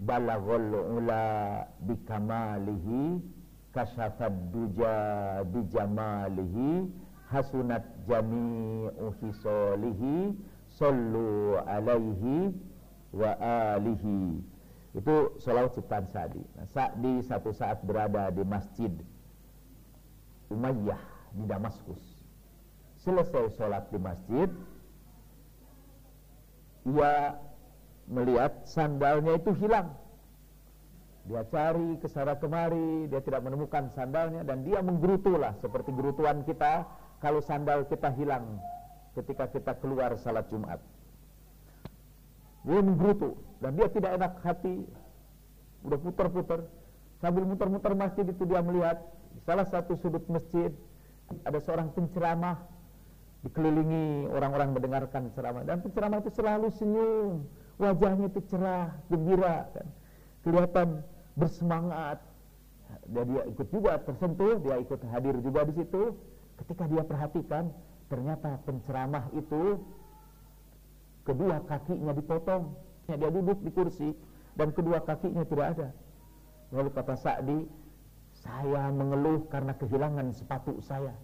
Balaghul 0.01 0.71
ula 0.97 1.66
bikamalihi 1.83 3.21
kasyafad 3.71 4.35
duja 4.51 4.95
bijamalihi 5.47 6.91
hasunat 7.31 7.87
jami'u 8.11 9.14
hisolihi 9.23 10.35
sallu 10.66 11.59
alaihi 11.66 12.55
wa 13.14 13.31
alihi. 13.75 14.43
Itu 14.91 15.39
salawat 15.39 15.79
ciptaan 15.79 16.11
Sa'di. 16.11 16.43
Nah, 16.59 16.66
Sa'di 16.66 17.23
satu 17.23 17.55
saat 17.55 17.79
berada 17.87 18.35
di 18.35 18.43
masjid 18.43 18.91
Umayyah 20.51 20.99
di 21.39 21.47
Damaskus. 21.47 22.03
Selesai 22.99 23.55
sholat 23.55 23.87
di 23.95 23.99
masjid 24.03 24.51
ia 26.91 27.39
melihat 28.11 28.66
sandalnya 28.66 29.39
itu 29.39 29.55
hilang 29.55 29.95
dia 31.31 31.47
cari 31.47 31.95
ke 32.03 32.11
sana 32.11 32.35
kemari 32.35 33.07
dia 33.07 33.22
tidak 33.22 33.47
menemukan 33.47 33.87
sandalnya 33.95 34.43
dan 34.43 34.66
dia 34.66 34.83
menggerutulah 34.83 35.55
seperti 35.62 35.95
gerutuan 35.95 36.43
kita 36.43 36.83
kalau 37.22 37.39
sandal 37.39 37.87
kita 37.87 38.11
hilang 38.18 38.59
ketika 39.14 39.47
kita 39.47 39.72
keluar 39.78 40.18
salat 40.18 40.51
Jumat. 40.51 40.83
Dia 42.66 42.83
menggerutu 42.83 43.39
dan 43.62 43.78
dia 43.78 43.87
tidak 43.95 44.11
enak 44.18 44.33
hati. 44.43 44.83
Udah 45.87 45.99
putar-putar. 46.03 46.66
Sambil 47.22 47.47
muter-muter 47.47 47.95
masjid 47.95 48.26
itu 48.26 48.43
dia 48.49 48.61
melihat 48.64 48.99
di 49.31 49.41
salah 49.47 49.68
satu 49.70 49.95
sudut 50.03 50.24
masjid 50.26 50.74
ada 51.47 51.62
seorang 51.62 51.95
penceramah 51.95 52.59
dikelilingi 53.47 54.28
orang-orang 54.35 54.74
mendengarkan 54.74 55.31
ceramah 55.33 55.62
dan 55.64 55.78
penceramah 55.81 56.20
itu 56.20 56.33
selalu 56.35 56.68
senyum 56.76 57.45
wajahnya 57.81 58.28
itu 58.28 58.41
cerah 58.53 58.93
gembira 59.09 59.64
kan 59.72 59.87
kelihatan 60.45 61.01
bersemangat 61.41 62.20
dan 63.09 63.24
dia 63.24 63.43
ikut 63.49 63.68
juga 63.72 63.97
tersentuh 64.05 64.61
dia 64.61 64.76
ikut 64.76 65.01
hadir 65.09 65.34
juga 65.41 65.64
di 65.64 65.74
situ 65.80 66.14
Ketika 66.61 66.84
dia 66.93 67.01
perhatikan, 67.01 67.72
ternyata 68.12 68.61
penceramah 68.68 69.32
itu 69.32 69.80
kedua 71.24 71.64
kakinya 71.64 72.12
dipotong. 72.12 72.76
Dia 73.09 73.32
duduk 73.32 73.64
di 73.64 73.72
kursi 73.72 74.12
dan 74.61 74.76
kedua 74.76 75.01
kakinya 75.01 75.43
tidak 75.49 75.66
ada. 75.74 75.88
Lalu 76.70 76.88
kata 76.93 77.16
Sa'di, 77.16 77.59
saya 78.45 78.93
mengeluh 78.93 79.49
karena 79.49 79.72
kehilangan 79.74 80.36
sepatu 80.36 80.76
saya. 80.84 81.16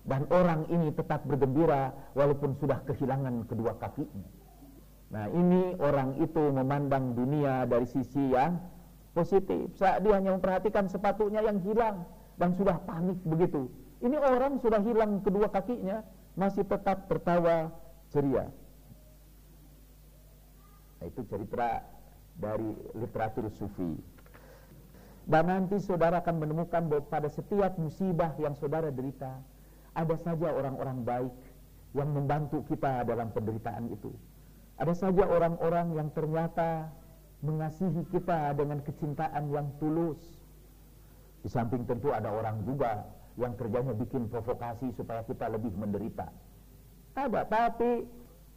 dan 0.00 0.24
orang 0.32 0.64
ini 0.72 0.96
tetap 0.96 1.28
bergembira 1.28 1.92
walaupun 2.16 2.56
sudah 2.56 2.80
kehilangan 2.88 3.44
kedua 3.44 3.76
kakinya. 3.76 4.24
Nah 5.12 5.28
ini 5.28 5.76
orang 5.76 6.16
itu 6.24 6.40
memandang 6.40 7.12
dunia 7.12 7.68
dari 7.68 7.84
sisi 7.84 8.32
yang 8.32 8.56
positif. 9.12 9.70
Saat 9.76 10.06
dia 10.06 10.16
hanya 10.18 10.34
memperhatikan 10.34 10.86
sepatunya 10.86 11.42
yang 11.42 11.58
hilang 11.62 12.06
dan 12.38 12.54
sudah 12.54 12.78
panik 12.86 13.18
begitu. 13.26 13.68
Ini 14.00 14.16
orang 14.16 14.56
sudah 14.62 14.80
hilang 14.80 15.20
kedua 15.20 15.52
kakinya 15.52 16.00
masih 16.38 16.64
tetap 16.64 17.04
tertawa 17.10 17.68
ceria. 18.08 18.48
Nah, 21.00 21.04
itu 21.08 21.20
cerita 21.28 21.84
dari 22.36 22.72
literatur 22.96 23.48
sufi. 23.52 23.96
Dan 25.28 25.46
nanti 25.46 25.76
saudara 25.78 26.24
akan 26.24 26.42
menemukan 26.42 26.88
bahwa 26.88 27.04
pada 27.06 27.28
setiap 27.28 27.76
musibah 27.76 28.32
yang 28.40 28.56
saudara 28.56 28.88
derita, 28.88 29.36
ada 29.92 30.16
saja 30.16 30.48
orang-orang 30.48 31.04
baik 31.04 31.34
yang 31.92 32.08
membantu 32.14 32.64
kita 32.66 33.04
dalam 33.04 33.28
penderitaan 33.34 33.90
itu. 33.92 34.10
Ada 34.80 34.96
saja 34.96 35.28
orang-orang 35.28 35.92
yang 35.92 36.08
ternyata 36.16 36.88
mengasihi 37.40 38.04
kita 38.12 38.52
dengan 38.56 38.84
kecintaan 38.84 39.48
yang 39.48 39.68
tulus. 39.80 40.20
Di 41.40 41.48
samping 41.48 41.88
tentu 41.88 42.12
ada 42.12 42.28
orang 42.28 42.60
juga 42.68 43.08
yang 43.40 43.56
kerjanya 43.56 43.96
bikin 43.96 44.28
provokasi 44.28 44.92
supaya 44.92 45.24
kita 45.24 45.48
lebih 45.48 45.72
menderita. 45.72 46.28
Ada, 47.16 47.48
tapi 47.48 48.04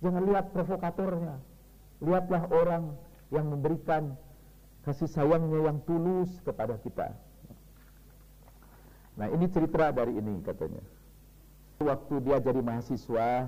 jangan 0.03 0.23
lihat 0.27 0.51
provokatornya. 0.51 1.39
Lihatlah 2.03 2.43
orang 2.51 2.83
yang 3.31 3.47
memberikan 3.47 4.19
kasih 4.83 5.07
sayangnya 5.07 5.71
yang 5.71 5.79
tulus 5.87 6.29
kepada 6.43 6.75
kita. 6.83 7.15
Nah 9.15 9.27
ini 9.31 9.47
cerita 9.47 9.95
dari 9.95 10.19
ini 10.19 10.43
katanya. 10.43 10.83
Waktu 11.79 12.15
dia 12.23 12.37
jadi 12.43 12.59
mahasiswa, 12.59 13.47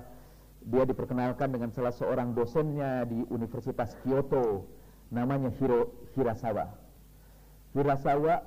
dia 0.66 0.84
diperkenalkan 0.88 1.52
dengan 1.52 1.70
salah 1.76 1.94
seorang 1.94 2.34
dosennya 2.34 3.06
di 3.06 3.22
Universitas 3.30 3.94
Kyoto, 4.02 4.66
namanya 5.14 5.54
Hiro 5.60 5.94
Hirasawa. 6.16 6.72
Hirasawa 7.76 8.42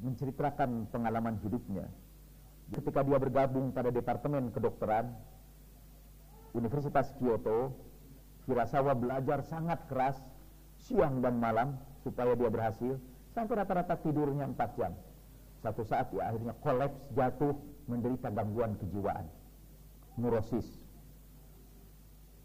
menceritakan 0.00 0.90
pengalaman 0.92 1.38
hidupnya. 1.40 1.86
Ketika 2.72 3.06
dia 3.06 3.18
bergabung 3.20 3.70
pada 3.70 3.94
Departemen 3.94 4.50
Kedokteran 4.50 5.14
Universitas 6.56 7.12
Kyoto, 7.20 7.70
Hirasawa 8.46 8.94
belajar 8.94 9.42
sangat 9.46 9.86
keras 9.90 10.18
siang 10.78 11.18
dan 11.22 11.38
malam 11.38 11.78
supaya 12.02 12.34
dia 12.38 12.50
berhasil 12.50 12.98
sampai 13.34 13.54
rata-rata 13.58 13.98
tidurnya 14.00 14.46
4 14.50 14.78
jam. 14.78 14.92
Satu 15.60 15.82
saat 15.82 16.08
dia 16.14 16.22
akhirnya 16.30 16.54
kolaps, 16.62 17.00
jatuh, 17.12 17.54
menderita 17.90 18.30
gangguan 18.30 18.78
kejiwaan, 18.78 19.26
neurosis. 20.18 20.66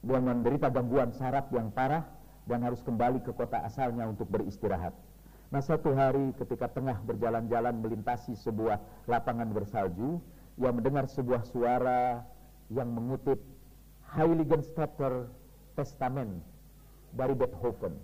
Dia 0.01 0.17
menderita 0.17 0.73
gangguan 0.73 1.13
saraf 1.13 1.53
yang 1.53 1.69
parah 1.69 2.01
dan 2.49 2.65
harus 2.65 2.81
kembali 2.81 3.21
ke 3.21 3.31
kota 3.33 3.61
asalnya 3.65 4.09
untuk 4.09 4.29
beristirahat. 4.29 4.93
Nah 5.51 5.59
satu 5.59 5.91
hari 5.91 6.31
ketika 6.39 6.71
tengah 6.71 6.95
berjalan-jalan 7.03 7.75
melintasi 7.83 8.39
sebuah 8.39 8.79
lapangan 9.05 9.51
bersalju, 9.51 10.23
ia 10.55 10.71
mendengar 10.71 11.11
sebuah 11.11 11.43
suara 11.43 12.23
yang 12.71 12.87
mengutip 12.87 13.39
Heiligenstädter 14.15 15.27
Testament 15.75 16.39
dari 17.11 17.35
Beethoven. 17.35 17.99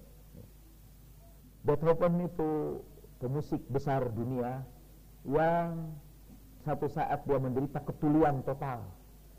Beethoven 1.63 2.13
itu 2.27 2.79
pemusik 3.19 3.63
besar 3.71 4.07
dunia 4.11 4.63
yang 5.27 5.91
satu 6.63 6.87
saat 6.91 7.23
dia 7.23 7.39
menderita 7.39 7.79
ketulian 7.83 8.43
total. 8.43 8.83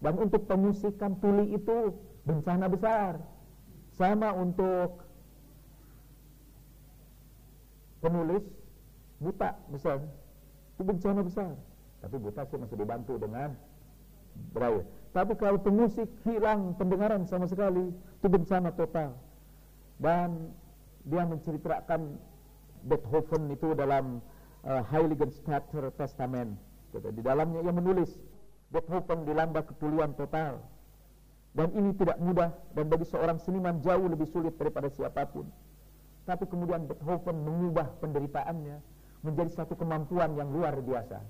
Dan 0.00 0.16
untuk 0.16 0.48
pemusikan 0.48 1.16
tuli 1.20 1.56
itu 1.56 1.92
bencana 2.24 2.68
besar. 2.70 3.20
Sama 3.98 4.30
untuk 4.30 5.02
penulis 7.98 8.46
buta 9.18 9.58
besar. 9.74 9.98
Itu 10.78 10.86
bencana 10.86 11.20
besar. 11.26 11.52
Tapi 11.98 12.16
buta 12.22 12.46
sih 12.46 12.58
masih 12.62 12.78
dibantu 12.78 13.18
dengan 13.18 13.58
braille 14.54 14.86
tapi 15.18 15.32
kalau 15.40 15.56
pemusik 15.58 16.08
hilang 16.28 16.76
pendengaran 16.76 17.24
sama 17.24 17.48
sekali 17.48 17.90
itu 17.90 18.26
bencana 18.28 18.70
total. 18.76 19.16
Dan 19.98 20.52
dia 21.08 21.24
menceritakan 21.26 22.20
Beethoven 22.86 23.50
itu 23.50 23.74
dalam 23.74 24.22
uh, 24.62 24.82
Heiligenstädter 24.86 25.90
Testament. 25.96 26.54
Gitu. 26.88 27.04
di 27.12 27.20
dalamnya 27.20 27.60
ia 27.60 27.68
menulis 27.68 28.16
Beethoven 28.72 29.28
dilanda 29.28 29.60
ketulian 29.60 30.16
total 30.16 30.64
dan 31.56 31.68
ini 31.72 31.96
tidak 31.96 32.20
mudah 32.20 32.52
dan 32.76 32.84
bagi 32.88 33.06
seorang 33.08 33.40
seniman 33.40 33.80
jauh 33.80 34.04
lebih 34.08 34.28
sulit 34.28 34.54
daripada 34.56 34.92
siapa 34.92 35.24
pun 35.28 35.48
tapi 36.28 36.44
kemudian 36.44 36.84
Beethoven 36.84 37.40
mengubah 37.40 37.88
penderitaannya 38.04 38.76
menjadi 39.24 39.50
satu 39.64 39.80
kemampuan 39.80 40.36
yang 40.36 40.52
luar 40.52 40.76
biasa. 40.76 41.24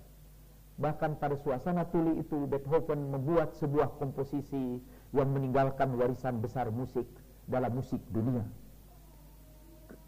Bahkan 0.82 1.22
pada 1.22 1.38
suasana 1.38 1.86
tuli 1.86 2.18
itu 2.18 2.50
Beethoven 2.50 3.14
membuat 3.14 3.54
sebuah 3.62 3.94
komposisi 4.02 4.82
yang 5.14 5.30
meninggalkan 5.30 5.94
warisan 5.94 6.42
besar 6.42 6.74
musik 6.74 7.06
dalam 7.46 7.78
musik 7.78 8.02
dunia. 8.10 8.42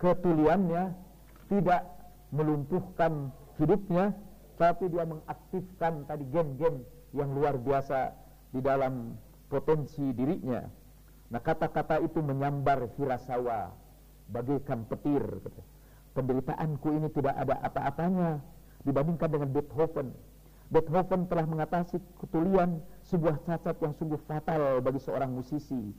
Ketuliannya 0.03 0.91
tidak 1.47 1.87
melumpuhkan 2.35 3.31
hidupnya, 3.63 4.11
tapi 4.59 4.91
dia 4.91 5.07
mengaktifkan 5.07 6.03
tadi 6.03 6.27
gen-gen 6.35 6.83
yang 7.15 7.31
luar 7.31 7.55
biasa 7.63 8.11
di 8.51 8.59
dalam 8.59 9.15
potensi 9.51 10.15
dirinya. 10.15 10.63
Nah 11.31 11.43
kata-kata 11.43 11.99
itu 11.99 12.23
menyambar 12.23 12.87
Hirasawa 12.95 13.75
bagaikan 14.31 14.87
petir. 14.87 15.23
Penderitaanku 16.15 16.89
ini 16.95 17.09
tidak 17.11 17.35
ada 17.35 17.59
apa-apanya 17.67 18.39
dibandingkan 18.87 19.31
dengan 19.31 19.49
Beethoven. 19.51 20.15
Beethoven 20.71 21.27
telah 21.27 21.47
mengatasi 21.51 21.99
ketulian 22.23 22.79
sebuah 23.03 23.43
cacat 23.43 23.75
yang 23.83 23.95
sungguh 23.99 24.19
fatal 24.31 24.79
bagi 24.79 25.03
seorang 25.03 25.35
musisi. 25.35 25.91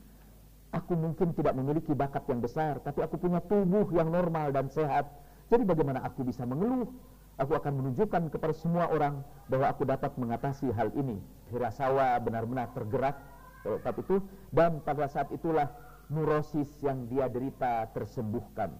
Aku 0.71 0.95
mungkin 0.95 1.35
tidak 1.35 1.51
memiliki 1.59 1.91
bakat 1.91 2.23
yang 2.31 2.39
besar, 2.39 2.79
tapi 2.79 3.03
aku 3.03 3.19
punya 3.19 3.43
tubuh 3.43 3.91
yang 3.91 4.07
normal 4.07 4.55
dan 4.55 4.71
sehat. 4.71 5.11
Jadi 5.51 5.67
bagaimana 5.67 5.99
aku 6.07 6.23
bisa 6.23 6.47
mengeluh? 6.47 6.87
Aku 7.35 7.59
akan 7.59 7.83
menunjukkan 7.83 8.31
kepada 8.31 8.55
semua 8.55 8.87
orang 8.87 9.19
bahwa 9.51 9.67
aku 9.67 9.83
dapat 9.83 10.15
mengatasi 10.15 10.71
hal 10.71 10.91
ini. 10.95 11.19
Hirasawa 11.51 12.15
benar-benar 12.23 12.71
tergerak 12.71 13.19
saat 13.61 13.97
itu 14.01 14.21
dan 14.49 14.81
pada 14.81 15.05
saat 15.05 15.29
itulah 15.29 15.69
neurosis 16.11 16.67
yang 16.83 17.07
dia 17.07 17.29
derita 17.31 17.87
tersembuhkan. 17.95 18.73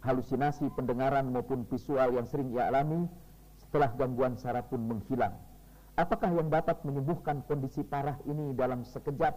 Halusinasi 0.00 0.70
pendengaran 0.72 1.28
maupun 1.28 1.66
visual 1.66 2.14
yang 2.14 2.24
sering 2.24 2.54
ia 2.54 2.70
alami 2.70 3.10
setelah 3.58 3.90
gangguan 3.98 4.38
saraf 4.38 4.70
pun 4.70 4.80
menghilang. 4.86 5.34
Apakah 5.96 6.28
yang 6.30 6.52
dapat 6.52 6.80
menyembuhkan 6.84 7.42
kondisi 7.48 7.82
parah 7.82 8.20
ini 8.28 8.52
dalam 8.52 8.84
sekejap? 8.84 9.32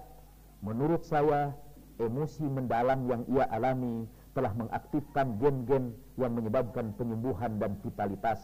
Menurut 0.59 1.07
saya, 1.07 1.55
emosi 1.99 2.45
mendalam 2.47 3.07
yang 3.07 3.23
ia 3.31 3.47
alami 3.47 4.07
telah 4.35 4.51
mengaktifkan 4.55 5.39
gen-gen 5.39 5.95
yang 6.15 6.31
menyebabkan 6.35 6.95
penyembuhan 6.95 7.59
dan 7.59 7.79
vitalitas. 7.79 8.39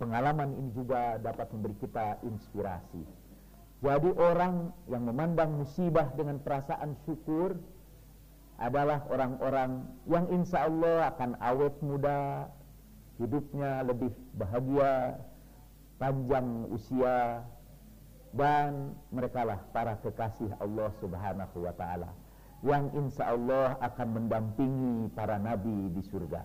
Pengalaman 0.00 0.56
ini 0.56 0.72
juga 0.72 1.20
dapat 1.20 1.52
memberi 1.52 1.76
kita 1.76 2.20
inspirasi. 2.24 3.04
Jadi 3.80 4.12
orang 4.20 4.76
yang 4.92 5.02
memandang 5.08 5.56
musibah 5.56 6.12
dengan 6.12 6.36
perasaan 6.36 7.00
syukur 7.08 7.56
adalah 8.60 9.08
orang-orang 9.08 9.88
yang 10.04 10.28
insya 10.28 10.68
Allah 10.68 11.08
akan 11.16 11.32
awet 11.40 11.74
muda, 11.80 12.52
hidupnya 13.16 13.80
lebih 13.88 14.12
bahagia, 14.36 15.16
panjang 15.96 16.68
usia, 16.68 17.40
dan 18.36 18.92
merekalah 19.08 19.64
para 19.72 19.96
kekasih 20.04 20.52
Allah 20.60 20.92
subhanahu 21.00 21.64
wa 21.64 21.72
ta'ala 21.72 22.12
yang 22.60 22.92
insya 22.92 23.32
Allah 23.32 23.80
akan 23.80 24.08
mendampingi 24.20 25.08
para 25.16 25.40
nabi 25.40 25.88
di 25.96 26.04
surga. 26.04 26.44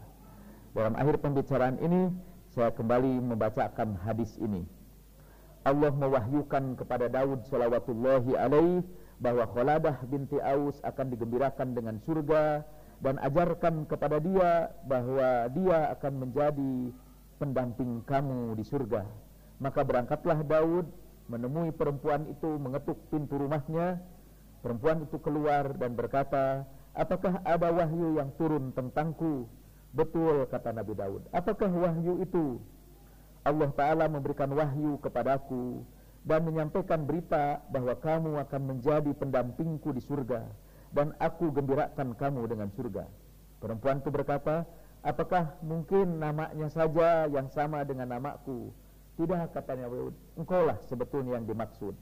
Dalam 0.72 0.96
akhir 0.96 1.20
pembicaraan 1.20 1.80
ini, 1.84 2.12
saya 2.56 2.72
kembali 2.72 3.20
membacakan 3.20 4.00
hadis 4.00 4.40
ini. 4.40 4.64
Allah 5.66 5.90
mewahyukan 5.90 6.78
kepada 6.78 7.10
Daud 7.10 7.42
salawatullahi 7.50 8.38
alaihi 8.38 8.86
bahwa 9.18 9.50
Kholadah 9.50 9.98
binti 10.06 10.38
Aus 10.38 10.78
akan 10.86 11.10
digembirakan 11.10 11.74
dengan 11.74 11.98
surga 12.06 12.62
dan 13.02 13.18
ajarkan 13.18 13.90
kepada 13.90 14.22
dia 14.22 14.70
bahwa 14.86 15.50
dia 15.50 15.80
akan 15.98 16.14
menjadi 16.22 16.74
pendamping 17.42 18.06
kamu 18.06 18.54
di 18.56 18.64
surga. 18.64 19.10
Maka 19.58 19.82
berangkatlah 19.82 20.46
Daud 20.46 20.86
menemui 21.26 21.74
perempuan 21.74 22.30
itu 22.30 22.62
mengetuk 22.62 23.02
pintu 23.10 23.42
rumahnya. 23.42 23.98
Perempuan 24.62 25.02
itu 25.02 25.18
keluar 25.18 25.74
dan 25.78 25.98
berkata, 25.98 26.62
"Apakah 26.94 27.42
ada 27.42 27.74
wahyu 27.74 28.22
yang 28.22 28.30
turun 28.38 28.70
tentangku?" 28.70 29.50
Betul 29.96 30.46
kata 30.52 30.76
Nabi 30.76 30.94
Daud. 30.94 31.26
Apakah 31.32 31.72
wahyu 31.72 32.20
itu? 32.22 32.60
Allah 33.46 33.70
Ta'ala 33.78 34.10
memberikan 34.10 34.50
wahyu 34.50 34.98
kepadaku 35.06 35.86
dan 36.26 36.42
menyampaikan 36.42 37.06
berita 37.06 37.62
bahwa 37.70 37.94
kamu 37.94 38.42
akan 38.42 38.62
menjadi 38.74 39.14
pendampingku 39.14 39.94
di 39.94 40.02
surga 40.02 40.42
dan 40.98 41.14
aku 41.22 41.54
gembirakan 41.54 42.18
kamu 42.18 42.50
dengan 42.50 42.74
surga. 42.74 43.06
Perempuan 43.62 44.02
itu 44.02 44.10
berkata, 44.10 44.66
apakah 45.06 45.54
mungkin 45.62 46.18
namanya 46.18 46.66
saja 46.74 47.30
yang 47.30 47.46
sama 47.54 47.86
dengan 47.86 48.10
namaku? 48.18 48.74
Tidak 49.16 49.54
katanya 49.54 49.94
engkau 50.34 50.66
lah 50.66 50.82
sebetulnya 50.90 51.38
yang 51.38 51.46
dimaksud. 51.46 51.94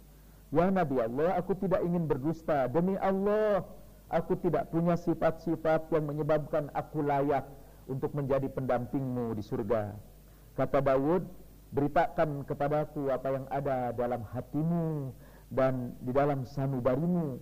Ya 0.55 0.71
Nabi 0.71 1.03
Allah, 1.03 1.35
aku 1.35 1.59
tidak 1.59 1.83
ingin 1.83 2.07
berdusta. 2.07 2.71
Demi 2.71 2.95
Allah, 3.03 3.67
aku 4.07 4.39
tidak 4.39 4.71
punya 4.71 4.95
sifat-sifat 4.95 5.91
yang 5.91 6.07
menyebabkan 6.07 6.71
aku 6.71 7.03
layak 7.03 7.43
untuk 7.91 8.15
menjadi 8.15 8.47
pendampingmu 8.47 9.35
di 9.35 9.43
surga. 9.43 10.12
Kata 10.53 10.85
Dawud, 10.85 11.25
beritakan 11.73 12.45
kepadaku 12.45 13.09
apa 13.09 13.27
yang 13.33 13.45
ada 13.49 13.89
dalam 13.97 14.21
hatimu 14.29 15.09
dan 15.49 15.97
di 15.97 16.13
dalam 16.13 16.45
sanubarimu. 16.45 17.41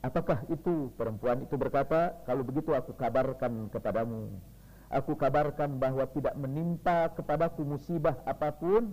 Apakah 0.00 0.42
itu? 0.48 0.88
Perempuan 0.96 1.44
itu 1.44 1.54
berkata, 1.54 2.16
kalau 2.24 2.42
begitu 2.42 2.72
aku 2.72 2.96
kabarkan 2.96 3.68
kepadamu. 3.68 4.32
Aku 4.88 5.14
kabarkan 5.14 5.76
bahwa 5.76 6.04
tidak 6.10 6.34
menimpa 6.36 7.12
kepadaku 7.12 7.64
musibah 7.64 8.18
apa 8.24 8.50
pun, 8.56 8.92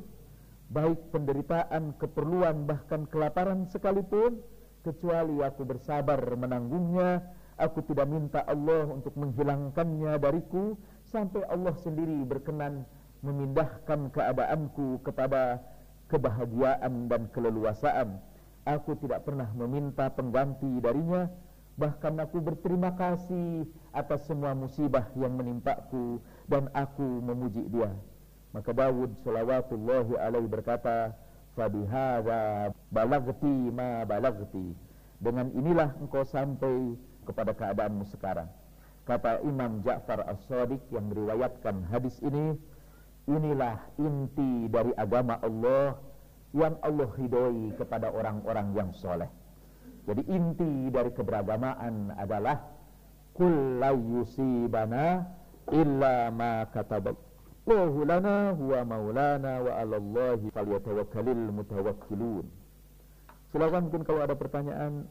baik 0.69 0.99
penderitaan, 1.11 1.95
keperluan, 1.97 2.67
bahkan 2.67 3.07
kelaparan 3.07 3.67
sekalipun, 3.71 4.43
kecuali 4.83 5.39
aku 5.43 5.63
bersabar 5.63 6.19
menanggungnya. 6.35 7.23
Aku 7.59 7.83
tidak 7.83 8.07
minta 8.07 8.39
Allah 8.47 8.87
untuk 8.87 9.11
menghilangkannya 9.19 10.15
dariku, 10.15 10.79
sampai 11.09 11.41
Allah 11.49 11.73
sendiri 11.81 12.21
berkenan 12.23 12.85
memindahkan 13.25 14.13
keadaanku 14.13 15.01
kepada 15.03 15.59
kebahagiaan 16.07 17.09
dan 17.09 17.27
keleluasaan. 17.33 18.21
Aku 18.69 18.93
tidak 19.01 19.25
pernah 19.25 19.49
meminta 19.57 20.13
pengganti 20.13 20.69
darinya, 20.79 21.25
bahkan 21.73 22.13
aku 22.21 22.37
berterima 22.37 22.93
kasih 22.93 23.65
atas 23.89 24.29
semua 24.29 24.53
musibah 24.53 25.09
yang 25.17 25.33
menimpaku 25.33 26.21
dan 26.45 26.69
aku 26.77 27.23
memuji 27.23 27.65
dia. 27.65 27.89
Maka 28.53 28.73
Dawud 28.73 29.13
salawatullahi 29.25 30.13
alaihi 30.17 30.49
berkata, 30.49 31.13
"Fabihadza 31.53 32.73
balagti 32.89 33.55
ma 33.73 34.05
balagti." 34.05 34.73
Dengan 35.19 35.51
inilah 35.53 35.93
engkau 35.99 36.23
sampai 36.23 36.95
kepada 37.27 37.51
keadaanmu 37.53 38.07
sekarang. 38.09 38.49
Kata 39.09 39.41
Imam 39.41 39.81
Ja'far 39.81 40.21
As-Sadiq 40.21 40.85
yang 40.93 41.09
meriwayatkan 41.09 41.89
hadis 41.89 42.21
ini, 42.21 42.53
Inilah 43.29 43.77
inti 44.01 44.65
dari 44.73 44.89
agama 44.97 45.37
Allah 45.45 45.93
yang 46.49 46.73
Allah 46.81 47.09
ridhoi 47.13 47.77
kepada 47.77 48.09
orang-orang 48.09 48.73
yang 48.73 48.89
soleh. 48.97 49.29
Jadi 50.09 50.25
inti 50.25 50.89
dari 50.89 51.13
keberagamaan 51.13 52.17
adalah 52.17 52.57
kullu 53.37 54.17
yusibana 54.17 55.29
illa 55.69 56.33
ma 56.33 56.65
kataballahu 56.73 58.01
lana 58.01 58.57
huwa 58.57 58.81
maulana 58.81 59.61
wa 59.61 59.77
'alallahi 59.77 60.49
falyatawakkalul 60.49 61.53
mutawakkilun. 61.53 62.49
Silakan 63.53 63.93
mungkin 63.93 64.09
kalau 64.09 64.25
ada 64.25 64.33
pertanyaan 64.33 65.05